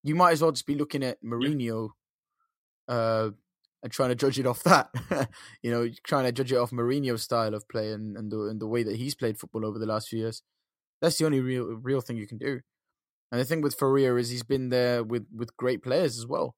You 0.02 0.14
might 0.14 0.32
as 0.32 0.42
well 0.42 0.52
just 0.52 0.66
be 0.66 0.74
looking 0.74 1.02
at 1.04 1.22
Mourinho, 1.22 1.90
uh, 2.88 3.30
and 3.82 3.92
trying 3.92 4.10
to 4.10 4.14
judge 4.14 4.38
it 4.38 4.46
off 4.46 4.62
that. 4.64 4.90
you 5.62 5.70
know, 5.70 5.88
trying 6.04 6.24
to 6.24 6.32
judge 6.32 6.52
it 6.52 6.56
off 6.56 6.70
Mourinho's 6.70 7.22
style 7.22 7.54
of 7.54 7.68
play 7.68 7.92
and 7.92 8.16
and 8.16 8.30
the 8.30 8.42
and 8.42 8.60
the 8.60 8.66
way 8.66 8.82
that 8.82 8.96
he's 8.96 9.14
played 9.14 9.38
football 9.38 9.66
over 9.66 9.78
the 9.78 9.86
last 9.86 10.08
few 10.08 10.20
years. 10.20 10.42
That's 11.00 11.18
the 11.18 11.26
only 11.26 11.40
real 11.40 11.64
real 11.64 12.00
thing 12.00 12.16
you 12.16 12.26
can 12.26 12.38
do. 12.38 12.60
And 13.30 13.40
the 13.40 13.44
thing 13.44 13.62
with 13.62 13.74
Faria 13.74 14.14
is 14.16 14.28
he's 14.28 14.42
been 14.42 14.68
there 14.68 15.02
with 15.02 15.26
with 15.34 15.56
great 15.56 15.82
players 15.82 16.18
as 16.18 16.26
well. 16.26 16.54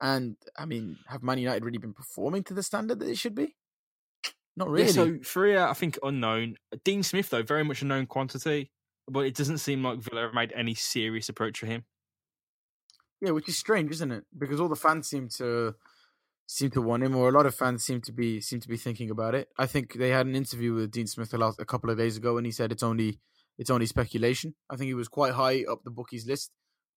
And 0.00 0.36
I 0.58 0.66
mean, 0.66 0.98
have 1.08 1.22
Man 1.22 1.38
United 1.38 1.64
really 1.64 1.78
been 1.78 1.94
performing 1.94 2.42
to 2.44 2.54
the 2.54 2.62
standard 2.62 2.98
that 2.98 3.08
it 3.08 3.16
should 3.16 3.34
be? 3.34 3.56
Not 4.56 4.68
really. 4.68 4.86
Yeah, 4.86 4.92
so 4.92 5.18
Faria, 5.22 5.66
I 5.66 5.72
think 5.72 5.98
unknown. 6.02 6.56
Dean 6.84 7.02
Smith, 7.02 7.30
though, 7.30 7.42
very 7.42 7.64
much 7.64 7.82
a 7.82 7.86
known 7.86 8.06
quantity, 8.06 8.70
but 9.08 9.26
it 9.26 9.34
doesn't 9.34 9.58
seem 9.58 9.82
like 9.82 10.00
Villa 10.00 10.22
have 10.22 10.34
made 10.34 10.52
any 10.54 10.74
serious 10.74 11.28
approach 11.28 11.58
for 11.58 11.66
him. 11.66 11.84
Yeah, 13.20 13.30
which 13.30 13.48
is 13.48 13.56
strange, 13.56 13.90
isn't 13.92 14.12
it? 14.12 14.24
Because 14.36 14.60
all 14.60 14.68
the 14.68 14.76
fans 14.76 15.08
seem 15.08 15.28
to 15.36 15.74
seem 16.46 16.70
to 16.70 16.82
want 16.82 17.02
him, 17.02 17.16
or 17.16 17.28
a 17.28 17.32
lot 17.32 17.46
of 17.46 17.54
fans 17.54 17.82
seem 17.84 18.00
to 18.02 18.12
be 18.12 18.40
seem 18.40 18.60
to 18.60 18.68
be 18.68 18.76
thinking 18.76 19.10
about 19.10 19.34
it. 19.34 19.48
I 19.58 19.66
think 19.66 19.94
they 19.94 20.10
had 20.10 20.26
an 20.26 20.34
interview 20.34 20.74
with 20.74 20.90
Dean 20.90 21.06
Smith 21.06 21.32
a, 21.32 21.38
lot, 21.38 21.54
a 21.58 21.64
couple 21.64 21.90
of 21.90 21.96
days 21.96 22.16
ago, 22.16 22.36
and 22.36 22.46
he 22.46 22.52
said 22.52 22.72
it's 22.72 22.82
only 22.82 23.18
it's 23.58 23.70
only 23.70 23.86
speculation. 23.86 24.54
I 24.68 24.76
think 24.76 24.88
he 24.88 24.94
was 24.94 25.08
quite 25.08 25.32
high 25.32 25.64
up 25.70 25.84
the 25.84 25.90
bookies 25.90 26.26
list 26.26 26.50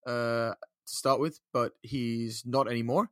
uh, 0.05 0.51
to 0.51 0.55
start 0.85 1.19
with, 1.19 1.39
but 1.53 1.73
he's 1.81 2.43
not 2.45 2.69
anymore. 2.69 3.09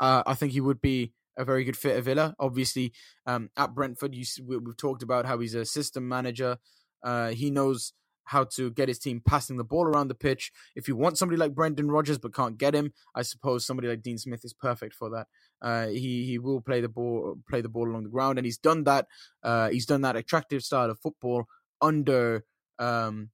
Uh, 0.00 0.22
I 0.26 0.34
think 0.34 0.52
he 0.52 0.60
would 0.60 0.80
be 0.80 1.12
a 1.38 1.44
very 1.44 1.64
good 1.64 1.76
fit 1.76 1.96
at 1.96 2.04
Villa. 2.04 2.34
Obviously, 2.38 2.92
um, 3.26 3.50
at 3.56 3.74
Brentford, 3.74 4.14
you 4.14 4.24
we, 4.46 4.56
we've 4.58 4.76
talked 4.76 5.02
about 5.02 5.26
how 5.26 5.38
he's 5.38 5.54
a 5.54 5.64
system 5.64 6.08
manager. 6.08 6.58
Uh, 7.02 7.28
he 7.28 7.50
knows 7.50 7.92
how 8.26 8.44
to 8.44 8.70
get 8.70 8.88
his 8.88 8.98
team 8.98 9.20
passing 9.24 9.56
the 9.56 9.64
ball 9.64 9.84
around 9.84 10.08
the 10.08 10.14
pitch. 10.14 10.52
If 10.74 10.88
you 10.88 10.96
want 10.96 11.18
somebody 11.18 11.38
like 11.38 11.54
Brendan 11.54 11.90
Rodgers 11.90 12.18
but 12.18 12.34
can't 12.34 12.58
get 12.58 12.74
him, 12.74 12.92
I 13.14 13.22
suppose 13.22 13.66
somebody 13.66 13.88
like 13.88 14.02
Dean 14.02 14.18
Smith 14.18 14.44
is 14.44 14.52
perfect 14.52 14.94
for 14.94 15.10
that. 15.10 15.26
Uh, 15.62 15.88
he 15.88 16.24
he 16.24 16.38
will 16.38 16.60
play 16.60 16.80
the 16.80 16.88
ball 16.88 17.36
play 17.48 17.60
the 17.60 17.68
ball 17.68 17.88
along 17.88 18.04
the 18.04 18.10
ground, 18.10 18.38
and 18.38 18.44
he's 18.44 18.58
done 18.58 18.84
that. 18.84 19.06
Uh, 19.42 19.68
he's 19.70 19.86
done 19.86 20.02
that 20.02 20.16
attractive 20.16 20.62
style 20.62 20.90
of 20.90 20.98
football 21.00 21.44
under 21.80 22.44
um 22.78 23.30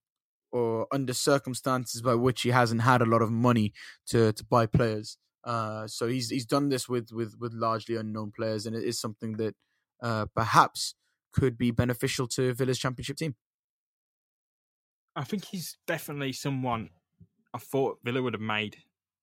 or 0.52 0.86
under 0.92 1.12
circumstances 1.14 2.02
by 2.02 2.14
which 2.14 2.42
he 2.42 2.50
hasn't 2.50 2.82
had 2.82 3.00
a 3.00 3.06
lot 3.06 3.22
of 3.22 3.30
money 3.30 3.72
to 4.06 4.32
to 4.32 4.44
buy 4.44 4.66
players. 4.66 5.16
Uh, 5.44 5.86
so 5.86 6.06
he's 6.06 6.30
he's 6.30 6.46
done 6.46 6.68
this 6.68 6.88
with 6.88 7.10
with 7.12 7.36
with 7.38 7.52
largely 7.54 7.96
unknown 7.96 8.32
players, 8.36 8.66
and 8.66 8.76
it 8.76 8.84
is 8.84 9.00
something 9.00 9.36
that 9.36 9.54
uh, 10.02 10.26
perhaps 10.34 10.94
could 11.32 11.56
be 11.56 11.70
beneficial 11.70 12.26
to 12.26 12.52
Villa's 12.54 12.78
championship 12.78 13.16
team. 13.16 13.34
I 15.16 15.24
think 15.24 15.44
he's 15.44 15.76
definitely 15.86 16.32
someone 16.32 16.90
I 17.52 17.58
thought 17.58 17.98
Villa 18.04 18.22
would 18.22 18.34
have 18.34 18.40
made. 18.40 18.76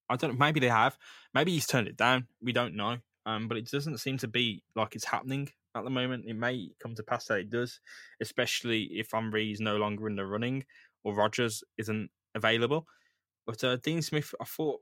I 0.09 0.15
don't 0.15 0.31
know. 0.31 0.37
Maybe 0.37 0.59
they 0.59 0.69
have. 0.69 0.97
Maybe 1.33 1.51
he's 1.51 1.67
turned 1.67 1.87
it 1.87 1.97
down. 1.97 2.27
We 2.41 2.51
don't 2.51 2.75
know. 2.75 2.97
Um, 3.25 3.47
but 3.47 3.57
it 3.57 3.69
doesn't 3.69 3.97
seem 3.99 4.17
to 4.19 4.27
be 4.27 4.63
like 4.75 4.95
it's 4.95 5.05
happening 5.05 5.49
at 5.75 5.83
the 5.83 5.89
moment. 5.89 6.25
It 6.27 6.35
may 6.35 6.69
come 6.81 6.95
to 6.95 7.03
pass 7.03 7.25
that 7.25 7.39
it 7.39 7.49
does, 7.49 7.79
especially 8.21 8.83
if 8.83 9.11
Henry 9.11 9.51
is 9.51 9.59
no 9.59 9.77
longer 9.77 10.07
in 10.07 10.15
the 10.15 10.25
running 10.25 10.65
or 11.03 11.13
Rodgers 11.13 11.63
isn't 11.77 12.09
available. 12.35 12.87
But 13.45 13.63
uh, 13.63 13.77
Dean 13.77 14.01
Smith, 14.01 14.33
I 14.41 14.45
thought 14.45 14.81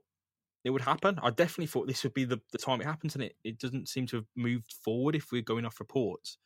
it 0.64 0.70
would 0.70 0.82
happen. 0.82 1.18
I 1.22 1.30
definitely 1.30 1.66
thought 1.66 1.86
this 1.86 2.02
would 2.02 2.14
be 2.14 2.24
the, 2.24 2.40
the 2.50 2.58
time 2.58 2.80
it 2.80 2.86
happens, 2.86 3.14
and 3.14 3.22
it, 3.22 3.36
it 3.44 3.58
doesn't 3.58 3.88
seem 3.88 4.06
to 4.08 4.16
have 4.16 4.26
moved 4.34 4.74
forward 4.84 5.14
if 5.14 5.30
we're 5.30 5.42
going 5.42 5.64
off 5.64 5.80
reports. 5.80 6.38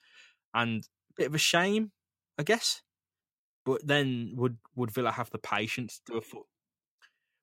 And 0.53 0.87
a 1.11 1.15
bit 1.17 1.27
of 1.29 1.35
a 1.35 1.39
shame, 1.39 1.93
I 2.39 2.43
guess. 2.43 2.83
But 3.65 3.87
then 3.87 4.33
would 4.37 4.57
would 4.75 4.91
Villa 4.91 5.13
have 5.13 5.31
the 5.31 5.39
patience 5.39 6.01
to 6.07 6.15
afford? 6.15 6.47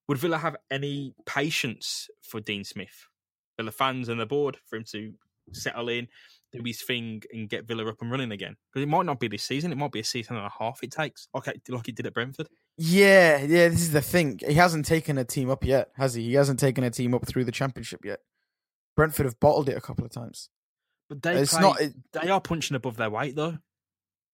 Would 0.08 0.18
Villa 0.18 0.38
have 0.38 0.56
any 0.72 1.14
patience 1.26 2.10
for 2.22 2.40
Dean 2.40 2.64
Smith, 2.64 3.08
Villa 3.58 3.72
fans 3.72 4.10
and 4.10 4.20
the 4.20 4.26
board, 4.26 4.58
for 4.66 4.78
him 4.78 4.84
to 4.92 5.14
settle 5.52 5.90
in, 5.90 6.08
do 6.54 6.62
his 6.66 6.82
thing, 6.82 7.22
and 7.32 7.50
get 7.50 7.66
Villa 7.68 7.86
up 7.88 8.02
and 8.02 8.10
running 8.10 8.32
again? 8.32 8.56
Because 8.72 8.84
it 8.84 8.90
might 8.90 9.06
not 9.06 9.20
be 9.20 9.28
this 9.28 9.44
season; 9.44 9.72
it 9.72 9.78
might 9.78 9.92
be 9.92 10.00
a 10.00 10.04
season 10.04 10.38
and 10.38 10.46
a 10.46 10.52
half. 10.60 10.80
It 10.82 10.92
takes, 10.92 11.28
okay, 11.36 11.54
like 11.70 11.86
he 11.86 11.92
did 11.92 12.08
at 12.08 12.14
Brentford. 12.14 12.48
Yeah, 12.78 13.38
yeah. 13.42 13.68
This 13.68 13.82
is 13.82 13.92
the 13.92 14.02
thing. 14.02 14.40
He 14.46 14.54
hasn't 14.54 14.86
taken 14.86 15.18
a 15.18 15.26
team 15.26 15.50
up 15.50 15.64
yet, 15.64 15.90
has 15.98 16.14
he? 16.14 16.24
He 16.24 16.34
hasn't 16.36 16.60
taken 16.60 16.84
a 16.84 16.90
team 16.90 17.14
up 17.14 17.28
through 17.28 17.44
the 17.46 17.52
championship 17.52 18.06
yet. 18.06 18.20
Brentford 18.96 19.26
have 19.26 19.40
bottled 19.40 19.70
it 19.70 19.78
a 19.78 19.82
couple 19.82 20.06
of 20.06 20.12
times. 20.12 20.50
But 21.10 21.22
they 21.22 21.36
It's 21.38 21.54
play- 21.54 21.62
not. 21.62 21.82
It, 21.82 21.94
they 22.14 22.30
are 22.30 22.42
punching 22.42 22.76
above 22.76 22.98
their 22.98 23.10
weight, 23.10 23.36
though. 23.36 23.58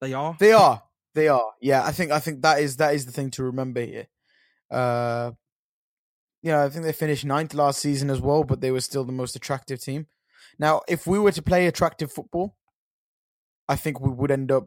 They 0.01 0.13
are. 0.13 0.35
They 0.39 0.53
are. 0.53 0.83
They 1.15 1.27
are. 1.27 1.53
Yeah, 1.61 1.83
I 1.83 1.91
think 1.91 2.11
I 2.11 2.19
think 2.19 2.41
that 2.41 2.59
is 2.59 2.77
that 2.77 2.95
is 2.95 3.05
the 3.05 3.11
thing 3.11 3.29
to 3.31 3.43
remember 3.43 3.81
here. 3.81 4.07
Uh 4.71 5.31
you 6.41 6.51
know, 6.51 6.63
I 6.63 6.69
think 6.69 6.83
they 6.83 6.91
finished 6.91 7.25
ninth 7.25 7.53
last 7.53 7.79
season 7.79 8.09
as 8.09 8.19
well, 8.19 8.43
but 8.43 8.59
they 8.59 8.71
were 8.71 8.81
still 8.81 9.05
the 9.05 9.13
most 9.13 9.35
attractive 9.35 9.79
team. 9.81 10.07
Now, 10.59 10.81
if 10.87 11.07
we 11.07 11.17
were 11.17 11.31
to 11.31 11.41
play 11.41 11.67
attractive 11.67 12.11
football, 12.11 12.55
I 13.69 13.75
think 13.75 13.99
we 13.99 14.09
would 14.09 14.31
end 14.31 14.51
up 14.51 14.65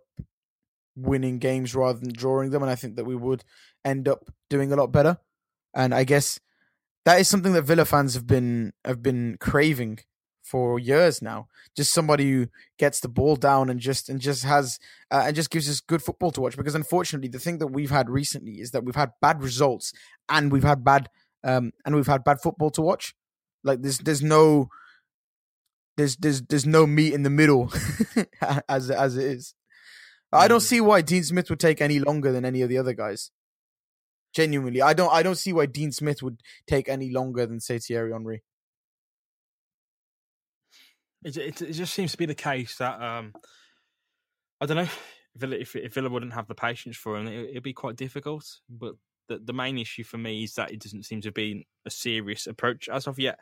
winning 0.97 1.39
games 1.39 1.75
rather 1.75 1.99
than 1.99 2.13
drawing 2.13 2.51
them, 2.51 2.63
and 2.63 2.71
I 2.71 2.75
think 2.75 2.97
that 2.97 3.05
we 3.05 3.17
would 3.17 3.45
end 3.85 4.09
up 4.09 4.31
doing 4.49 4.73
a 4.73 4.77
lot 4.77 4.89
better. 4.93 5.19
And 5.75 5.95
I 5.95 6.05
guess 6.05 6.41
that 7.05 7.21
is 7.21 7.29
something 7.29 7.53
that 7.55 7.63
Villa 7.63 7.85
fans 7.85 8.15
have 8.15 8.27
been 8.27 8.73
have 8.85 9.03
been 9.03 9.37
craving 9.41 10.01
for 10.47 10.79
years 10.79 11.21
now. 11.21 11.49
Just 11.77 11.93
somebody 11.93 12.31
who 12.31 12.47
gets 12.79 13.01
the 13.01 13.09
ball 13.09 13.37
down 13.37 13.69
and 13.69 13.81
just 13.81 14.09
and 14.09 14.21
just 14.21 14.45
has 14.45 14.79
uh, 15.11 15.25
and 15.27 15.35
just 15.37 15.51
gives 15.51 15.69
us 15.69 15.81
good 15.81 16.03
football 16.03 16.31
to 16.33 16.41
watch. 16.41 16.57
Because 16.57 16.75
unfortunately, 16.75 17.29
the 17.29 17.39
thing 17.39 17.59
that 17.59 17.67
we've 17.69 17.91
had 17.91 18.09
recently 18.09 18.61
is 18.61 18.71
that 18.71 18.85
we've 18.85 18.95
had 18.97 19.11
bad 19.21 19.43
results 19.43 19.93
and 20.29 20.53
we've 20.53 20.63
had 20.65 20.85
bad 20.85 21.09
um 21.45 21.73
and 21.85 21.95
we've 21.95 22.07
had 22.07 22.25
bad 22.25 22.41
football 22.41 22.71
to 22.71 22.83
watch. 22.83 23.15
Like 23.65 23.83
there's 23.83 23.99
there's 23.99 24.23
no 24.23 24.69
there's 25.97 26.17
there's 26.17 26.43
there's 26.43 26.67
no 26.67 26.87
meat 26.87 27.13
in 27.15 27.23
the 27.23 27.31
middle 27.31 27.73
as 28.69 28.91
as 28.91 29.17
it 29.17 29.25
is. 29.25 29.55
I 30.33 30.49
don't 30.49 30.61
Mm. 30.61 30.65
see 30.69 30.81
why 30.81 31.01
Dean 31.03 31.23
Smith 31.25 31.49
would 31.51 31.61
take 31.61 31.81
any 31.81 31.99
longer 31.99 32.33
than 32.33 32.45
any 32.45 32.63
of 32.63 32.69
the 32.69 32.79
other 32.79 32.93
guys. 32.95 33.31
Genuinely, 34.35 34.83
I 34.83 34.93
don't 34.93 35.13
I 35.13 35.23
don't 35.23 35.37
see 35.37 35.53
why 35.53 35.67
Dean 35.67 35.93
Smith 35.93 36.23
would 36.23 36.41
take 36.67 36.89
any 36.89 37.11
longer 37.11 37.47
than 37.47 37.61
say 37.61 37.79
Thierry 37.79 38.13
Henry. 38.13 38.43
It, 41.27 41.37
it, 41.37 41.61
it 41.61 41.73
just 41.73 41.93
seems 41.93 42.13
to 42.13 42.19
be 42.19 42.27
the 42.27 42.37
case 42.37 42.77
that 42.77 43.03
um, 43.03 43.33
I 44.61 44.67
don't 44.67 44.77
know 44.77 44.89
Villa, 45.35 45.57
if, 45.57 45.75
if 45.75 45.93
Villa 45.95 46.09
wouldn't 46.09 46.35
have 46.35 46.47
the 46.47 46.55
patience 46.55 46.97
for 46.97 47.17
him, 47.17 47.27
it, 47.27 47.51
it'd 47.51 47.63
be 47.65 47.73
quite 47.73 47.97
difficult. 47.97 48.47
But 48.71 48.95
the 49.29 49.39
the 49.39 49.53
main 49.53 49.77
issue 49.77 50.05
for 50.05 50.19
me 50.19 50.45
is 50.45 50.55
that 50.55 50.71
it 50.71 50.81
doesn't 50.81 51.03
seem 51.05 51.21
to 51.23 51.33
be 51.33 51.67
a 51.85 51.91
serious 51.91 52.47
approach 52.47 52.89
as 52.89 53.09
of 53.09 53.19
yet. 53.19 53.41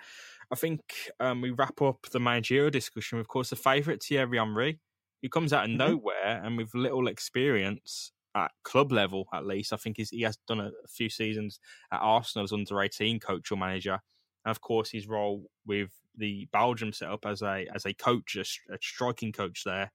I 0.51 0.57
think 0.57 0.81
um, 1.21 1.43
we 1.43 1.51
wrap 1.51 1.83
up 1.83 2.07
the 2.11 2.21
managerial 2.21 2.71
discussion. 2.71 3.19
Of 3.19 3.29
course, 3.29 3.51
the 3.51 3.57
favourite 3.57 4.03
Thierry 4.03 4.39
Henry, 4.39 4.81
who 5.21 5.29
comes 5.29 5.53
out 5.53 5.65
of 5.67 5.71
Mhm. 5.71 5.77
nowhere 5.77 6.41
and 6.43 6.57
with 6.57 6.75
little 6.75 7.07
experience 7.07 8.13
at 8.35 8.51
club 8.63 8.93
level, 8.93 9.29
at 9.33 9.47
least. 9.47 9.75
I 9.75 9.77
think 9.77 9.99
he's, 9.99 10.11
he 10.11 10.23
has 10.23 10.39
done 10.49 10.61
a, 10.61 10.69
a 10.85 10.89
few 10.89 11.11
seasons 11.11 11.61
at 11.93 12.01
Arsenal 12.01 12.45
as 12.45 12.53
under 12.53 12.81
eighteen 12.81 13.21
coach 13.21 13.53
or 13.53 13.57
manager, 13.59 14.01
and 14.45 14.51
of 14.51 14.63
course 14.63 14.91
his 14.91 15.07
role 15.07 15.51
with 15.67 15.91
the 16.17 16.49
Belgium 16.53 16.93
setup 16.93 17.27
as 17.27 17.43
a 17.43 17.67
as 17.75 17.87
a 17.87 17.95
coach, 17.95 18.37
a, 18.37 18.75
a 18.75 18.79
striking 18.81 19.33
coach 19.33 19.63
there. 19.65 19.93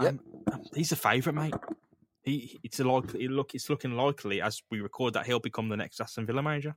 Yep. 0.00 0.18
Um, 0.52 0.62
he's 0.74 0.92
a 0.92 0.96
favourite, 0.96 1.36
mate. 1.36 1.54
He 2.22 2.58
it's 2.62 2.80
a 2.80 2.84
likely 2.84 3.24
it 3.24 3.30
look 3.30 3.54
it's 3.54 3.70
looking 3.70 3.92
likely 3.92 4.40
as 4.40 4.62
we 4.70 4.80
record 4.80 5.14
that 5.14 5.26
he'll 5.26 5.40
become 5.40 5.68
the 5.68 5.76
next 5.76 6.00
Aston 6.00 6.26
Villa 6.26 6.42
manager. 6.42 6.76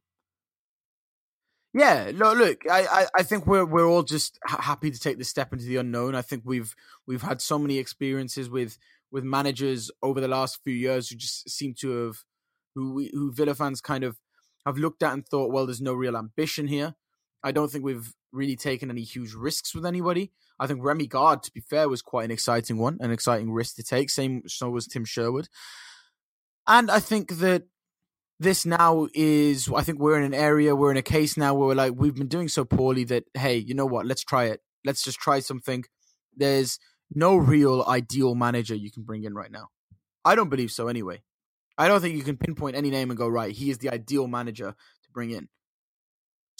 Yeah, 1.73 2.11
no, 2.13 2.33
look, 2.33 2.63
I, 2.69 2.85
I, 2.85 3.05
I 3.19 3.23
think 3.23 3.47
we're 3.47 3.65
we're 3.65 3.87
all 3.87 4.03
just 4.03 4.37
ha- 4.45 4.61
happy 4.61 4.91
to 4.91 4.99
take 4.99 5.17
the 5.17 5.23
step 5.23 5.53
into 5.53 5.65
the 5.65 5.77
unknown. 5.77 6.15
I 6.15 6.21
think 6.21 6.43
we've 6.45 6.75
we've 7.07 7.21
had 7.21 7.41
so 7.41 7.57
many 7.57 7.77
experiences 7.77 8.49
with 8.49 8.77
with 9.09 9.23
managers 9.23 9.89
over 10.01 10.19
the 10.19 10.27
last 10.27 10.59
few 10.63 10.73
years 10.73 11.09
who 11.09 11.15
just 11.15 11.49
seem 11.49 11.73
to 11.79 12.07
have 12.07 12.17
who 12.75 12.93
we, 12.93 13.11
who 13.13 13.31
Villa 13.31 13.55
fans 13.55 13.79
kind 13.79 14.03
of 14.03 14.17
have 14.65 14.77
looked 14.77 15.03
at 15.03 15.13
and 15.13 15.25
thought, 15.25 15.51
well, 15.51 15.65
there's 15.65 15.81
no 15.81 15.93
real 15.93 16.17
ambition 16.17 16.67
here. 16.67 16.95
I 17.43 17.51
don't 17.51 17.71
think 17.71 17.83
we've 17.83 18.13
really 18.31 18.55
taken 18.55 18.89
any 18.89 19.01
huge 19.03 19.33
risks 19.33 19.73
with 19.75 19.85
anybody. 19.85 20.31
I 20.59 20.67
think 20.67 20.81
Rémi 20.81 21.09
Garde, 21.09 21.43
to 21.43 21.51
be 21.51 21.61
fair, 21.61 21.89
was 21.89 22.01
quite 22.01 22.25
an 22.25 22.31
exciting 22.31 22.77
one, 22.77 22.97
an 23.01 23.11
exciting 23.11 23.51
risk 23.51 23.75
to 23.75 23.83
take. 23.83 24.09
Same, 24.09 24.43
so 24.47 24.69
was 24.69 24.87
Tim 24.87 25.05
Sherwood. 25.05 25.49
And 26.67 26.91
I 26.91 26.99
think 26.99 27.39
that 27.39 27.63
this 28.39 28.65
now 28.65 29.07
is, 29.13 29.69
I 29.73 29.81
think 29.81 29.99
we're 29.99 30.17
in 30.17 30.23
an 30.23 30.33
area, 30.33 30.75
we're 30.75 30.91
in 30.91 30.97
a 30.97 31.03
case 31.03 31.37
now 31.37 31.53
where 31.53 31.67
we're 31.67 31.75
like, 31.75 31.93
we've 31.95 32.15
been 32.15 32.27
doing 32.27 32.47
so 32.47 32.65
poorly 32.65 33.03
that, 33.05 33.23
hey, 33.33 33.57
you 33.57 33.73
know 33.73 33.85
what? 33.85 34.05
Let's 34.05 34.23
try 34.23 34.45
it. 34.45 34.61
Let's 34.85 35.03
just 35.03 35.19
try 35.19 35.39
something. 35.39 35.83
There's 36.35 36.79
no 37.13 37.35
real 37.35 37.83
ideal 37.87 38.35
manager 38.35 38.73
you 38.73 38.91
can 38.91 39.03
bring 39.03 39.23
in 39.23 39.33
right 39.33 39.51
now. 39.51 39.69
I 40.23 40.35
don't 40.35 40.49
believe 40.49 40.71
so 40.71 40.87
anyway. 40.87 41.21
I 41.77 41.87
don't 41.87 42.01
think 42.01 42.15
you 42.15 42.23
can 42.23 42.37
pinpoint 42.37 42.75
any 42.75 42.89
name 42.89 43.09
and 43.09 43.17
go, 43.17 43.27
right, 43.27 43.51
he 43.51 43.69
is 43.69 43.79
the 43.79 43.89
ideal 43.89 44.27
manager 44.27 44.75
to 45.03 45.11
bring 45.11 45.31
in. 45.31 45.49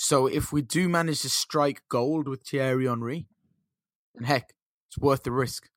So 0.03 0.25
if 0.25 0.51
we 0.51 0.63
do 0.63 0.89
manage 0.89 1.21
to 1.21 1.29
strike 1.29 1.83
gold 1.87 2.27
with 2.27 2.41
Thierry 2.41 2.87
Henry, 2.87 3.27
then 4.15 4.23
heck, 4.23 4.55
it's 4.89 4.97
worth 4.97 5.21
the 5.21 5.31
risk. 5.31 5.69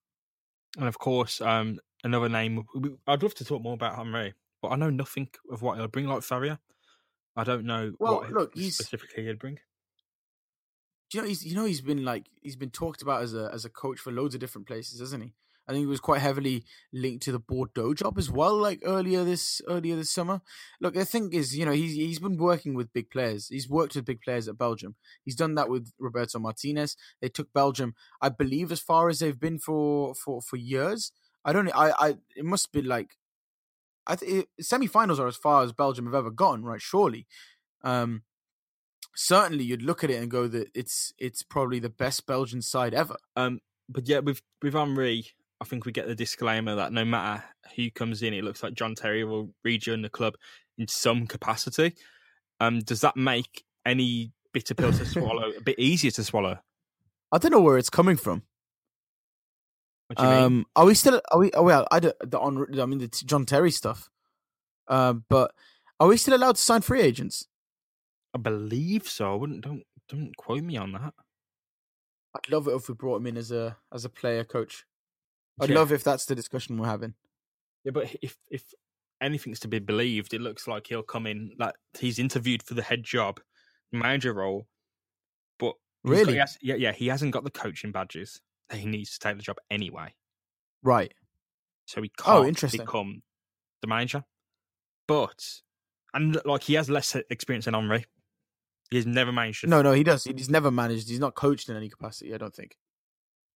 And 0.78 0.88
of 0.88 0.98
course, 0.98 1.42
um, 1.42 1.78
another 2.02 2.30
name. 2.30 2.64
I'd 3.06 3.22
love 3.22 3.34
to 3.34 3.44
talk 3.44 3.60
more 3.62 3.74
about 3.74 3.96
Henry, 3.96 4.32
but 4.62 4.68
I 4.68 4.76
know 4.76 4.88
nothing 4.88 5.28
of 5.50 5.60
what 5.60 5.76
he'll 5.76 5.88
bring. 5.88 6.06
Like 6.06 6.22
Faria, 6.22 6.58
I 7.36 7.44
don't 7.44 7.66
know 7.66 7.92
Well, 7.98 8.20
what 8.20 8.30
look, 8.32 8.54
he's- 8.54 8.76
specifically 8.76 9.26
he'd 9.26 9.38
bring. 9.38 9.58
Do 11.10 11.18
you 11.18 11.22
know 11.22 11.28
he's 11.28 11.44
you 11.44 11.54
know 11.54 11.66
he's 11.66 11.82
been 11.82 12.02
like 12.02 12.24
he's 12.40 12.56
been 12.56 12.70
talked 12.70 13.02
about 13.02 13.22
as 13.22 13.34
a 13.34 13.50
as 13.52 13.66
a 13.66 13.70
coach 13.70 13.98
for 14.00 14.10
loads 14.10 14.34
of 14.34 14.40
different 14.40 14.66
places, 14.66 15.00
hasn't 15.00 15.22
he? 15.22 15.34
I 15.66 15.72
think 15.72 15.82
he 15.82 15.86
was 15.86 16.00
quite 16.00 16.20
heavily 16.20 16.64
linked 16.92 17.24
to 17.24 17.32
the 17.32 17.38
Bordeaux 17.38 17.94
job 17.94 18.18
as 18.18 18.30
well, 18.30 18.56
like 18.56 18.80
earlier 18.84 19.24
this 19.24 19.62
earlier 19.68 19.96
this 19.96 20.10
summer. 20.10 20.42
Look, 20.80 20.94
the 20.94 21.04
thing 21.04 21.32
is, 21.32 21.56
you 21.56 21.64
know, 21.64 21.72
he's 21.72 21.94
he's 21.94 22.18
been 22.18 22.36
working 22.36 22.74
with 22.74 22.92
big 22.92 23.10
players. 23.10 23.48
He's 23.48 23.68
worked 23.68 23.94
with 23.94 24.04
big 24.04 24.20
players 24.20 24.46
at 24.48 24.58
Belgium. 24.58 24.94
He's 25.24 25.36
done 25.36 25.54
that 25.54 25.68
with 25.70 25.92
Roberto 25.98 26.38
Martinez. 26.38 26.96
They 27.20 27.28
took 27.28 27.52
Belgium, 27.52 27.94
I 28.20 28.28
believe, 28.28 28.70
as 28.72 28.80
far 28.80 29.08
as 29.08 29.20
they've 29.20 29.40
been 29.40 29.58
for 29.58 30.14
for 30.14 30.42
for 30.42 30.56
years. 30.56 31.12
I 31.44 31.52
don't. 31.52 31.68
I 31.74 31.92
I 31.98 32.08
it 32.36 32.44
must 32.44 32.72
be 32.72 32.82
like, 32.82 33.16
I 34.06 34.16
think 34.16 34.48
semi-finals 34.60 35.20
are 35.20 35.28
as 35.28 35.36
far 35.36 35.62
as 35.62 35.72
Belgium 35.72 36.06
have 36.06 36.14
ever 36.14 36.30
gone, 36.30 36.62
right? 36.62 36.80
Surely. 36.80 37.26
Um, 37.82 38.22
certainly 39.14 39.64
you'd 39.64 39.82
look 39.82 40.02
at 40.02 40.10
it 40.10 40.20
and 40.20 40.30
go 40.30 40.48
that 40.48 40.68
it's 40.74 41.12
it's 41.18 41.42
probably 41.42 41.78
the 41.78 41.88
best 41.88 42.26
Belgian 42.26 42.62
side 42.62 42.94
ever. 42.94 43.16
Um, 43.36 43.60
but 43.88 44.08
yeah, 44.08 44.20
with 44.20 44.42
with 44.62 44.74
Henry, 44.74 45.26
I 45.61 45.64
think 45.64 45.84
we 45.84 45.92
get 45.92 46.07
the 46.07 46.14
disclaimer 46.14 46.74
that 46.74 46.92
no 46.92 47.05
matter 47.05 47.44
who 47.76 47.90
comes 47.90 48.22
in, 48.22 48.34
it 48.34 48.44
looks 48.44 48.62
like 48.62 48.74
John 48.74 48.94
Terry 48.94 49.24
will 49.24 49.50
rejoin 49.62 50.02
the 50.02 50.09
club 50.09 50.34
in 50.78 50.88
some 50.88 51.26
capacity. 51.26 51.94
Um, 52.61 52.80
does 52.80 53.00
that 53.02 53.16
make 53.16 53.64
any 53.86 54.32
bitter 54.52 54.74
pill 54.74 54.92
to 54.92 55.05
swallow 55.07 55.52
a 55.57 55.61
bit 55.61 55.78
easier 55.78 56.11
to 56.12 56.24
swallow? 56.24 56.59
I 57.32 57.38
don't 57.38 57.52
know 57.52 57.61
where 57.61 57.78
it's 57.78 57.90
coming 57.90 58.16
from. 58.16 58.42
What 60.09 60.18
do 60.18 60.24
you 60.24 60.30
mean? 60.30 60.42
Um, 60.42 60.66
are 60.76 60.84
we 60.84 60.94
still? 60.94 61.20
Are 61.30 61.38
we? 61.38 61.50
Oh 61.52 61.62
well, 61.62 61.86
I 61.90 61.98
don't. 61.98 62.14
The 62.30 62.38
on. 62.38 62.80
I 62.80 62.86
mean 62.86 62.98
the 62.98 63.09
John 63.09 63.46
Terry 63.46 63.70
stuff. 63.70 64.11
Uh, 64.86 65.14
but 65.14 65.52
are 65.98 66.09
we 66.09 66.16
still 66.16 66.36
allowed 66.36 66.57
to 66.57 66.62
sign 66.62 66.82
free 66.82 67.00
agents? 67.00 67.46
I 68.34 68.38
believe 68.38 69.09
so. 69.09 69.32
I 69.32 69.36
wouldn't 69.36 69.62
don't 69.62 69.82
don't 70.09 70.36
quote 70.36 70.62
me 70.62 70.76
on 70.76 70.92
that. 70.92 71.14
I'd 72.36 72.50
love 72.50 72.68
it 72.68 72.74
if 72.74 72.88
we 72.88 72.94
brought 72.94 73.16
him 73.16 73.28
in 73.28 73.36
as 73.36 73.50
a 73.50 73.76
as 73.92 74.05
a 74.05 74.11
player 74.11 74.44
coach. 74.44 74.84
I'd 75.61 75.70
Yeah. 75.70 75.76
love 75.76 75.92
if 75.92 76.02
that's 76.05 76.26
the 76.26 76.34
discussion 76.34 76.78
we're 76.78 76.86
having. 76.88 77.14
Yeah, 77.84 77.92
but 77.92 78.14
if 78.22 78.36
if 78.50 78.64
anything's 79.20 79.61
to 79.61 79.68
be 79.68 79.78
believed, 79.78 80.34
it 80.34 80.40
looks 80.40 80.66
like 80.66 80.86
he'll 80.88 81.02
come 81.02 81.26
in 81.26 81.52
like 81.59 81.74
he's 81.98 82.18
interviewed 82.18 82.62
for 82.62 82.74
the 82.74 82.82
head 82.82 83.05
job, 83.05 83.40
manager 83.92 84.32
role, 84.34 84.66
but 85.59 85.72
got- 86.05 86.11
Really? 86.11 86.32
he 86.34 86.38
has- 86.38 86.59
yeah, 86.61 86.74
yeah, 86.74 86.92
he 86.92 87.07
hasn't 87.07 87.32
got 87.32 87.44
the 87.44 87.50
coaching 87.50 87.92
badges 87.92 88.40
that 88.68 88.78
he 88.78 88.86
needs 88.86 89.12
to 89.12 89.18
take 89.18 89.36
the 89.36 89.42
job 89.42 89.59
anyway, 89.70 90.14
Right. 90.82 91.14
so 91.86 92.02
he 92.02 92.11
Oh, 92.20 92.22
can't 92.22 92.48
interesting. 92.48 92.80
become 92.80 93.22
the 93.82 93.86
manager. 93.86 94.24
But 95.07 95.62
and 96.14 96.40
like 96.44 96.62
he 96.64 96.74
has 96.74 96.88
less 96.90 97.14
experience 97.30 97.66
than 97.66 97.74
Henry. 97.74 98.07
He's 98.90 99.07
never 99.07 99.32
managed. 99.32 99.66
No, 99.66 99.82
no, 99.82 99.92
he 99.92 100.02
does. 100.05 100.24
He's 100.24 100.48
never 100.50 100.70
managed. 100.70 101.09
He's 101.09 101.18
not 101.18 101.34
coached 101.34 101.68
in 101.68 101.76
any 101.76 101.88
capacity. 101.88 102.32
I 102.34 102.38
don't 102.38 102.55
think. 102.55 102.76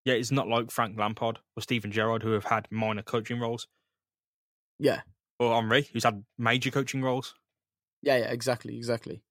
Yeah, 0.05 0.13
it's 0.15 0.31
not 0.31 0.47
like 0.47 0.71
Frank 0.71 0.97
Lampard 0.97 1.39
or 1.55 1.61
Steven 1.61 1.91
Gerrard 1.91 2.23
who 2.23 2.31
have 2.31 2.45
had 2.45 2.67
minor 2.71 3.01
coaching 3.01 3.39
roles, 3.39 3.67
Yeah. 4.79 5.01
or 5.39 5.53
Henry 5.53 5.89
who's 5.91 6.03
had 6.05 6.23
major 6.37 6.71
coaching 6.71 7.01
roles. 7.01 7.35
Yeah, 8.01 8.17
yeah, 8.17 8.31
exactly, 8.31 8.77
exactly. 8.77 9.21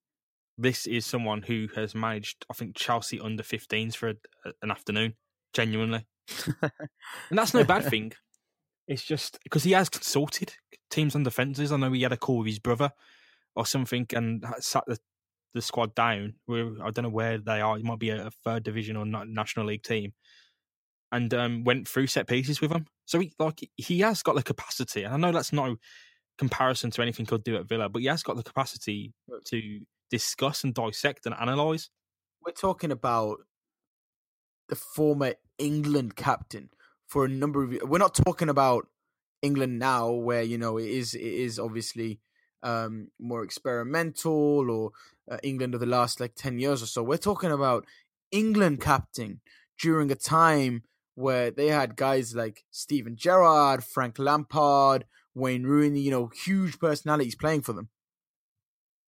This 0.58 0.86
is 0.86 1.06
someone 1.06 1.42
who 1.42 1.68
has 1.74 1.94
managed, 1.94 2.44
I 2.50 2.54
think, 2.54 2.76
Chelsea 2.76 3.18
under 3.20 3.42
15s 3.42 3.94
for 3.96 4.10
a, 4.10 4.14
an 4.60 4.70
afternoon, 4.70 5.14
genuinely. 5.54 6.06
and 7.30 7.38
that's 7.38 7.54
no 7.54 7.64
bad 7.64 7.84
thing. 7.84 8.12
It's 8.88 9.04
just 9.04 9.38
because 9.44 9.64
he 9.64 9.72
has 9.72 9.90
consulted 9.90 10.54
teams 10.90 11.14
on 11.14 11.22
defences. 11.22 11.72
I 11.72 11.76
know 11.76 11.92
he 11.92 12.00
had 12.00 12.12
a 12.14 12.16
call 12.16 12.38
with 12.38 12.46
his 12.46 12.58
brother 12.58 12.90
or 13.54 13.66
something 13.66 14.06
and 14.14 14.42
sat 14.60 14.84
the, 14.86 14.98
the 15.52 15.60
squad 15.60 15.94
down. 15.94 16.36
I 16.48 16.90
don't 16.90 17.02
know 17.02 17.10
where 17.10 17.36
they 17.36 17.60
are. 17.60 17.76
It 17.76 17.84
might 17.84 17.98
be 17.98 18.08
a, 18.08 18.30
third 18.30 18.62
division 18.62 18.96
or 18.96 19.04
national 19.04 19.66
league 19.66 19.82
team, 19.82 20.14
and 21.12 21.32
um, 21.34 21.64
went 21.64 21.88
through 21.88 22.06
set 22.06 22.26
pieces 22.26 22.60
with 22.60 22.70
him. 22.70 22.86
So 23.06 23.18
he 23.20 23.32
like 23.38 23.68
he 23.76 24.00
has 24.00 24.22
got 24.22 24.36
the 24.36 24.42
capacity, 24.42 25.04
and 25.04 25.14
I 25.14 25.16
know 25.16 25.32
that's 25.32 25.52
no 25.52 25.76
comparison 26.38 26.90
to 26.92 27.02
anything 27.02 27.26
he'll 27.26 27.38
do 27.38 27.56
at 27.56 27.68
Villa, 27.68 27.88
but 27.88 28.02
he 28.02 28.08
has 28.08 28.22
got 28.22 28.36
the 28.36 28.42
capacity 28.42 29.12
to 29.46 29.80
discuss 30.10 30.64
and 30.64 30.74
dissect 30.74 31.26
and 31.26 31.34
analyze. 31.34 31.90
We're 32.44 32.52
talking 32.52 32.92
about 32.92 33.38
the 34.68 34.76
former 34.76 35.34
England 35.58 36.14
captain 36.16 36.70
for 37.06 37.24
a 37.24 37.28
number 37.28 37.64
of 37.64 37.72
years. 37.72 37.84
We're 37.84 37.98
not 37.98 38.14
talking 38.14 38.48
about 38.48 38.86
England 39.42 39.78
now, 39.78 40.10
where 40.10 40.42
you 40.42 40.58
know 40.58 40.78
it 40.78 40.88
is 40.88 41.14
it 41.14 41.22
is 41.22 41.58
obviously 41.58 42.20
um, 42.62 43.08
more 43.18 43.42
experimental, 43.42 44.70
or 44.70 44.90
uh, 45.30 45.38
England 45.42 45.74
of 45.74 45.80
the 45.80 45.86
last 45.86 46.20
like 46.20 46.34
ten 46.34 46.58
years 46.58 46.82
or 46.82 46.86
so. 46.86 47.02
We're 47.02 47.16
talking 47.16 47.50
about 47.52 47.86
England 48.30 48.80
captain 48.80 49.40
during 49.80 50.10
a 50.10 50.16
time 50.16 50.82
where 51.18 51.50
they 51.50 51.66
had 51.66 51.96
guys 51.96 52.36
like 52.36 52.64
Steven 52.70 53.16
Gerrard, 53.16 53.82
Frank 53.82 54.20
Lampard, 54.20 55.04
Wayne 55.34 55.64
Rooney, 55.64 55.98
you 55.98 56.12
know, 56.12 56.30
huge 56.44 56.78
personalities 56.78 57.34
playing 57.34 57.62
for 57.62 57.72
them. 57.72 57.88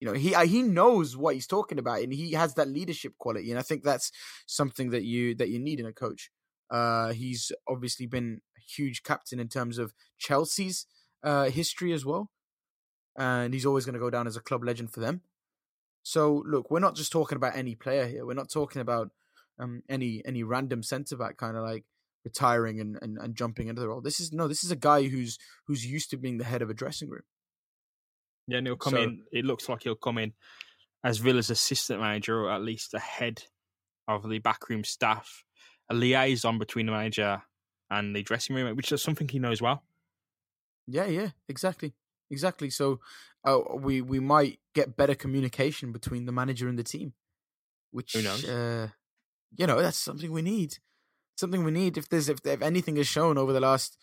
You 0.01 0.09
know, 0.09 0.15
he 0.15 0.35
he 0.49 0.63
knows 0.63 1.17
what 1.17 1.35
he's 1.35 1.47
talking 1.47 1.79
about, 1.79 2.01
and 2.01 2.13
he 2.13 2.33
has 2.33 2.55
that 2.55 2.69
leadership 2.69 3.17
quality, 3.19 3.51
and 3.51 3.61
I 3.61 3.63
think 3.63 3.85
that's 3.85 4.11
something 4.47 4.91
that 4.91 5.05
you 5.05 5.37
that 5.37 5.51
you 5.51 5.61
need 5.61 5.79
in 5.79 5.87
a 5.87 5.93
coach. 5.93 6.31
Uh, 6.69 7.13
he's 7.13 7.53
obviously 7.69 8.07
been 8.07 8.41
a 8.57 8.61
huge 8.61 9.05
captain 9.05 9.39
in 9.39 9.49
terms 9.49 9.79
of 9.79 9.95
Chelsea's 10.19 10.87
uh, 11.23 11.45
history 11.45 11.93
as 11.93 12.05
well, 12.05 12.33
and 13.17 13.55
he's 13.55 13.67
always 13.67 13.85
going 13.85 13.95
to 13.95 14.01
go 14.01 14.11
down 14.11 14.27
as 14.27 14.37
a 14.37 14.41
club 14.41 14.65
legend 14.65 14.93
for 14.93 14.99
them. 14.99 15.21
So, 16.03 16.43
look, 16.45 16.73
we're 16.73 16.81
not 16.81 16.97
just 16.97 17.13
talking 17.13 17.37
about 17.37 17.57
any 17.57 17.77
player 17.77 18.09
here. 18.09 18.27
We're 18.27 18.35
not 18.35 18.51
talking 18.51 18.83
about 18.83 19.11
um, 19.61 19.85
any 19.89 20.23
any 20.25 20.43
random 20.43 20.83
centre 20.83 21.17
back 21.17 21.37
kind 21.37 21.57
of 21.57 21.63
like 21.63 21.85
retiring 22.25 22.81
and, 22.81 22.99
and, 23.01 23.19
and 23.19 23.35
jumping 23.35 23.69
into 23.69 23.81
the 23.81 23.89
role. 23.89 24.01
This 24.01 24.21
is 24.21 24.33
no, 24.33 24.49
this 24.49 24.65
is 24.65 24.71
a 24.71 24.77
guy 24.77 25.05
who's 25.09 25.39
who's 25.67 25.87
used 25.87 26.11
to 26.11 26.17
being 26.17 26.39
the 26.39 26.45
head 26.45 26.63
of 26.63 26.71
a 26.71 26.75
dressing 26.75 27.09
room. 27.09 27.23
Yeah, 28.47 28.59
and 28.59 28.67
he'll 28.67 28.77
come 28.77 28.93
so, 28.93 29.03
in. 29.03 29.23
It 29.33 29.45
looks 29.45 29.69
like 29.69 29.83
he'll 29.83 29.95
come 29.95 30.19
in 30.19 30.33
as 31.05 31.19
Villa's 31.19 31.51
assistant 31.51 32.01
manager, 32.01 32.45
or 32.45 32.51
at 32.51 32.63
least 32.63 32.93
the 32.93 32.99
head 32.99 33.43
of 34.09 34.29
the 34.29 34.39
backroom 34.39 34.85
staff, 34.85 35.45
a 35.89 35.95
liaison 35.95 36.59
between 36.59 36.87
the 36.87 36.93
manager 36.93 37.43
and 37.91 38.15
the 38.15 38.23
dressing 38.23 38.57
room, 38.57 38.77
which 38.77 38.93
is 38.93 39.03
something 39.03 39.29
he 39.29 39.39
knows 39.39 39.63
well. 39.63 39.83
Yeah, 40.87 41.07
yeah, 41.07 41.31
exactly, 41.49 41.95
exactly. 42.31 42.71
So 42.71 43.01
uh, 43.45 43.61
we 43.77 44.03
we 44.03 44.21
might 44.21 44.59
get 44.75 44.97
better 44.97 45.15
communication 45.15 45.93
between 45.93 46.27
the 46.27 46.33
manager 46.33 46.69
and 46.69 46.79
the 46.79 46.85
team, 46.85 47.15
which? 47.91 48.17
Uh, 48.17 48.89
you 49.57 49.67
know 49.67 49.81
that's 49.81 49.97
something 49.97 50.31
we 50.33 50.43
need 50.43 50.79
something 51.37 51.65
we 51.65 51.71
need. 51.71 51.97
If 51.97 52.09
there's 52.09 52.29
if, 52.29 52.39
if 52.45 52.63
anything 52.63 52.97
is 52.97 53.07
shown 53.07 53.39
over 53.39 53.53
the 53.53 53.61
last 53.61 53.97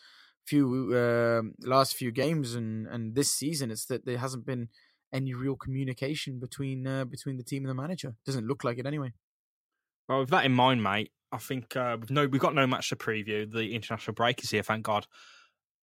few 0.45 0.93
uh, 0.95 1.41
last 1.67 1.95
few 1.95 2.11
games 2.11 2.55
and 2.55 2.87
and 2.87 3.15
this 3.15 3.31
season, 3.31 3.71
it's 3.71 3.85
that 3.85 4.05
there 4.05 4.17
hasn't 4.17 4.45
been 4.45 4.69
any 5.13 5.33
real 5.33 5.55
communication 5.55 6.39
between 6.39 6.85
uh, 6.87 7.05
between 7.05 7.37
the 7.37 7.43
team 7.43 7.63
and 7.63 7.69
the 7.69 7.81
manager. 7.81 8.15
Doesn't 8.25 8.47
look 8.47 8.63
like 8.63 8.77
it 8.77 8.85
anyway. 8.85 9.13
Well, 10.07 10.21
with 10.21 10.29
that 10.29 10.45
in 10.45 10.53
mind, 10.53 10.81
mate, 10.81 11.11
I 11.31 11.37
think 11.37 11.75
uh, 11.75 11.97
we've 11.99 12.11
no 12.11 12.27
we've 12.27 12.41
got 12.41 12.55
no 12.55 12.67
match 12.67 12.89
to 12.89 12.95
preview. 12.95 13.51
The 13.51 13.75
international 13.75 14.13
break 14.13 14.43
is 14.43 14.51
here, 14.51 14.63
thank 14.63 14.83
God. 14.83 15.07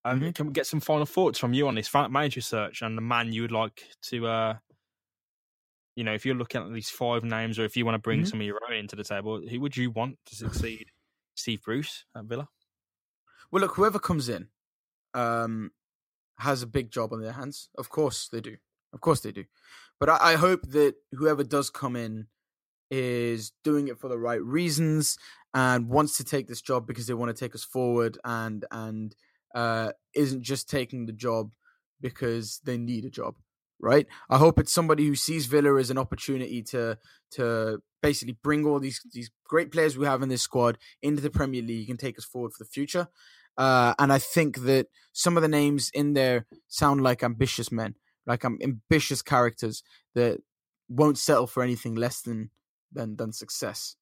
Um, 0.04 0.20
mm-hmm. 0.20 0.30
Can 0.30 0.46
we 0.46 0.52
get 0.52 0.66
some 0.66 0.80
final 0.80 1.06
thoughts 1.06 1.38
from 1.38 1.54
you 1.54 1.66
on 1.66 1.74
this 1.74 1.92
manager 1.94 2.40
search 2.40 2.82
and 2.82 2.96
the 2.96 3.02
man 3.02 3.32
you 3.32 3.42
would 3.42 3.52
like 3.52 3.84
to, 4.02 4.26
uh, 4.26 4.54
you 5.96 6.04
know, 6.04 6.12
if 6.12 6.26
you're 6.26 6.34
looking 6.34 6.60
at 6.60 6.72
these 6.74 6.90
five 6.90 7.24
names, 7.24 7.58
or 7.58 7.64
if 7.64 7.74
you 7.74 7.86
want 7.86 7.94
to 7.94 8.00
bring 8.00 8.20
mm-hmm. 8.20 8.26
some 8.26 8.40
of 8.40 8.46
your 8.46 8.58
own 8.68 8.76
into 8.76 8.96
the 8.96 9.04
table, 9.04 9.40
who 9.48 9.60
would 9.60 9.76
you 9.76 9.90
want 9.90 10.18
to 10.26 10.36
succeed 10.36 10.88
Steve 11.34 11.62
Bruce 11.62 12.04
at 12.16 12.24
Villa? 12.24 12.48
Well, 13.50 13.60
look, 13.60 13.76
whoever 13.76 13.98
comes 13.98 14.28
in 14.28 14.48
um, 15.12 15.70
has 16.38 16.62
a 16.62 16.66
big 16.66 16.90
job 16.90 17.12
on 17.12 17.20
their 17.20 17.32
hands. 17.32 17.68
Of 17.76 17.88
course 17.88 18.28
they 18.28 18.40
do. 18.40 18.56
Of 18.92 19.00
course 19.00 19.20
they 19.20 19.32
do. 19.32 19.44
But 20.00 20.08
I, 20.08 20.32
I 20.32 20.34
hope 20.36 20.68
that 20.70 20.94
whoever 21.12 21.44
does 21.44 21.70
come 21.70 21.96
in 21.96 22.26
is 22.90 23.52
doing 23.62 23.88
it 23.88 23.98
for 23.98 24.08
the 24.08 24.18
right 24.18 24.42
reasons 24.42 25.18
and 25.52 25.88
wants 25.88 26.16
to 26.16 26.24
take 26.24 26.46
this 26.46 26.60
job 26.60 26.86
because 26.86 27.06
they 27.06 27.14
want 27.14 27.34
to 27.34 27.44
take 27.44 27.54
us 27.54 27.64
forward 27.64 28.18
and 28.24 28.64
and 28.70 29.14
uh, 29.54 29.92
isn't 30.14 30.42
just 30.42 30.68
taking 30.68 31.06
the 31.06 31.12
job 31.12 31.50
because 32.00 32.60
they 32.64 32.76
need 32.76 33.04
a 33.04 33.10
job 33.10 33.36
right? 33.84 34.06
I 34.30 34.38
hope 34.38 34.58
it's 34.58 34.72
somebody 34.72 35.06
who 35.06 35.14
sees 35.14 35.46
Villa 35.46 35.78
as 35.78 35.90
an 35.90 35.98
opportunity 35.98 36.62
to 36.64 36.98
to 37.32 37.78
basically 38.02 38.36
bring 38.42 38.64
all 38.66 38.80
these 38.80 39.00
these 39.12 39.30
great 39.46 39.70
players 39.70 39.96
we 39.96 40.06
have 40.06 40.22
in 40.22 40.30
this 40.30 40.42
squad 40.42 40.78
into 41.02 41.22
the 41.22 41.30
Premier 41.30 41.62
League 41.62 41.90
and 41.90 41.98
take 41.98 42.18
us 42.18 42.24
forward 42.24 42.52
for 42.52 42.64
the 42.64 42.70
future. 42.70 43.08
Uh, 43.56 43.94
and 43.98 44.12
I 44.12 44.18
think 44.18 44.62
that 44.62 44.88
some 45.12 45.36
of 45.36 45.42
the 45.42 45.48
names 45.48 45.90
in 45.94 46.14
there 46.14 46.46
sound 46.66 47.02
like 47.02 47.22
ambitious 47.22 47.70
men, 47.70 47.94
like 48.26 48.44
um, 48.44 48.58
ambitious 48.62 49.22
characters 49.22 49.82
that 50.14 50.40
won't 50.88 51.18
settle 51.18 51.46
for 51.46 51.62
anything 51.62 51.94
less 51.94 52.22
than 52.22 52.50
than 52.90 53.16
than 53.16 53.32
success. 53.32 53.96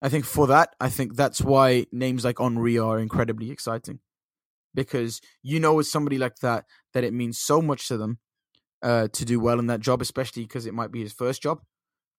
I 0.00 0.08
think 0.08 0.24
for 0.24 0.46
that, 0.46 0.74
I 0.80 0.88
think 0.88 1.16
that's 1.16 1.40
why 1.40 1.86
names 1.92 2.24
like 2.24 2.38
Henry 2.38 2.78
are 2.78 2.98
incredibly 2.98 3.50
exciting, 3.50 4.00
because 4.74 5.20
you 5.42 5.60
know, 5.60 5.74
with 5.74 5.86
somebody 5.86 6.18
like 6.18 6.36
that, 6.36 6.64
that 6.94 7.04
it 7.04 7.12
means 7.12 7.38
so 7.38 7.60
much 7.60 7.88
to 7.88 7.96
them 7.96 8.18
uh, 8.82 9.08
to 9.08 9.24
do 9.24 9.40
well 9.40 9.58
in 9.58 9.66
that 9.66 9.80
job, 9.80 10.00
especially 10.00 10.42
because 10.42 10.66
it 10.66 10.74
might 10.74 10.92
be 10.92 11.02
his 11.02 11.12
first 11.12 11.42
job. 11.42 11.60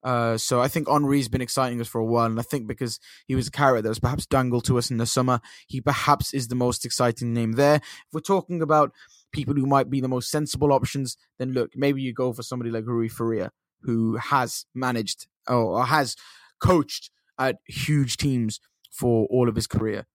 Uh, 0.01 0.38
so 0.38 0.62
I 0.62 0.70
think 0.70 0.88
Henry's 0.88 1.28
been 1.28 1.41
exciting 1.41 1.82
us 1.82 1.88
for 1.88 1.99
a 1.99 2.05
while, 2.05 2.26
and 2.28 2.39
I 2.39 2.43
think 2.43 2.68
because 2.68 2.99
he 3.28 3.36
was 3.36 3.47
a 3.47 3.51
carrot 3.51 3.84
that 3.84 3.89
was 3.89 3.99
perhaps 3.99 4.26
dangled 4.26 4.66
to 4.66 4.78
us 4.78 4.89
in 4.89 4.97
the 4.97 5.05
summer, 5.05 5.41
he 5.68 5.82
perhaps 5.82 6.34
is 6.34 6.47
the 6.47 6.55
most 6.55 6.86
exciting 6.86 7.34
name 7.34 7.53
there. 7.53 7.76
If 7.76 8.14
we're 8.14 8.22
talking 8.22 8.62
about 8.62 8.93
people 9.32 9.55
who 9.55 9.66
might 9.66 9.89
be 9.89 9.99
the 9.99 10.07
most 10.07 10.32
sensible 10.32 10.72
options, 10.72 11.18
then 11.38 11.51
look, 11.51 11.72
maybe 11.76 12.01
you 12.01 12.14
go 12.14 12.32
for 12.32 12.43
somebody 12.43 12.72
like 12.72 12.86
Rui 12.86 13.10
Faria, 13.10 13.51
who 13.82 14.16
has 14.16 14.66
managed 14.74 15.28
or 15.47 15.86
has 15.86 16.16
coached 16.62 17.12
at 17.38 17.57
huge 17.68 18.18
teams 18.18 18.60
for 18.91 19.28
all 19.30 19.49
of 19.49 19.55
his 19.55 19.68
career. 19.68 20.05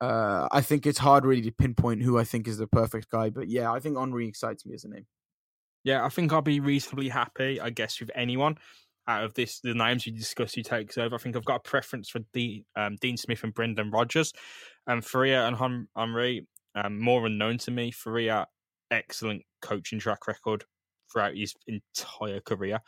Uh, 0.00 0.48
I 0.50 0.60
think 0.60 0.84
it's 0.84 0.98
hard 0.98 1.24
really 1.24 1.42
to 1.42 1.52
pinpoint 1.52 2.02
who 2.02 2.18
I 2.18 2.24
think 2.24 2.48
is 2.48 2.58
the 2.58 2.66
perfect 2.66 3.08
guy, 3.10 3.30
but 3.30 3.48
yeah, 3.48 3.72
I 3.72 3.78
think 3.78 3.96
Henry 3.96 4.26
excites 4.26 4.66
me 4.66 4.74
as 4.74 4.84
a 4.84 4.88
name. 4.88 5.06
Yeah, 5.84 6.04
I 6.04 6.08
think 6.08 6.32
I'll 6.32 6.42
be 6.42 6.60
reasonably 6.60 7.08
happy, 7.08 7.60
I 7.60 7.70
guess, 7.70 8.00
with 8.00 8.10
anyone 8.14 8.56
out 9.08 9.24
of 9.24 9.34
this 9.34 9.60
the 9.60 9.74
names 9.74 10.06
we 10.06 10.12
discuss 10.12 10.54
who 10.54 10.62
takes 10.62 10.96
over. 10.96 11.14
I 11.14 11.18
think 11.18 11.36
I've 11.36 11.44
got 11.44 11.56
a 11.56 11.68
preference 11.68 12.08
for 12.08 12.20
the 12.32 12.64
um, 12.76 12.96
Dean 13.00 13.16
Smith 13.16 13.42
and 13.42 13.54
Brendan 13.54 13.90
Rodgers. 13.90 14.32
And 14.86 14.98
um, 14.98 15.02
Faria 15.02 15.46
and 15.46 15.56
hum- 15.56 15.88
um, 15.96 17.00
more 17.00 17.26
unknown 17.26 17.58
to 17.58 17.70
me. 17.70 17.90
Faria, 17.90 18.46
excellent 18.90 19.42
coaching 19.60 19.98
track 19.98 20.26
record 20.26 20.64
throughout 21.12 21.36
his 21.36 21.54
entire 21.66 22.40
career. 22.40 22.80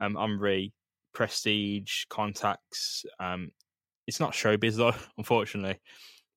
Um, 0.00 0.16
Henry, 0.16 0.72
prestige, 1.14 2.04
contacts. 2.10 3.04
Um, 3.20 3.50
it's 4.06 4.20
not 4.20 4.32
showbiz 4.32 4.76
though, 4.76 4.94
unfortunately. 5.18 5.80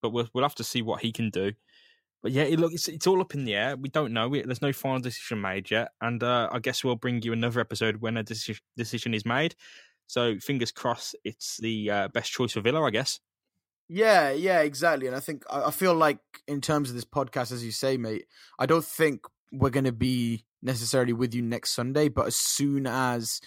But 0.02 0.12
we'll 0.12 0.30
we'll 0.34 0.44
have 0.44 0.56
to 0.56 0.64
see 0.64 0.82
what 0.82 1.02
he 1.02 1.12
can 1.12 1.30
do. 1.30 1.54
But 2.26 2.32
yeah, 2.32 2.46
it, 2.46 2.60
look, 2.60 2.74
it's, 2.74 2.88
it's 2.88 3.06
all 3.06 3.22
up 3.22 3.36
in 3.36 3.46
the 3.46 3.54
air. 3.54 3.76
We 3.76 3.88
don't 3.88 4.12
know. 4.12 4.28
There's 4.28 4.60
no 4.60 4.74
final 4.74 4.98
decision 4.98 5.42
made 5.42 5.70
yet, 5.70 5.90
and 6.02 6.24
uh, 6.24 6.50
I 6.52 6.58
guess 6.58 6.84
we'll 6.84 6.96
bring 6.96 7.22
you 7.22 7.34
another 7.34 7.60
episode 7.60 7.98
when 7.98 8.18
a 8.18 8.24
deci- 8.24 8.62
decision 8.76 9.14
is 9.14 9.28
made. 9.28 9.54
So 10.08 10.40
fingers 10.40 10.72
crossed, 10.72 11.16
it's 11.24 11.58
the 11.58 11.92
uh, 11.92 12.08
best 12.08 12.32
choice 12.32 12.54
for 12.54 12.62
Villa, 12.62 12.82
I 12.82 12.90
guess. 12.90 13.20
Yeah, 13.88 14.32
yeah, 14.32 14.62
exactly. 14.62 15.06
And 15.06 15.16
I 15.16 15.20
think 15.20 15.44
I 15.52 15.70
feel 15.70 15.94
like 15.94 16.18
in 16.48 16.62
terms 16.62 16.90
of 16.90 16.96
this 16.96 17.06
podcast, 17.06 17.52
as 17.52 17.64
you 17.64 17.70
say, 17.70 17.96
mate, 17.96 18.26
I 18.58 18.66
don't 18.66 18.84
think 18.84 19.22
we're 19.52 19.70
going 19.70 19.86
to 19.86 19.92
be 19.92 20.46
necessarily 20.64 21.14
with 21.14 21.36
you 21.36 21.44
next 21.44 21.74
Sunday, 21.74 22.08
but 22.08 22.26
as 22.26 22.36
soon 22.36 22.88
as 22.88 23.40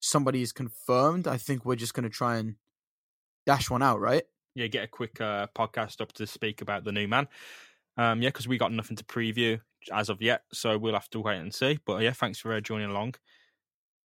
somebody 0.00 0.42
is 0.42 0.50
confirmed, 0.50 1.28
I 1.28 1.36
think 1.36 1.64
we're 1.64 1.76
just 1.76 1.94
going 1.94 2.02
to 2.02 2.10
try 2.10 2.38
and 2.38 2.56
dash 3.46 3.70
one 3.70 3.84
out, 3.84 4.00
right? 4.00 4.24
Yeah, 4.56 4.66
get 4.66 4.84
a 4.84 4.88
quick 4.88 5.20
uh, 5.20 5.46
podcast 5.54 6.00
up 6.00 6.12
to 6.14 6.26
speak 6.26 6.62
about 6.62 6.82
the 6.82 6.90
new 6.90 7.06
man. 7.06 7.28
Um, 7.96 8.22
yeah, 8.22 8.28
because 8.28 8.48
we 8.48 8.58
got 8.58 8.72
nothing 8.72 8.96
to 8.96 9.04
preview 9.04 9.60
as 9.92 10.08
of 10.08 10.20
yet, 10.20 10.42
so 10.52 10.76
we'll 10.76 10.94
have 10.94 11.08
to 11.10 11.20
wait 11.20 11.38
and 11.38 11.54
see. 11.54 11.78
But 11.86 12.02
yeah, 12.02 12.12
thanks 12.12 12.38
for 12.38 12.52
uh, 12.52 12.60
joining 12.60 12.90
along, 12.90 13.14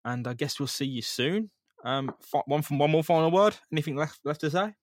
and 0.06 0.28
I 0.28 0.34
guess 0.34 0.60
we'll 0.60 0.68
see 0.68 0.86
you 0.86 1.02
soon. 1.02 1.50
Um, 1.84 2.14
one 2.46 2.62
from 2.62 2.78
one 2.78 2.92
more 2.92 3.04
final 3.04 3.32
word. 3.32 3.56
Anything 3.72 3.96
left 3.96 4.20
left 4.24 4.42
to 4.42 4.52
say? 4.52 4.74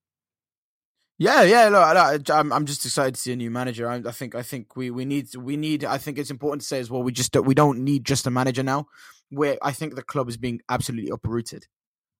Yeah, 1.19 1.43
yeah. 1.43 1.69
Look, 1.69 2.31
I'm 2.31 2.53
I'm 2.53 2.67
just 2.67 2.85
excited 2.85 3.15
to 3.15 3.21
see 3.21 3.33
a 3.33 3.37
new 3.37 3.51
manager. 3.51 3.89
I, 3.89 3.97
I, 3.97 4.13
think 4.13 4.35
I 4.35 4.43
think 4.43 4.77
we 4.77 4.91
we 4.91 5.05
need 5.05 5.35
we 5.37 5.57
need. 5.57 5.85
I 5.85 5.99
think 5.99 6.19
it's 6.19 6.31
important 6.31 6.63
to 6.63 6.69
say 6.69 6.79
as 6.79 6.91
well. 6.91 7.03
We 7.03 7.13
just 7.13 7.35
we 7.37 7.55
don't 7.55 7.81
need 7.81 8.05
just 8.05 8.27
a 8.27 8.31
manager 8.31 8.63
now. 8.63 8.87
where 9.31 9.59
I 9.63 9.73
think 9.73 9.95
the 9.95 10.03
club 10.03 10.29
is 10.29 10.37
being 10.37 10.61
absolutely 10.69 11.11
uprooted. 11.11 11.67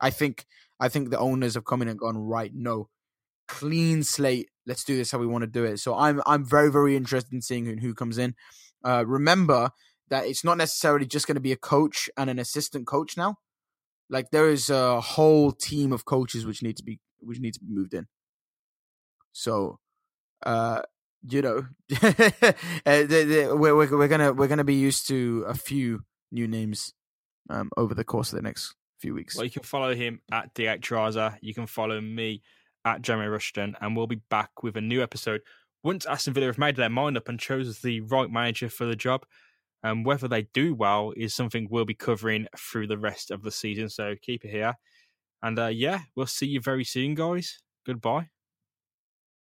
I 0.01 0.11
think 0.11 0.47
I 0.81 0.89
think 0.89 1.11
the 1.11 1.19
owners 1.19 1.55
have 1.55 1.65
come 1.65 1.83
in 1.83 1.89
and 1.89 1.99
gone 1.99 2.19
right. 2.19 2.53
No, 2.55 2.89
clean 3.49 4.03
slate. 4.03 4.51
Let's 4.67 4.85
do 4.85 4.97
this 4.97 5.11
how 5.11 5.19
we 5.19 5.27
want 5.27 5.43
to 5.43 5.49
do 5.49 5.65
it. 5.65 5.79
So 5.79 5.97
I'm 5.97 6.23
I'm 6.27 6.45
very 6.45 6.71
very 6.71 6.97
interested 6.97 7.33
in 7.33 7.43
seeing 7.43 7.67
who, 7.67 7.77
who 7.77 7.95
comes 7.95 8.19
in. 8.19 8.35
Uh, 8.85 9.05
remember 9.07 9.71
that 10.09 10.27
it's 10.27 10.45
not 10.45 10.57
necessarily 10.57 11.07
just 11.07 11.27
going 11.27 11.35
to 11.35 11.41
be 11.41 11.53
a 11.53 11.57
coach 11.57 12.09
and 12.17 12.31
an 12.31 12.39
assistant 12.39 12.87
coach 12.87 13.17
now. 13.17 13.37
Like 14.11 14.31
there 14.31 14.49
is 14.49 14.71
a 14.71 15.01
whole 15.01 15.53
team 15.53 15.93
of 15.93 16.05
coaches 16.05 16.47
which 16.47 16.63
need 16.63 16.77
to 16.77 16.85
be 16.85 17.01
which 17.21 17.41
need 17.41 17.55
to 17.55 17.61
be 17.61 17.71
moved 17.71 17.95
in. 17.95 18.07
So, 19.33 19.79
uh, 20.45 20.83
you 21.29 21.43
know, 21.43 21.67
uh, 22.03 22.15
we're, 22.87 23.75
we're 23.75 24.09
gonna 24.09 24.33
we're 24.33 24.49
gonna 24.49 24.65
be 24.65 24.75
used 24.75 25.09
to 25.09 25.45
a 25.47 25.55
few 25.55 26.01
new 26.31 26.49
names 26.49 26.95
um, 27.51 27.71
over 27.77 27.95
the 27.95 28.05
course 28.05 28.33
of 28.33 28.37
the 28.37 28.43
next 28.43 28.75
few 28.99 29.15
weeks. 29.15 29.37
Well, 29.37 29.45
you 29.45 29.51
can 29.51 29.63
follow 29.63 29.95
him 29.95 30.21
at 30.33 30.55
DH 30.55 30.89
Raza. 30.89 31.37
You 31.41 31.55
can 31.55 31.67
follow 31.67 32.01
me 32.01 32.43
at 32.89 33.03
Jeremy 33.03 33.29
Rushton, 33.29 33.77
and 33.81 33.97
we'll 33.97 34.07
be 34.07 34.23
back 34.31 34.63
with 34.63 34.77
a 34.77 34.81
new 34.81 35.03
episode 35.03 35.43
once 35.83 36.07
Aston 36.07 36.35
Villa 36.35 36.47
have 36.47 36.59
made 36.59 36.77
their 36.77 36.91
mind 36.91 37.17
up 37.17 37.29
and 37.29 37.39
chose 37.39 37.81
the 37.81 38.01
right 38.01 38.31
manager 38.31 38.69
for 38.69 38.85
the 38.85 38.97
job. 38.97 39.25
And 39.83 40.05
whether 40.05 40.27
they 40.27 40.49
do 40.53 40.75
well 40.75 41.13
is 41.17 41.35
something 41.35 41.69
we'll 41.71 41.85
be 41.85 41.95
covering 41.95 42.49
through 42.57 42.89
the 42.89 42.99
rest 42.99 43.31
of 43.31 43.43
the 43.43 43.53
season. 43.53 43.89
So 43.89 44.17
keep 44.21 44.45
it 44.45 44.51
here. 44.51 44.75
And 45.41 45.59
uh, 45.59 45.67
yeah, 45.67 46.01
we'll 46.17 46.27
see 46.27 46.47
you 46.47 46.61
very 46.61 46.85
soon, 46.85 47.15
guys. 47.15 47.61
Goodbye. 47.87 48.29